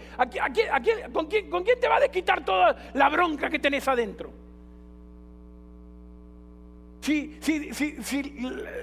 con, 1.13 1.29
¿con 1.51 1.65
quién 1.65 1.81
te 1.81 1.89
va 1.89 1.97
a 1.97 2.01
desquitar 2.01 2.45
toda 2.45 2.91
la 2.95 3.09
bronca 3.09 3.49
que 3.49 3.59
tenés 3.59 3.87
adentro? 3.87 4.40
Si, 7.11 8.23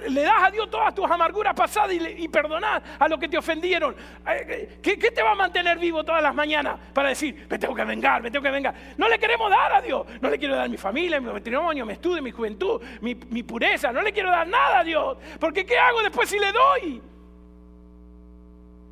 le 0.09 0.21
das 0.21 0.43
a 0.43 0.51
Dios 0.51 0.69
todas 0.69 0.93
tus 0.93 1.09
amarguras 1.09 1.53
pasadas 1.53 1.93
y, 1.93 2.27
perdonás 2.27 2.83
a 2.99 3.07
los 3.07 3.17
que 3.19 3.29
te 3.29 3.37
ofendieron, 3.37 3.95
eh, 4.27 4.79
¿qué, 4.81 4.97
te 4.97 5.23
va 5.23 5.31
a 5.31 5.35
mantener 5.35 5.77
vivo 5.79 6.03
todas 6.03 6.21
las 6.21 6.35
mañanas 6.35 6.77
para 6.93 7.09
decir, 7.09 7.47
me 7.49 7.57
tengo 7.57 7.73
que 7.73 7.85
vengar, 7.85 8.21
me 8.21 8.29
tengo 8.29 8.43
que 8.43 8.51
vengar? 8.51 8.75
No 8.97 9.07
le 9.07 9.17
queremos 9.17 9.49
dar 9.49 9.71
a 9.75 9.81
Dios, 9.81 10.05
no 10.19 10.29
le 10.29 10.37
quiero 10.37 10.57
dar 10.57 10.67
mi 10.67 10.75
familia, 10.75 11.21
mi 11.21 11.31
matrimonio, 11.31 11.85
mi 11.85 11.93
estudio, 11.93 12.21
mi 12.21 12.31
juventud, 12.31 12.81
mi, 12.99 13.15
mi 13.15 13.43
pureza, 13.43 13.93
no 13.93 14.01
le 14.01 14.11
quiero 14.11 14.29
dar 14.29 14.45
nada 14.45 14.79
a 14.79 14.83
Dios, 14.83 15.17
porque 15.39 15.65
¿qué 15.65 15.77
hago 15.77 16.01
después 16.03 16.29
si 16.29 16.37
le 16.37 16.51
doy? 16.51 17.01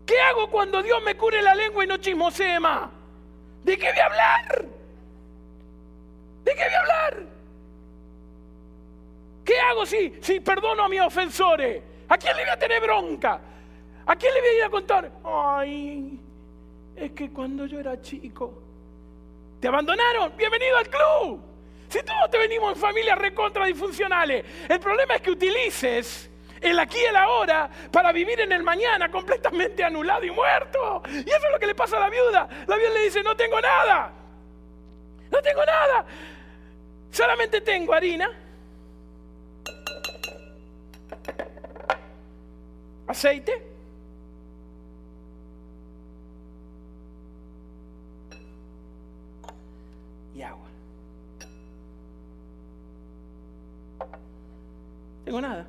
¿Qué 0.06 0.18
hago 0.22 0.50
cuando 0.50 0.82
Dios 0.82 1.04
me 1.04 1.18
cure 1.18 1.42
la 1.42 1.56
lengua 1.56 1.84
y 1.84 1.88
no 1.88 1.98
chismosee 1.98 2.60
más? 2.62 2.90
¿De 3.66 3.78
qué 3.78 3.92
voy 3.92 4.00
a 4.00 4.06
hablar? 4.06 4.66
¿De 6.46 6.56
qué 6.56 6.64
voy 6.64 6.74
a 6.74 6.80
hablar? 6.80 7.35
¿Qué 9.46 9.60
hago 9.60 9.86
si, 9.86 10.18
si 10.22 10.40
perdono 10.40 10.84
a 10.84 10.90
mis 10.90 11.02
ofensores? 11.02 11.84
¿A 12.10 12.18
quién 12.18 12.36
le 12.36 12.44
voy 12.44 12.52
a 12.52 12.58
tener 12.58 12.82
bronca? 12.82 13.40
¿A 14.08 14.16
quién 14.16 14.34
le 14.34 14.42
voy 14.42 14.50
a 14.50 14.58
ir 14.58 14.64
a 14.64 14.70
contar? 14.70 15.12
Ay, 15.24 16.20
es 16.96 17.12
que 17.12 17.30
cuando 17.30 17.68
yo 17.68 17.80
era 17.80 18.02
chico, 18.02 18.62
te 19.60 19.68
abandonaron. 19.68 20.34
Bienvenido 20.36 20.78
al 20.78 20.90
club. 20.90 21.42
Si 21.90 22.02
todos 22.04 22.30
te 22.32 22.38
venimos 22.40 22.74
en 22.74 22.82
familias 22.82 23.18
recontra 23.18 23.66
disfuncionales, 23.66 24.44
el 24.68 24.80
problema 24.80 25.16
es 25.16 25.22
que 25.22 25.32
utilices 25.32 26.30
el 26.62 26.80
aquí 26.80 26.98
y 26.98 27.06
el 27.06 27.16
ahora 27.16 27.70
para 27.92 28.12
vivir 28.12 28.40
en 28.42 28.52
el 28.52 28.64
mañana 28.64 29.12
completamente 29.12 29.84
anulado 29.84 30.24
y 30.26 30.32
muerto. 30.32 31.04
Y 31.10 31.30
eso 31.30 31.46
es 31.46 31.52
lo 31.52 31.60
que 31.60 31.68
le 31.68 31.76
pasa 31.76 31.98
a 31.98 32.00
la 32.00 32.10
viuda. 32.10 32.50
La 32.68 32.78
viuda 32.78 32.90
le 32.96 33.06
dice, 33.06 33.22
no 33.22 33.36
tengo 33.36 33.62
nada. 33.62 34.12
No 35.32 35.42
tengo 35.42 35.64
nada. 35.66 36.06
Solamente 37.12 37.62
tengo 37.62 37.94
harina, 37.94 38.30
aceite 43.08 43.52
y 50.36 50.42
agua. 50.42 50.68
Tengo 55.24 55.42
nada. 55.42 55.66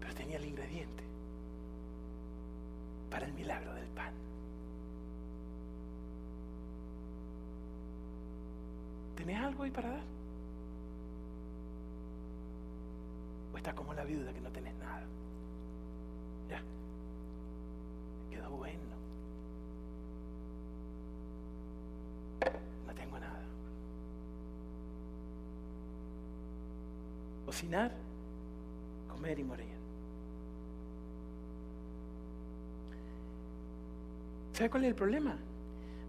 Pero 0.00 0.14
tenía 0.14 0.36
el 0.38 0.44
ingrediente 0.46 1.04
para 3.10 3.26
el 3.26 3.32
milagro 3.34 3.74
del 3.74 3.86
pan. 3.88 4.12
¿Tenés 9.16 9.40
algo 9.40 9.62
ahí 9.64 9.70
para 9.70 9.90
dar? 9.90 10.02
¿O 13.49 13.49
estás 13.60 13.74
como 13.74 13.92
la 13.92 14.04
viuda 14.04 14.32
que 14.32 14.40
no 14.40 14.50
tenés 14.50 14.74
nada? 14.76 15.04
Ya. 16.48 16.62
Quedó 18.30 18.48
bueno. 18.50 18.80
No 22.86 22.94
tengo 22.94 23.18
nada. 23.18 23.42
Cocinar, 27.44 27.92
comer 29.10 29.38
y 29.38 29.44
morir. 29.44 29.68
¿Sabe 34.54 34.70
cuál 34.70 34.84
es 34.84 34.88
el 34.88 34.94
problema? 34.94 35.36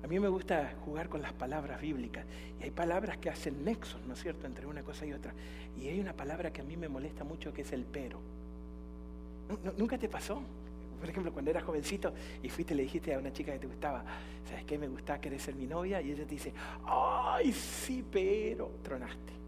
A 0.03 0.07
mí 0.07 0.19
me 0.19 0.27
gusta 0.29 0.73
jugar 0.83 1.09
con 1.09 1.21
las 1.21 1.33
palabras 1.33 1.79
bíblicas 1.79 2.25
y 2.59 2.63
hay 2.63 2.71
palabras 2.71 3.17
que 3.17 3.29
hacen 3.29 3.63
nexos, 3.63 4.01
¿no 4.05 4.13
es 4.13 4.21
cierto?, 4.21 4.47
entre 4.47 4.65
una 4.65 4.81
cosa 4.81 5.05
y 5.05 5.13
otra. 5.13 5.33
Y 5.79 5.87
hay 5.87 5.99
una 5.99 6.13
palabra 6.13 6.51
que 6.51 6.61
a 6.61 6.63
mí 6.63 6.75
me 6.75 6.89
molesta 6.89 7.23
mucho 7.23 7.53
que 7.53 7.61
es 7.61 7.71
el 7.71 7.85
pero. 7.85 8.19
¿Nunca 9.77 9.97
te 9.97 10.09
pasó? 10.09 10.41
Por 10.99 11.09
ejemplo, 11.09 11.33
cuando 11.33 11.51
eras 11.51 11.63
jovencito 11.63 12.13
y 12.41 12.49
fuiste 12.49 12.73
y 12.73 12.77
le 12.77 12.83
dijiste 12.83 13.13
a 13.13 13.19
una 13.19 13.33
chica 13.33 13.51
que 13.51 13.59
te 13.59 13.67
gustaba, 13.67 14.03
¿sabes 14.47 14.65
qué? 14.65 14.77
Me 14.77 14.87
gustaba 14.87 15.19
querer 15.19 15.39
ser 15.39 15.55
mi 15.55 15.65
novia 15.65 16.01
y 16.01 16.11
ella 16.11 16.25
te 16.25 16.35
dice, 16.35 16.53
ay, 16.85 17.51
sí, 17.51 18.03
pero 18.11 18.71
tronaste. 18.83 19.40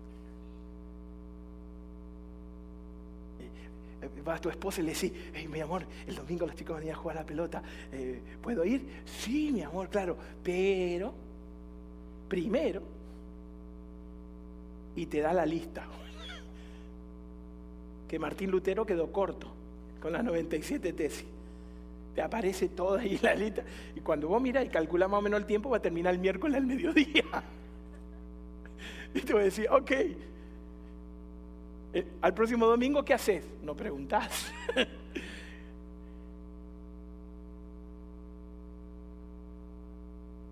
A 4.36 4.41
tu 4.41 4.49
esposa 4.49 4.81
y 4.81 4.86
le 4.86 4.93
decís, 4.93 5.11
mi 5.49 5.59
amor, 5.59 5.84
el 6.07 6.15
domingo 6.15 6.45
los 6.45 6.55
chicos 6.55 6.77
venían 6.77 6.95
a 6.95 6.99
jugar 6.99 7.17
a 7.17 7.21
la 7.21 7.25
pelota, 7.25 7.61
eh, 7.91 8.19
¿puedo 8.41 8.63
ir? 8.65 8.86
Sí, 9.05 9.51
mi 9.51 9.61
amor, 9.61 9.89
claro, 9.89 10.17
pero 10.43 11.13
primero, 12.27 12.81
y 14.95 15.05
te 15.05 15.19
da 15.21 15.34
la 15.34 15.45
lista, 15.45 15.86
que 18.07 18.19
Martín 18.19 18.51
Lutero 18.51 18.86
quedó 18.86 19.11
corto 19.11 19.47
con 20.01 20.13
las 20.13 20.23
97 20.23 20.93
tesis. 20.93 21.25
Te 22.13 22.21
aparece 22.21 22.69
toda 22.69 23.01
ahí 23.01 23.17
la 23.23 23.34
lista. 23.34 23.63
Y 23.95 24.01
cuando 24.01 24.27
vos 24.27 24.39
miras 24.39 24.65
y 24.65 24.69
calculas 24.69 25.09
más 25.09 25.17
o 25.17 25.21
menos 25.21 25.39
el 25.39 25.47
tiempo, 25.47 25.69
va 25.69 25.77
a 25.77 25.81
terminar 25.81 26.13
el 26.13 26.19
miércoles 26.19 26.57
al 26.57 26.67
mediodía. 26.67 27.23
Y 29.15 29.21
te 29.21 29.31
voy 29.31 29.43
a 29.43 29.45
decir, 29.45 29.67
ok, 29.69 29.91
al 32.21 32.33
próximo 32.33 32.65
domingo, 32.65 33.03
¿qué 33.05 33.13
haces? 33.13 33.45
No 33.61 33.75
preguntás. 33.75 34.51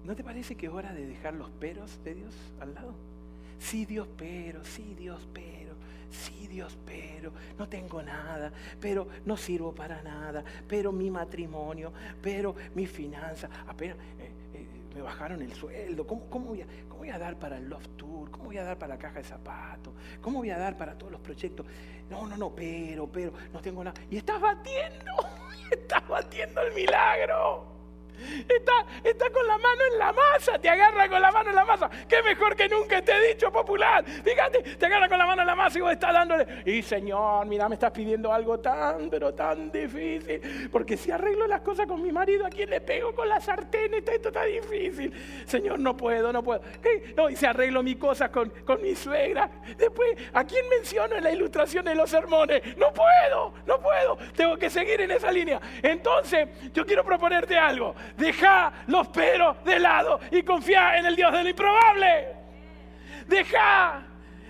¿No 0.05 0.15
te 0.15 0.23
parece 0.23 0.55
que 0.55 0.65
es 0.65 0.71
hora 0.71 0.93
de 0.93 1.05
dejar 1.05 1.33
los 1.35 1.49
peros 1.51 2.03
de 2.03 2.15
Dios 2.15 2.33
al 2.59 2.73
lado? 2.73 2.93
Sí, 3.59 3.85
Dios, 3.85 4.07
pero, 4.17 4.63
sí, 4.63 4.95
Dios, 4.97 5.27
pero, 5.31 5.75
sí, 6.09 6.47
Dios, 6.47 6.75
pero, 6.85 7.31
no 7.57 7.69
tengo 7.69 8.01
nada, 8.01 8.51
pero 8.79 9.07
no 9.25 9.37
sirvo 9.37 9.71
para 9.73 10.01
nada, 10.01 10.43
pero 10.67 10.91
mi 10.91 11.11
matrimonio, 11.11 11.93
pero 12.21 12.55
mi 12.73 12.87
finanza, 12.87 13.47
apenas, 13.67 13.97
eh, 14.19 14.31
me 14.93 15.01
bajaron 15.01 15.41
el 15.41 15.53
sueldo, 15.53 16.05
¿cómo, 16.05 16.25
voy 16.27 17.09
a, 17.09 17.17
dar 17.17 17.37
para 17.37 17.57
el 17.57 17.69
Love 17.69 17.87
Tour? 17.97 18.31
¿Cómo 18.31 18.45
voy 18.45 18.57
a 18.57 18.63
dar 18.63 18.77
para 18.77 18.95
la 18.95 18.99
caja 18.99 19.19
de 19.19 19.23
zapatos? 19.23 19.93
¿Cómo 20.21 20.39
voy 20.39 20.49
a 20.49 20.57
dar 20.57 20.77
para 20.77 20.97
todos 20.97 21.11
los 21.11 21.21
proyectos? 21.21 21.65
No, 22.09 22.27
no, 22.27 22.37
no, 22.37 22.53
pero, 22.53 23.11
pero, 23.11 23.33
no 23.53 23.61
tengo 23.61 23.83
nada. 23.83 23.99
Y 24.09 24.17
estás 24.17 24.39
batiendo, 24.41 25.11
estás 25.71 26.07
batiendo 26.07 26.61
el 26.61 26.73
milagro. 26.73 27.80
Está, 28.47 28.85
está 29.03 29.29
con 29.29 29.45
la 29.47 29.57
mano 29.57 29.81
en 29.91 29.99
la 29.99 30.13
masa, 30.13 30.59
te 30.59 30.69
agarra 30.69 31.09
con 31.09 31.21
la 31.21 31.31
mano 31.31 31.49
en 31.49 31.55
la 31.55 31.65
masa. 31.65 31.89
Qué 32.07 32.21
mejor 32.23 32.55
que 32.55 32.67
nunca 32.69 33.01
te 33.01 33.11
he 33.11 33.33
dicho, 33.33 33.51
popular. 33.51 34.03
Fíjate, 34.05 34.61
te 34.75 34.85
agarra 34.85 35.07
con 35.09 35.17
la 35.17 35.25
mano 35.25 35.41
en 35.41 35.47
la 35.47 35.55
masa 35.55 35.77
y 35.77 35.81
vos 35.81 35.91
estás 35.91 36.13
dándole. 36.13 36.63
Y 36.65 36.81
Señor, 36.81 37.45
mira, 37.45 37.67
me 37.67 37.75
estás 37.75 37.91
pidiendo 37.91 38.33
algo 38.33 38.59
tan, 38.59 39.09
pero 39.09 39.33
tan 39.33 39.71
difícil. 39.71 40.69
Porque 40.71 40.97
si 40.97 41.11
arreglo 41.11 41.47
las 41.47 41.61
cosas 41.61 41.87
con 41.87 42.01
mi 42.01 42.11
marido, 42.11 42.45
¿a 42.45 42.49
quién 42.49 42.69
le 42.69 42.81
pego 42.81 43.13
con 43.13 43.27
la 43.27 43.39
sartén? 43.39 43.93
Esto 43.93 44.29
está 44.29 44.43
difícil. 44.45 45.13
Señor, 45.45 45.79
no 45.79 45.95
puedo, 45.95 46.31
no 46.31 46.43
puedo. 46.43 46.61
No, 47.15 47.29
y 47.29 47.35
si 47.35 47.45
arreglo 47.45 47.83
mis 47.83 47.97
cosas 47.97 48.29
con, 48.29 48.49
con 48.65 48.81
mi 48.81 48.95
suegra. 48.95 49.49
Después, 49.77 50.09
¿a 50.33 50.43
quién 50.43 50.67
menciono 50.69 51.15
en 51.15 51.23
la 51.23 51.31
ilustración 51.31 51.85
de 51.85 51.95
los 51.95 52.09
sermones? 52.09 52.77
No 52.77 52.91
puedo, 52.93 53.53
no 53.65 53.79
puedo. 53.79 54.17
Tengo 54.35 54.57
que 54.57 54.69
seguir 54.69 55.01
en 55.01 55.11
esa 55.11 55.31
línea. 55.31 55.59
Entonces, 55.81 56.49
yo 56.73 56.85
quiero 56.85 57.03
proponerte 57.03 57.57
algo. 57.57 57.95
Deja 58.17 58.71
los 58.87 59.07
peros 59.07 59.63
de 59.63 59.79
lado 59.79 60.19
y 60.31 60.43
confía 60.43 60.97
en 60.97 61.05
el 61.05 61.15
Dios 61.15 61.31
del 61.31 61.49
improbable. 61.49 62.35
Deja, 63.27 64.03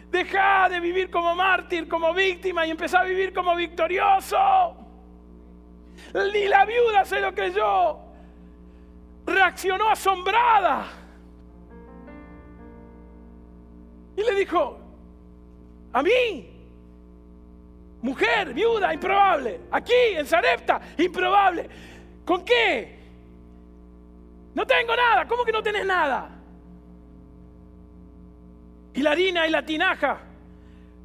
deja 0.09 0.70
de 0.70 0.80
vivir 0.80 1.09
como 1.09 1.36
mártir, 1.36 1.88
como 1.88 2.14
víctima 2.14 2.66
y 2.66 2.72
empezar 2.72 3.01
a 3.01 3.05
vivir 3.05 3.34
como 3.34 3.55
victorioso. 3.55 4.76
Ni 6.14 6.47
la 6.47 6.66
viuda 6.66 7.05
se 7.05 7.20
lo 7.20 7.34
creyó. 7.34 7.99
Reaccionó 9.26 9.89
asombrada. 9.89 10.88
Y 14.16 14.24
le 14.24 14.36
dijo, 14.36 14.80
a 15.93 16.03
mí, 16.03 16.49
mujer, 18.01 18.53
viuda, 18.53 18.93
improbable. 18.93 19.62
Aquí, 19.72 19.93
en 20.16 20.26
Sarepta, 20.26 20.82
improbable. 20.97 21.70
¿Con 22.26 22.43
qué? 22.43 23.01
No 24.54 24.66
tengo 24.66 24.95
nada. 24.95 25.28
¿Cómo 25.28 25.43
que 25.43 25.52
no 25.52 25.64
tenés 25.64 25.86
nada? 25.86 26.30
Y 28.93 29.02
la 29.02 29.12
harina 29.12 29.47
y 29.47 29.52
la 29.52 29.66
tinaja 29.66 30.20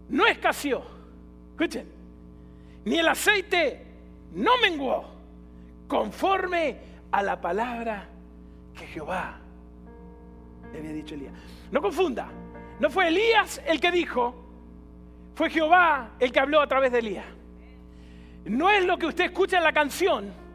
no 0.09 0.27
escaseó. 0.27 0.85
Escuchen. 1.53 1.89
Ni 2.85 2.99
el 2.99 3.09
aceite 3.09 3.87
no 4.33 4.53
menguó. 4.63 5.15
Conforme 5.89 6.79
a 7.13 7.23
la 7.23 7.41
palabra 7.41 8.09
que 8.75 8.87
Jehová 8.87 9.39
le 10.73 10.79
había 10.79 10.93
dicho 10.93 11.15
Elías. 11.15 11.33
No 11.71 11.81
confunda. 11.81 12.29
No 12.81 12.91
fue 12.91 13.09
Elías 13.09 13.63
el 13.67 13.81
que 13.81 13.91
dijo. 13.91 14.35
Fue 15.35 15.51
Jehová 15.51 16.11
el 16.19 16.33
que 16.33 16.41
habló 16.41 16.61
a 16.61 16.67
través 16.67 16.93
de 16.93 16.99
Elías. 16.99 17.27
No 18.45 18.71
es 18.71 18.85
lo 18.85 18.99
que 18.99 19.07
usted 19.07 19.25
escucha 19.25 19.59
en 19.59 19.65
la 19.65 19.73
canción 19.73 20.46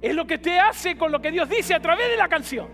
es 0.00 0.14
lo 0.14 0.26
que 0.26 0.38
te 0.38 0.58
hace 0.58 0.96
con 0.96 1.12
lo 1.12 1.20
que 1.20 1.30
Dios 1.30 1.48
dice 1.48 1.74
a 1.74 1.80
través 1.80 2.08
de 2.08 2.16
la 2.16 2.28
canción. 2.28 2.68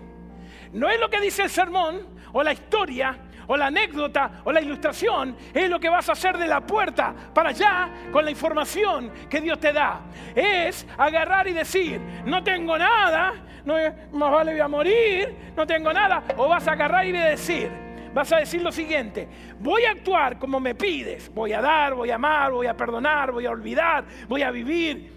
No 0.73 0.89
es 0.89 1.01
lo 1.01 1.09
que 1.09 1.21
dice 1.21 1.43
el 1.43 1.51
sermón 1.51 2.07
o 2.33 2.43
la 2.43 2.53
historia 2.53 3.19
o 3.49 3.57
la 3.57 3.67
anécdota 3.67 4.43
o 4.45 4.53
la 4.53 4.61
ilustración, 4.61 5.37
es 5.55 5.71
lo 5.71 5.79
que 5.79 5.89
vas 5.89 6.09
a 6.09 6.13
hacer 6.13 6.37
de 6.37 6.47
la 6.47 6.61
puerta 6.61 7.15
para 7.33 7.51
allá 7.51 7.91
con 8.13 8.25
la 8.25 8.31
información 8.31 9.13
que 9.31 9.41
Dios 9.41 9.61
te 9.61 9.73
da. 9.73 10.01
Es 10.35 10.87
agarrar 10.99 11.47
y 11.49 11.53
decir, 11.53 12.01
no 12.25 12.43
tengo 12.43 12.77
nada, 12.77 13.35
no, 13.65 13.75
más 14.13 14.33
vale 14.33 14.53
voy 14.53 14.61
a 14.61 14.69
morir, 14.69 15.53
no 15.57 15.67
tengo 15.67 15.93
nada. 15.93 16.25
O 16.37 16.49
vas 16.49 16.67
a 16.67 16.73
agarrar 16.73 17.07
y 17.07 17.13
decir, 17.13 17.71
vas 18.13 18.33
a 18.33 18.39
decir 18.39 18.63
lo 18.63 18.73
siguiente, 18.73 19.29
voy 19.59 19.85
a 19.85 19.93
actuar 19.93 20.39
como 20.39 20.59
me 20.59 20.75
pides, 20.75 21.33
voy 21.33 21.53
a 21.53 21.61
dar, 21.61 21.95
voy 21.95 22.11
a 22.11 22.17
amar, 22.17 22.53
voy 22.53 22.67
a 22.67 22.77
perdonar, 22.77 23.31
voy 23.31 23.47
a 23.47 23.51
olvidar, 23.51 24.05
voy 24.29 24.43
a 24.43 24.51
vivir 24.51 25.16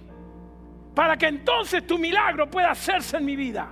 para 0.94 1.18
que 1.18 1.28
entonces 1.28 1.86
tu 1.86 1.98
milagro 1.98 2.50
pueda 2.50 2.72
hacerse 2.72 3.18
en 3.18 3.26
mi 3.26 3.36
vida. 3.36 3.70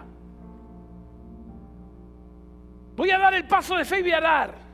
Voy 2.95 3.11
a 3.11 3.18
dar 3.18 3.34
el 3.34 3.45
paso 3.45 3.76
de 3.76 3.86
fe 3.86 3.99
y 3.99 4.01
voy 4.03 4.11
a 4.13 4.22
dar. 4.22 4.68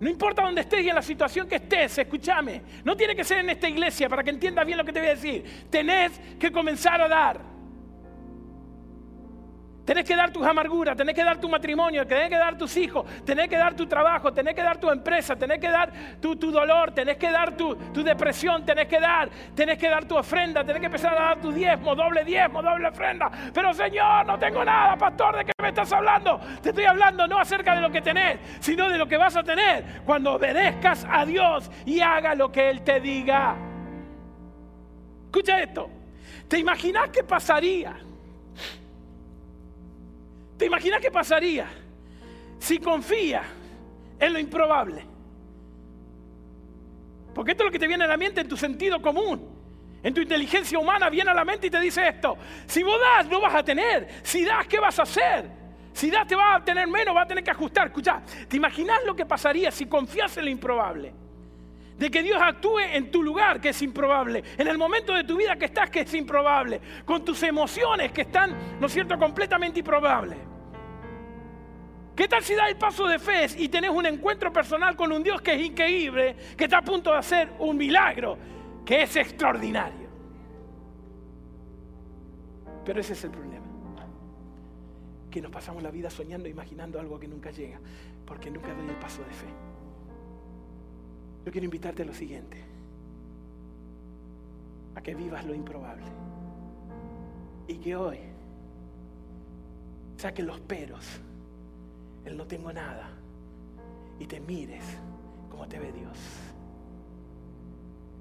No 0.00 0.10
importa 0.10 0.42
dónde 0.42 0.62
estés 0.62 0.84
y 0.84 0.88
en 0.88 0.94
la 0.94 1.02
situación 1.02 1.48
que 1.48 1.56
estés, 1.56 1.98
escúchame. 1.98 2.62
No 2.84 2.96
tiene 2.96 3.14
que 3.14 3.24
ser 3.24 3.38
en 3.38 3.50
esta 3.50 3.68
iglesia 3.68 4.08
para 4.08 4.22
que 4.22 4.30
entiendas 4.30 4.66
bien 4.66 4.78
lo 4.78 4.84
que 4.84 4.92
te 4.92 5.00
voy 5.00 5.08
a 5.08 5.14
decir. 5.14 5.66
Tenés 5.70 6.18
que 6.38 6.50
comenzar 6.50 7.00
a 7.00 7.08
dar. 7.08 7.53
Tenés 9.84 10.04
que 10.04 10.16
dar 10.16 10.30
tus 10.30 10.46
amarguras, 10.46 10.96
tenés 10.96 11.14
que 11.14 11.22
dar 11.22 11.38
tu 11.38 11.48
matrimonio, 11.48 12.06
tenés 12.06 12.30
que 12.30 12.36
dar 12.36 12.56
tus 12.56 12.74
hijos, 12.78 13.04
tenés 13.24 13.48
que 13.48 13.56
dar 13.56 13.74
tu 13.74 13.86
trabajo, 13.86 14.32
tenés 14.32 14.54
que 14.54 14.62
dar 14.62 14.78
tu 14.78 14.90
empresa, 14.90 15.36
tenés 15.36 15.58
que 15.58 15.68
dar 15.68 15.92
tu, 16.20 16.34
dolor, 16.36 16.92
tenés 16.92 17.18
que 17.18 17.30
dar 17.30 17.54
tu, 17.54 17.76
tu, 17.92 18.02
depresión, 18.02 18.64
tenés 18.64 18.88
que 18.88 18.98
dar, 18.98 19.28
tenés 19.54 19.76
que 19.76 19.90
dar 19.90 20.06
tu 20.06 20.16
ofrenda, 20.16 20.64
tenés 20.64 20.80
que 20.80 20.86
empezar 20.86 21.12
a 21.18 21.22
dar 21.22 21.40
tu 21.40 21.52
diezmo, 21.52 21.94
doble 21.94 22.24
diezmo, 22.24 22.62
doble 22.62 22.88
ofrenda. 22.88 23.30
Pero 23.52 23.74
Señor, 23.74 24.24
no 24.24 24.38
tengo 24.38 24.64
nada, 24.64 24.96
pastor, 24.96 25.36
¿de 25.36 25.44
qué 25.44 25.52
me 25.60 25.68
estás 25.68 25.92
hablando? 25.92 26.40
Te 26.62 26.70
estoy 26.70 26.84
hablando 26.84 27.26
no 27.26 27.38
acerca 27.38 27.74
de 27.74 27.82
lo 27.82 27.90
que 27.90 28.00
tenés, 28.00 28.38
sino 28.60 28.88
de 28.88 28.96
lo 28.96 29.06
que 29.06 29.18
vas 29.18 29.36
a 29.36 29.42
tener 29.42 30.02
cuando 30.06 30.34
obedezcas 30.34 31.06
a 31.10 31.26
Dios 31.26 31.70
y 31.84 32.00
haga 32.00 32.34
lo 32.34 32.50
que 32.50 32.70
Él 32.70 32.82
te 32.82 33.00
diga. 33.00 33.54
Escucha 35.26 35.60
esto, 35.60 35.90
¿te 36.48 36.58
imaginas 36.58 37.10
qué 37.10 37.22
pasaría? 37.22 37.94
¿Te 40.64 40.68
imaginas 40.68 40.98
qué 40.98 41.10
pasaría 41.10 41.66
si 42.58 42.78
confía 42.78 43.42
en 44.18 44.32
lo 44.32 44.38
improbable? 44.38 45.04
Porque 47.34 47.50
esto 47.50 47.64
es 47.64 47.66
lo 47.66 47.70
que 47.70 47.78
te 47.78 47.86
viene 47.86 48.04
a 48.04 48.06
la 48.06 48.16
mente 48.16 48.40
en 48.40 48.48
tu 48.48 48.56
sentido 48.56 49.02
común. 49.02 49.46
En 50.02 50.14
tu 50.14 50.22
inteligencia 50.22 50.78
humana 50.78 51.10
viene 51.10 51.30
a 51.32 51.34
la 51.34 51.44
mente 51.44 51.66
y 51.66 51.70
te 51.70 51.78
dice 51.78 52.08
esto. 52.08 52.38
Si 52.64 52.82
vos 52.82 52.98
das, 52.98 53.28
no 53.28 53.42
vas 53.42 53.54
a 53.54 53.62
tener. 53.62 54.08
Si 54.22 54.42
das, 54.42 54.66
¿qué 54.66 54.80
vas 54.80 54.98
a 54.98 55.02
hacer? 55.02 55.50
Si 55.92 56.10
das, 56.10 56.26
te 56.26 56.34
vas 56.34 56.62
a 56.62 56.64
tener 56.64 56.88
menos, 56.88 57.14
vas 57.14 57.26
a 57.26 57.28
tener 57.28 57.44
que 57.44 57.50
ajustar. 57.50 57.88
Escucha, 57.88 58.22
¿te 58.48 58.56
imaginas 58.56 59.00
lo 59.04 59.14
que 59.14 59.26
pasaría 59.26 59.70
si 59.70 59.84
confías 59.84 60.34
en 60.38 60.46
lo 60.46 60.50
improbable? 60.50 61.12
De 61.98 62.10
que 62.10 62.22
Dios 62.22 62.40
actúe 62.40 62.78
en 62.90 63.10
tu 63.10 63.22
lugar, 63.22 63.60
que 63.60 63.68
es 63.68 63.82
improbable. 63.82 64.42
En 64.56 64.66
el 64.66 64.78
momento 64.78 65.12
de 65.12 65.24
tu 65.24 65.36
vida 65.36 65.56
que 65.56 65.66
estás, 65.66 65.90
que 65.90 66.00
es 66.00 66.14
improbable. 66.14 66.80
Con 67.04 67.22
tus 67.22 67.42
emociones 67.42 68.12
que 68.12 68.22
están, 68.22 68.80
¿no 68.80 68.86
es 68.86 68.94
cierto?, 68.94 69.18
completamente 69.18 69.80
improbables. 69.80 70.53
¿Qué 72.16 72.28
tal 72.28 72.42
si 72.44 72.54
das 72.54 72.68
el 72.68 72.76
paso 72.76 73.06
de 73.06 73.18
fe 73.18 73.46
y 73.58 73.68
tenés 73.68 73.90
un 73.90 74.06
encuentro 74.06 74.52
personal 74.52 74.96
con 74.96 75.10
un 75.10 75.22
Dios 75.22 75.40
que 75.42 75.54
es 75.54 75.62
increíble, 75.62 76.36
que 76.56 76.64
está 76.64 76.78
a 76.78 76.82
punto 76.82 77.10
de 77.10 77.18
hacer 77.18 77.52
un 77.58 77.76
milagro? 77.76 78.38
que 78.84 79.02
es 79.02 79.16
extraordinario. 79.16 80.08
Pero 82.84 83.00
ese 83.00 83.14
es 83.14 83.24
el 83.24 83.30
problema. 83.30 83.64
Que 85.30 85.40
nos 85.40 85.50
pasamos 85.50 85.82
la 85.82 85.90
vida 85.90 86.10
soñando, 86.10 86.48
imaginando 86.48 87.00
algo 87.00 87.18
que 87.18 87.26
nunca 87.26 87.50
llega, 87.50 87.80
porque 88.26 88.50
nunca 88.50 88.72
doy 88.74 88.88
el 88.88 88.96
paso 88.96 89.22
de 89.24 89.32
fe. 89.32 89.46
Yo 91.44 91.52
quiero 91.52 91.64
invitarte 91.64 92.02
a 92.02 92.06
lo 92.06 92.14
siguiente, 92.14 92.62
a 94.94 95.02
que 95.02 95.14
vivas 95.14 95.44
lo 95.44 95.54
improbable 95.54 96.06
y 97.66 97.76
que 97.76 97.96
hoy 97.96 98.18
saques 100.16 100.44
los 100.44 100.60
peros, 100.60 101.20
el 102.24 102.36
no 102.36 102.46
tengo 102.46 102.72
nada, 102.72 103.10
y 104.18 104.26
te 104.26 104.40
mires 104.40 104.84
como 105.50 105.68
te 105.68 105.78
ve 105.78 105.92
Dios. 105.92 106.18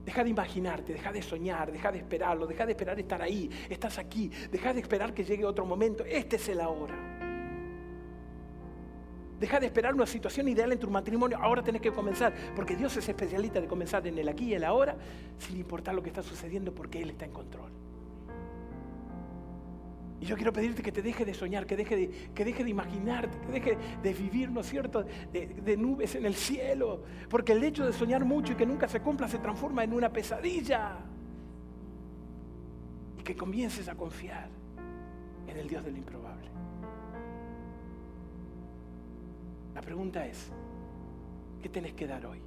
Deja 0.05 0.23
de 0.23 0.29
imaginarte, 0.29 0.93
deja 0.93 1.11
de 1.11 1.21
soñar, 1.21 1.71
deja 1.71 1.91
de 1.91 1.99
esperarlo, 1.99 2.45
deja 2.45 2.65
de 2.65 2.73
esperar 2.73 2.99
estar 2.99 3.21
ahí. 3.21 3.49
Estás 3.69 3.97
aquí, 3.97 4.29
deja 4.51 4.73
de 4.73 4.81
esperar 4.81 5.13
que 5.13 5.23
llegue 5.23 5.45
otro 5.45 5.65
momento. 5.65 6.03
Este 6.03 6.35
es 6.35 6.49
el 6.49 6.59
ahora. 6.59 6.93
Deja 9.39 9.59
de 9.59 9.65
esperar 9.67 9.93
una 9.93 10.05
situación 10.05 10.47
ideal 10.47 10.71
en 10.73 10.79
tu 10.79 10.89
matrimonio. 10.89 11.37
Ahora 11.41 11.63
tenés 11.63 11.81
que 11.81 11.91
comenzar, 11.91 12.33
porque 12.55 12.75
Dios 12.75 12.95
es 12.97 13.07
especialista 13.07 13.61
de 13.61 13.67
comenzar 13.67 14.05
en 14.05 14.17
el 14.17 14.27
aquí 14.27 14.45
y 14.45 14.53
el 14.53 14.63
ahora, 14.65 14.97
sin 15.37 15.57
importar 15.57 15.95
lo 15.95 16.03
que 16.03 16.09
está 16.09 16.21
sucediendo, 16.21 16.73
porque 16.75 17.01
Él 17.01 17.09
está 17.09 17.25
en 17.25 17.31
control. 17.31 17.71
Y 20.23 20.25
yo 20.25 20.37
quiero 20.37 20.53
pedirte 20.53 20.81
que 20.81 20.93
te 20.93 21.01
deje 21.01 21.25
de 21.25 21.33
soñar, 21.33 21.65
que 21.65 21.75
deje 21.75 21.97
de, 21.97 22.09
que 22.33 22.45
deje 22.45 22.63
de 22.63 22.69
imaginarte, 22.69 23.37
que 23.45 23.51
deje 23.51 23.77
de 24.01 24.13
vivir, 24.13 24.49
¿no 24.49 24.61
es 24.61 24.67
cierto?, 24.69 25.03
de, 25.03 25.47
de, 25.47 25.75
nubes 25.75 26.15
en 26.15 26.25
el 26.25 26.33
cielo. 26.33 27.03
Porque 27.29 27.51
el 27.51 27.61
hecho 27.61 27.85
de 27.85 27.91
soñar 27.91 28.23
mucho 28.23 28.53
y 28.53 28.55
que 28.55 28.65
nunca 28.65 28.87
se 28.87 29.01
cumpla 29.01 29.27
se 29.27 29.39
transforma 29.39 29.83
en 29.83 29.91
una 29.91 30.13
pesadilla. 30.13 30.95
Y 33.19 33.21
que 33.21 33.35
comiences 33.35 33.89
a 33.89 33.95
confiar 33.95 34.47
en 35.45 35.57
el 35.57 35.67
Dios 35.67 35.83
del 35.83 35.97
improbable. 35.97 36.47
La 39.75 39.81
pregunta 39.81 40.25
es, 40.25 40.53
¿qué 41.61 41.67
tenés 41.67 41.95
que 41.95 42.07
dar 42.07 42.25
hoy? 42.25 42.39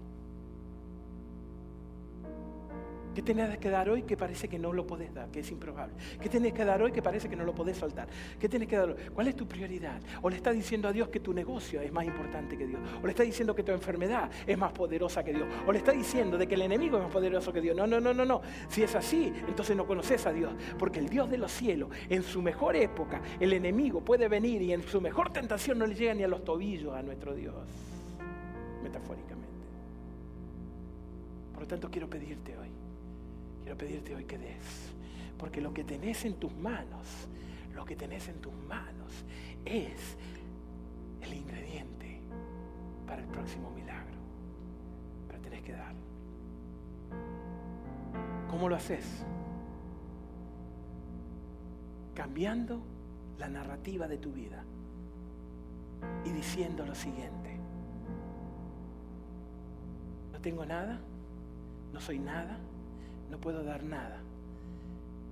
¿Qué 3.16 3.22
tenés 3.22 3.56
que 3.56 3.70
dar 3.70 3.88
hoy 3.88 4.02
que 4.02 4.14
parece 4.14 4.46
que 4.46 4.58
no 4.58 4.74
lo 4.74 4.86
podés 4.86 5.14
dar, 5.14 5.30
que 5.30 5.40
es 5.40 5.50
improbable? 5.50 5.94
¿Qué 6.20 6.28
tenés 6.28 6.52
que 6.52 6.66
dar 6.66 6.82
hoy 6.82 6.92
que 6.92 7.00
parece 7.00 7.30
que 7.30 7.34
no 7.34 7.44
lo 7.44 7.54
podés 7.54 7.78
soltar? 7.78 8.06
¿Qué 8.38 8.46
tenés 8.46 8.68
que 8.68 8.76
dar 8.76 8.90
hoy? 8.90 8.96
¿Cuál 9.14 9.28
es 9.28 9.34
tu 9.34 9.48
prioridad? 9.48 10.02
¿O 10.20 10.28
le 10.28 10.36
estás 10.36 10.54
diciendo 10.54 10.86
a 10.86 10.92
Dios 10.92 11.08
que 11.08 11.20
tu 11.20 11.32
negocio 11.32 11.80
es 11.80 11.90
más 11.90 12.04
importante 12.04 12.58
que 12.58 12.66
Dios? 12.66 12.78
¿O 13.02 13.06
le 13.06 13.12
estás 13.12 13.24
diciendo 13.24 13.54
que 13.54 13.62
tu 13.62 13.72
enfermedad 13.72 14.30
es 14.46 14.58
más 14.58 14.70
poderosa 14.72 15.24
que 15.24 15.32
Dios? 15.32 15.48
¿O 15.66 15.72
le 15.72 15.78
estás 15.78 15.96
diciendo 15.96 16.36
de 16.36 16.46
que 16.46 16.56
el 16.56 16.60
enemigo 16.60 16.98
es 16.98 17.04
más 17.04 17.10
poderoso 17.10 17.54
que 17.54 17.62
Dios? 17.62 17.74
No, 17.74 17.86
no, 17.86 18.00
no, 18.00 18.12
no, 18.12 18.26
no. 18.26 18.42
Si 18.68 18.82
es 18.82 18.94
así, 18.94 19.32
entonces 19.48 19.74
no 19.74 19.86
conoces 19.86 20.26
a 20.26 20.32
Dios. 20.34 20.52
Porque 20.78 20.98
el 20.98 21.08
Dios 21.08 21.30
de 21.30 21.38
los 21.38 21.50
cielos, 21.50 21.88
en 22.10 22.22
su 22.22 22.42
mejor 22.42 22.76
época, 22.76 23.22
el 23.40 23.54
enemigo 23.54 24.02
puede 24.02 24.28
venir 24.28 24.60
y 24.60 24.74
en 24.74 24.82
su 24.82 25.00
mejor 25.00 25.32
tentación 25.32 25.78
no 25.78 25.86
le 25.86 25.94
llega 25.94 26.12
ni 26.12 26.22
a 26.22 26.28
los 26.28 26.44
tobillos 26.44 26.94
a 26.94 27.02
nuestro 27.02 27.34
Dios. 27.34 27.54
Metafóricamente. 28.82 29.46
Por 31.54 31.62
lo 31.62 31.66
tanto, 31.66 31.90
quiero 31.90 32.10
pedirte 32.10 32.58
hoy 32.58 32.65
Quiero 33.66 33.78
pedirte 33.78 34.14
hoy 34.14 34.24
que 34.26 34.38
des. 34.38 34.92
Porque 35.36 35.60
lo 35.60 35.74
que 35.74 35.82
tenés 35.82 36.24
en 36.24 36.34
tus 36.34 36.54
manos, 36.54 37.26
lo 37.74 37.84
que 37.84 37.96
tenés 37.96 38.28
en 38.28 38.40
tus 38.40 38.54
manos 38.54 39.24
es 39.64 40.16
el 41.20 41.34
ingrediente 41.34 42.20
para 43.08 43.22
el 43.22 43.28
próximo 43.28 43.72
milagro. 43.72 44.14
Pero 45.26 45.40
tenés 45.40 45.62
que 45.62 45.72
dar. 45.72 45.96
¿Cómo 48.48 48.68
lo 48.68 48.76
haces? 48.76 49.24
Cambiando 52.14 52.80
la 53.36 53.48
narrativa 53.48 54.06
de 54.06 54.18
tu 54.18 54.30
vida 54.30 54.62
y 56.24 56.30
diciendo 56.30 56.86
lo 56.86 56.94
siguiente. 56.94 57.58
No 60.32 60.40
tengo 60.40 60.64
nada, 60.64 61.00
no 61.92 62.00
soy 62.00 62.20
nada, 62.20 62.60
no 63.30 63.38
puedo 63.38 63.62
dar 63.62 63.82
nada. 63.82 64.20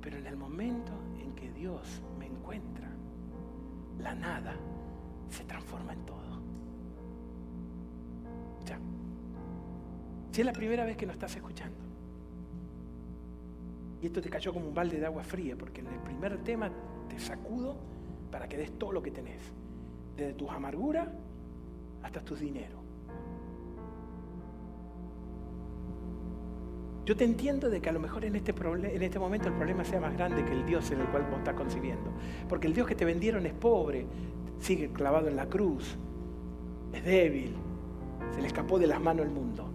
Pero 0.01 0.19
en 0.19 0.27
el 0.27 0.37
momento 0.37 0.93
en 1.19 1.35
que 1.35 1.51
Dios 1.51 2.03
me 2.19 2.27
encuentra, 2.27 2.91
la 3.99 4.15
nada 4.15 4.57
se 5.31 5.45
transforma 5.45 5.93
en 5.93 6.05
todo. 6.05 6.41
Ya. 8.67 8.79
Si 10.33 10.41
es 10.41 10.47
la 10.47 10.53
primera 10.53 10.85
vez 10.85 10.97
que 10.97 11.07
nos 11.07 11.15
estás 11.15 11.35
escuchando, 11.37 11.79
y 14.03 14.07
esto 14.07 14.21
te 14.21 14.29
cayó 14.29 14.53
como 14.53 14.69
un 14.69 14.75
balde 14.75 15.01
de 15.01 15.07
agua 15.07 15.23
fría, 15.23 15.57
porque 15.57 15.81
en 15.81 15.87
el 15.87 16.01
primer 16.01 16.37
tema 16.45 16.71
te 17.09 17.19
sacudo 17.19 17.77
para 18.31 18.47
que 18.47 18.59
des 18.59 18.79
todo 18.79 18.93
lo 18.93 19.03
que 19.03 19.11
tenés, 19.11 19.41
desde 20.17 20.35
tus 20.35 20.51
amarguras 20.51 21.09
hasta 22.03 22.21
tus 22.21 22.41
dineros. 22.41 22.84
Yo 27.05 27.17
te 27.17 27.25
entiendo 27.25 27.69
de 27.69 27.81
que 27.81 27.91
a 27.91 27.93
lo 27.93 28.01
mejor 28.01 28.25
en 28.25 28.35
este, 28.35 28.53
en 28.53 29.03
este 29.03 29.19
momento 29.19 29.49
el 29.49 29.55
problema 29.55 29.85
sea 29.85 30.01
más 30.01 30.15
grande 30.15 30.45
que 30.45 30.53
el 30.53 30.65
Dios 30.65 30.91
en 30.91 31.01
el 31.01 31.07
cual 31.09 31.25
vos 31.25 31.39
estás 31.39 31.55
concibiendo. 31.55 32.11
Porque 32.49 32.67
el 32.67 32.75
Dios 32.75 32.87
que 32.87 32.95
te 32.95 33.05
vendieron 33.05 33.45
es 33.45 33.53
pobre, 33.53 34.07
sigue 34.59 34.89
clavado 34.89 35.29
en 35.29 35.37
la 35.37 35.47
cruz, 35.47 35.97
es 36.95 37.05
débil, 37.05 37.55
se 38.35 38.41
le 38.41 38.47
escapó 38.47 38.79
de 38.79 38.87
las 38.87 39.01
manos 39.01 39.27
el 39.27 39.33
mundo. 39.33 39.69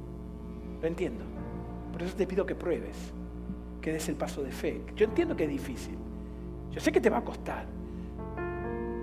Lo 0.82 0.88
entiendo. 0.88 1.24
Por 1.92 2.02
eso 2.02 2.16
te 2.16 2.26
pido 2.26 2.46
que 2.46 2.56
pruebes, 2.56 2.98
que 3.82 3.94
des 3.94 4.10
el 4.10 4.16
paso 4.16 4.42
de 4.42 4.52
fe. 4.52 4.82
Yo 4.96 5.06
entiendo 5.06 5.36
que 5.36 5.44
es 5.44 5.50
difícil. 5.50 5.98
Yo 6.72 6.80
sé 6.80 6.92
que 6.92 7.02
te 7.02 7.10
va 7.10 7.18
a 7.18 7.24
costar. 7.24 7.66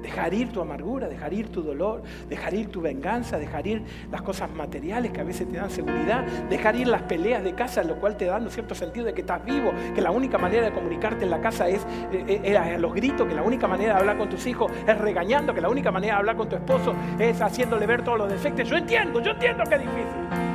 Dejar 0.06 0.32
ir 0.34 0.52
tu 0.52 0.60
amargura, 0.60 1.08
dejar 1.08 1.32
ir 1.32 1.48
tu 1.48 1.62
dolor, 1.62 2.00
dejar 2.28 2.54
ir 2.54 2.68
tu 2.70 2.80
venganza, 2.80 3.38
dejar 3.38 3.66
ir 3.66 3.82
las 4.08 4.22
cosas 4.22 4.48
materiales 4.48 5.10
que 5.10 5.20
a 5.20 5.24
veces 5.24 5.48
te 5.48 5.56
dan 5.56 5.68
seguridad, 5.68 6.24
dejar 6.48 6.76
ir 6.76 6.86
las 6.86 7.02
peleas 7.02 7.42
de 7.42 7.56
casa, 7.56 7.82
lo 7.82 7.96
cual 7.96 8.16
te 8.16 8.26
dan 8.26 8.44
un 8.44 8.50
cierto 8.50 8.76
sentido 8.76 9.04
de 9.04 9.14
que 9.14 9.22
estás 9.22 9.44
vivo, 9.44 9.72
que 9.96 10.00
la 10.00 10.12
única 10.12 10.38
manera 10.38 10.66
de 10.66 10.72
comunicarte 10.72 11.24
en 11.24 11.30
la 11.30 11.40
casa 11.40 11.68
es, 11.68 11.84
eh, 12.12 12.40
eh 12.44 12.78
los 12.78 12.94
gritos, 12.94 13.26
que 13.26 13.34
la 13.34 13.42
única 13.42 13.66
manera 13.66 13.94
de 13.94 13.98
hablar 13.98 14.16
con 14.16 14.28
tus 14.28 14.46
hijos 14.46 14.70
es 14.86 14.96
regañando, 14.96 15.52
que 15.52 15.60
la 15.60 15.70
única 15.70 15.90
manera 15.90 16.14
de 16.14 16.18
hablar 16.20 16.36
con 16.36 16.48
tu 16.48 16.54
esposo 16.54 16.94
es 17.18 17.42
haciéndole 17.42 17.84
ver 17.84 18.04
todos 18.04 18.18
los 18.18 18.28
defectos. 18.28 18.68
Yo 18.68 18.76
entiendo, 18.76 19.20
yo 19.20 19.32
entiendo 19.32 19.64
que 19.64 19.74
es 19.74 19.80
difícil. 19.80 20.46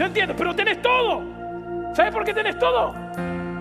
Yo 0.00 0.06
entiendo, 0.06 0.34
pero 0.36 0.52
tenés 0.52 0.82
todo. 0.82 1.22
¿Sabes 1.94 2.12
por 2.12 2.24
qué 2.24 2.34
tenés 2.34 2.58
todo? 2.58 2.92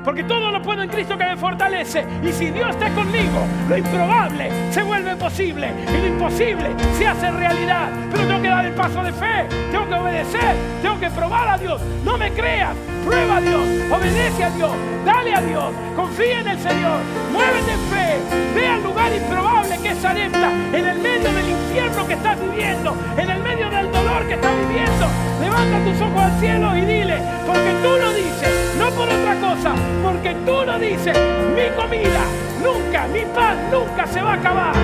Porque 0.04 0.24
todo 0.24 0.52
lo 0.52 0.62
puedo 0.62 0.82
en 0.82 0.89
Cristo 0.89 1.18
que 1.18 1.26
me 1.26 1.38
fortalece. 1.38 2.06
Y 2.24 2.32
si 2.32 2.49
Dios 2.49 2.70
está 2.72 2.89
conmigo, 2.89 3.45
lo 3.70 3.78
improbable 3.78 4.49
se 4.72 4.82
vuelve 4.84 5.16
posible. 5.16 5.72
Y 5.88 6.02
lo 6.02 6.08
imposible 6.08 6.72
se 6.97 7.08
hace 7.08 7.30
realidad. 7.32 7.89
Pero 8.12 8.26
tengo 8.26 8.41
que 8.41 8.49
dar 8.49 8.66
el 8.66 8.74
paso 8.74 9.04
de 9.04 9.14
fe. 9.14 9.47
Tengo 9.72 9.88
que 9.88 9.93
obedecer. 9.93 10.56
Tengo 10.82 10.99
que 10.99 11.10
probar 11.12 11.49
a 11.49 11.58
Dios. 11.58 11.82
No 12.04 12.18
me 12.18 12.32
creas. 12.32 12.76
Prueba 13.06 13.38
a 13.38 13.41
Dios. 13.41 13.62
Obedece 13.91 14.43
a 14.43 14.49
Dios. 14.49 14.72
Dale 15.06 15.36
a 15.36 15.41
Dios. 15.41 15.72
Confía 15.95 16.39
en 16.39 16.47
el 16.47 16.60
Señor. 16.60 16.99
Muévete 17.32 17.72
en 17.72 17.80
fe. 17.80 18.18
Ve 18.56 18.68
al 18.68 18.84
lugar 18.84 19.12
improbable 19.14 19.78
que 19.84 19.89
es 19.89 19.97
Sarepta. 19.99 20.52
En 20.74 20.88
el 20.88 20.99
medio 20.99 21.32
del 21.32 21.49
infierno 21.49 22.08
que 22.08 22.14
estás 22.14 22.39
viviendo. 22.41 22.95
En 23.18 23.30
el 23.30 23.39
medio 23.43 23.70
del 23.70 23.91
dolor 23.91 24.28
que 24.28 24.34
estás 24.34 24.54
viviendo. 24.68 25.08
Levanta 25.39 25.84
tus 25.84 26.02
ojos 26.02 26.22
al 26.22 26.39
cielo 26.39 26.76
y 26.76 26.82
dile. 26.82 27.18
Porque 27.45 27.72
tú 27.84 27.97
lo 27.99 28.14
dices. 28.14 28.70
Por 29.02 29.10
otra 29.10 29.36
cosa 29.39 29.74
porque 30.04 30.36
tú 30.45 30.64
no 30.64 30.78
dices, 30.78 31.18
mi 31.56 31.76
comida 31.76 32.22
nunca, 32.62 33.08
mi 33.08 33.22
pan 33.34 33.58
nunca 33.72 34.06
se 34.06 34.22
va 34.22 34.34
a 34.34 34.36
acabar. 34.36 34.76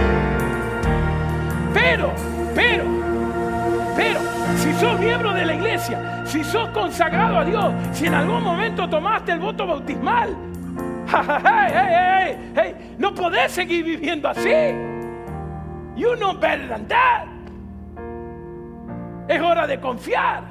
Pero, 1.72 2.11
pero, 2.55 2.84
pero, 3.95 4.20
si 4.55 4.74
sos 4.74 4.99
miembro 4.99 5.34
de 5.36 5.45
la 5.45 5.53
iglesia, 5.53 6.24
si 6.26 6.43
sos 6.43 6.68
consagrado 6.70 7.38
a 7.38 7.45
Dios, 7.45 7.72
si 7.91 8.07
en 8.07 8.15
algún 8.15 8.41
momento 8.41 8.89
tomaste 8.89 9.34
el 9.34 9.39
voto 9.39 9.68
bautismal, 9.68 10.36
no 12.97 13.13
podés 13.13 13.51
seguir 13.51 13.86
viviendo 13.86 14.30
así. 14.30 14.49
You 15.95 16.15
know 16.15 16.34
better 16.34 16.68
than 16.68 16.88
that. 16.88 17.28
Es 19.28 19.39
hora 19.39 19.68
de 19.68 19.80
confiar. 19.80 20.41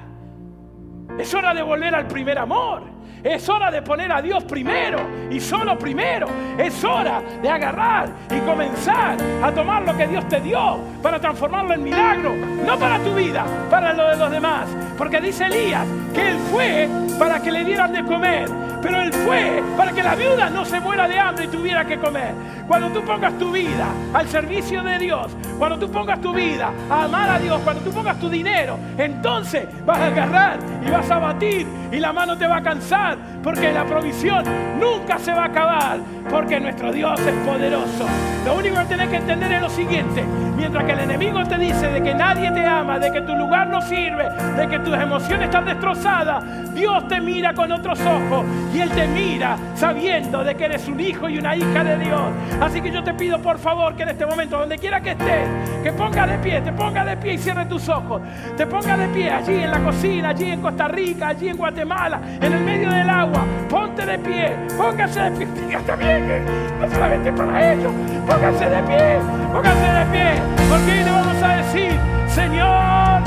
Es 1.19 1.35
hora 1.35 1.53
de 1.53 1.63
volver 1.63 1.97
al 1.97 2.07
primer 2.07 2.39
amor. 2.39 2.96
Es 3.27 3.49
hora 3.49 3.73
de 3.73 3.83
poner 3.83 4.13
a 4.13 4.23
Dios 4.23 4.45
primero 4.45 5.01
y 5.29 5.41
solo 5.41 5.77
primero. 5.77 6.29
Es 6.57 6.85
hora 6.85 7.21
de 7.43 7.51
agarrar 7.51 8.09
y 8.31 8.39
comenzar 8.47 9.17
a 9.43 9.51
tomar 9.51 9.83
lo 9.83 9.97
que 9.97 10.07
Dios 10.07 10.29
te 10.29 10.41
dio 10.41 10.79
para 11.03 11.21
transformarlo 11.21 11.75
en 11.75 11.83
milagro. 11.83 12.37
No 12.65 12.79
para 12.79 13.01
tu 13.01 13.17
vida, 13.17 13.45
para 13.69 13.93
lo 13.95 14.11
de 14.11 14.17
los 14.17 14.31
demás. 14.31 14.69
Porque 14.97 15.21
dice 15.21 15.47
Elías 15.47 15.85
que 16.15 16.29
él 16.31 16.37
fue 16.53 16.89
para 17.19 17.43
que 17.43 17.51
le 17.51 17.65
dieran 17.65 17.93
de 17.93 18.05
comer. 18.05 18.49
Pero 18.87 19.03
él 19.03 19.13
fue 19.13 19.65
para 19.77 19.91
que 19.91 20.01
la 20.01 20.15
viuda 20.15 20.49
no 20.49 20.65
se 20.65 20.79
muera 20.79 21.09
de 21.09 21.19
hambre 21.19 21.47
y 21.47 21.49
tuviera 21.49 21.85
que 21.85 21.99
comer. 21.99 22.33
Cuando 22.69 22.89
tú 22.91 23.05
pongas 23.05 23.37
tu 23.37 23.51
vida 23.51 23.89
al 24.15 24.29
servicio 24.29 24.81
de 24.85 24.97
Dios, 25.01 25.33
cuando 25.59 25.77
tú 25.77 25.91
pongas 25.91 26.21
tu 26.21 26.33
vida 26.33 26.71
a 26.89 27.05
amar 27.05 27.29
a 27.31 27.39
Dios, 27.41 27.61
cuando 27.65 27.83
tú 27.83 27.91
pongas 27.91 28.17
tu 28.21 28.29
dinero, 28.29 28.79
entonces 28.97 29.67
vas 29.85 29.99
a 29.99 30.07
agarrar 30.07 30.59
y 30.87 30.89
vas 30.89 31.11
a 31.11 31.19
batir 31.19 31.67
y 31.91 31.97
la 31.97 32.13
mano 32.13 32.39
te 32.39 32.47
va 32.47 32.59
a 32.59 32.63
cansar 32.63 33.19
porque 33.43 33.73
la 33.73 33.85
provisión 33.85 34.45
nunca 34.79 35.19
se 35.19 35.33
va 35.33 35.43
a 35.43 35.47
acabar 35.47 35.99
porque 36.31 36.61
nuestro 36.61 36.93
Dios 36.93 37.19
es 37.19 37.35
poderoso. 37.45 38.07
Lo 38.45 38.55
único 38.55 38.79
que 38.79 38.85
tienes 38.85 39.09
que 39.09 39.17
entender 39.17 39.51
es 39.51 39.63
lo 39.63 39.71
siguiente, 39.71 40.25
mientras 40.57 40.85
que 40.85 40.93
el 40.93 41.01
enemigo 41.01 41.45
te 41.45 41.59
dice 41.59 41.89
de 41.89 42.03
que 42.03 42.15
nadie 42.15 42.51
te 42.51 42.65
ama, 42.65 42.99
de 42.99 43.11
que 43.11 43.21
tu 43.21 43.35
lugar 43.35 43.69
no 43.69 43.81
sirve, 43.83 44.29
de 44.57 44.69
que 44.69 44.79
tus 44.81 44.95
emociones 44.95 45.47
están 45.47 45.65
destrozadas, 45.65 46.75
Dios 46.75 47.09
te 47.09 47.21
mira 47.21 47.55
con 47.55 47.73
otros 47.73 47.99
ojos 48.01 48.45
y 48.75 48.81
Él 48.81 48.91
te 48.91 49.07
mira 49.09 49.57
sabiendo 49.75 50.45
de 50.45 50.55
que 50.55 50.67
eres 50.67 50.87
un 50.89 51.01
hijo 51.01 51.29
y 51.29 51.39
una 51.39 51.57
hija 51.57 51.83
de 51.85 51.99
Dios. 51.99 52.21
Así 52.61 52.81
que 52.81 52.91
yo 52.91 53.03
te 53.03 53.15
pido 53.15 53.41
por 53.41 53.59
favor 53.59 53.95
que 53.95 54.03
en 54.03 54.11
este 54.11 54.27
momento, 54.27 54.59
donde 54.59 54.79
quiera 54.79 55.01
que 55.01 55.13
estés, 55.13 55.49
que 55.83 55.93
ponga 55.93 56.27
de 56.27 56.39
pie, 56.39 56.61
te 56.61 56.73
ponga 56.73 57.05
de 57.05 57.17
pie 57.17 57.35
y 57.35 57.39
cierre 57.39 57.65
tus 57.67 57.89
ojos. 57.89 58.21
Te 58.57 58.67
ponga 58.67 58.97
de 58.97 59.09
pie 59.09 59.31
allí 59.31 59.55
en 59.55 59.71
la 59.71 59.81
cocina, 59.81 60.31
allí 60.31 60.51
en 60.51 60.61
Costa 60.61 60.89
Rica, 60.89 61.29
allí 61.29 61.49
en 61.49 61.57
Guatemala, 61.57 62.21
en 62.41 62.53
el 62.53 62.61
medio 62.61 62.91
del 62.91 63.09
agua. 63.09 63.45
Ponte 63.69 64.05
de 64.05 64.19
pie, 64.19 64.57
póngase 64.77 65.21
de 65.21 65.31
pie. 65.31 65.47
Diga 65.67 65.81
también 65.81 66.45
no 66.81 66.91
solamente 66.91 67.33
para 67.33 67.73
ellos, 67.73 67.93
póngase 68.27 68.69
de 68.69 68.83
pie, 68.83 69.19
póngase 69.57 69.89
de 69.99 70.05
pie. 70.13 70.31
Porque 70.69 70.93
hoy 70.93 71.05
le 71.05 71.11
vamos 71.11 71.43
a 71.43 71.57
decir, 71.57 71.93
Señor, 72.29 73.23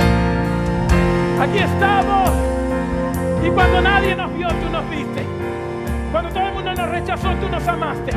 aquí 1.42 1.58
estamos. 1.58 2.30
Y 3.44 3.50
cuando 3.50 3.82
nadie 3.82 4.16
nos 4.16 4.32
vio, 4.38 4.48
tú 4.48 4.70
nos 4.72 4.88
viste. 4.90 5.26
Cuando 6.12 6.30
todo 6.30 6.48
el 6.48 6.54
mundo 6.54 6.74
nos 6.74 6.90
rechazó, 6.90 7.30
tú 7.42 7.50
nos 7.50 7.68
amaste. 7.68 8.12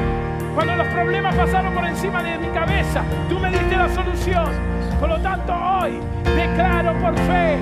Cuando 0.54 0.76
los 0.76 0.86
problemas 0.88 1.34
pasaron 1.34 1.72
por 1.72 1.84
encima 1.86 2.22
de 2.22 2.36
mi 2.38 2.48
cabeza, 2.48 3.02
tú 3.30 3.38
me 3.38 3.50
diste 3.50 3.76
la 3.76 3.88
solución. 3.88 4.50
Por 5.00 5.08
lo 5.08 5.18
tanto, 5.20 5.54
hoy 5.54 5.98
declaro 6.36 6.92
por 7.00 7.14
fe 7.16 7.56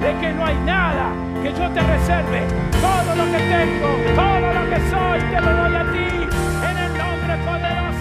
de 0.00 0.10
que 0.20 0.32
no 0.32 0.46
hay 0.46 0.56
nada 0.64 1.10
que 1.42 1.50
yo 1.50 1.68
te 1.70 1.80
reserve. 1.80 2.42
Todo 2.80 3.10
lo 3.16 3.24
que 3.32 3.38
tengo, 3.38 3.88
todo 4.14 4.46
lo 4.54 4.62
que 4.70 4.78
soy, 4.90 5.18
te 5.30 5.40
lo 5.40 5.52
doy 5.52 5.74
a 5.74 5.84
ti. 5.92 6.08
En 6.70 6.76
el 6.78 6.92
nombre 6.96 7.36
poderoso 7.44 7.95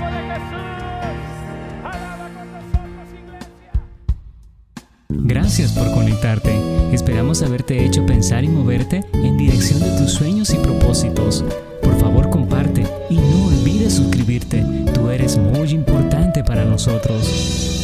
Gracias 5.36 5.74
por 5.74 5.92
conectarte. 5.92 6.58
Esperamos 6.94 7.42
haberte 7.42 7.84
hecho 7.84 8.06
pensar 8.06 8.46
y 8.46 8.48
moverte 8.48 9.04
en 9.16 9.36
dirección 9.36 9.82
de 9.82 9.92
tus 9.98 10.12
sueños 10.12 10.54
y 10.54 10.56
propósitos. 10.56 11.44
Por 11.84 12.00
favor, 12.00 12.30
comparte 12.30 12.88
y 13.10 13.16
no 13.16 13.48
olvides 13.48 13.96
suscribirte. 13.96 14.66
Tú 14.94 15.10
eres 15.10 15.38
muy 15.38 15.72
importante 15.72 16.42
para 16.42 16.64
nosotros. 16.64 17.75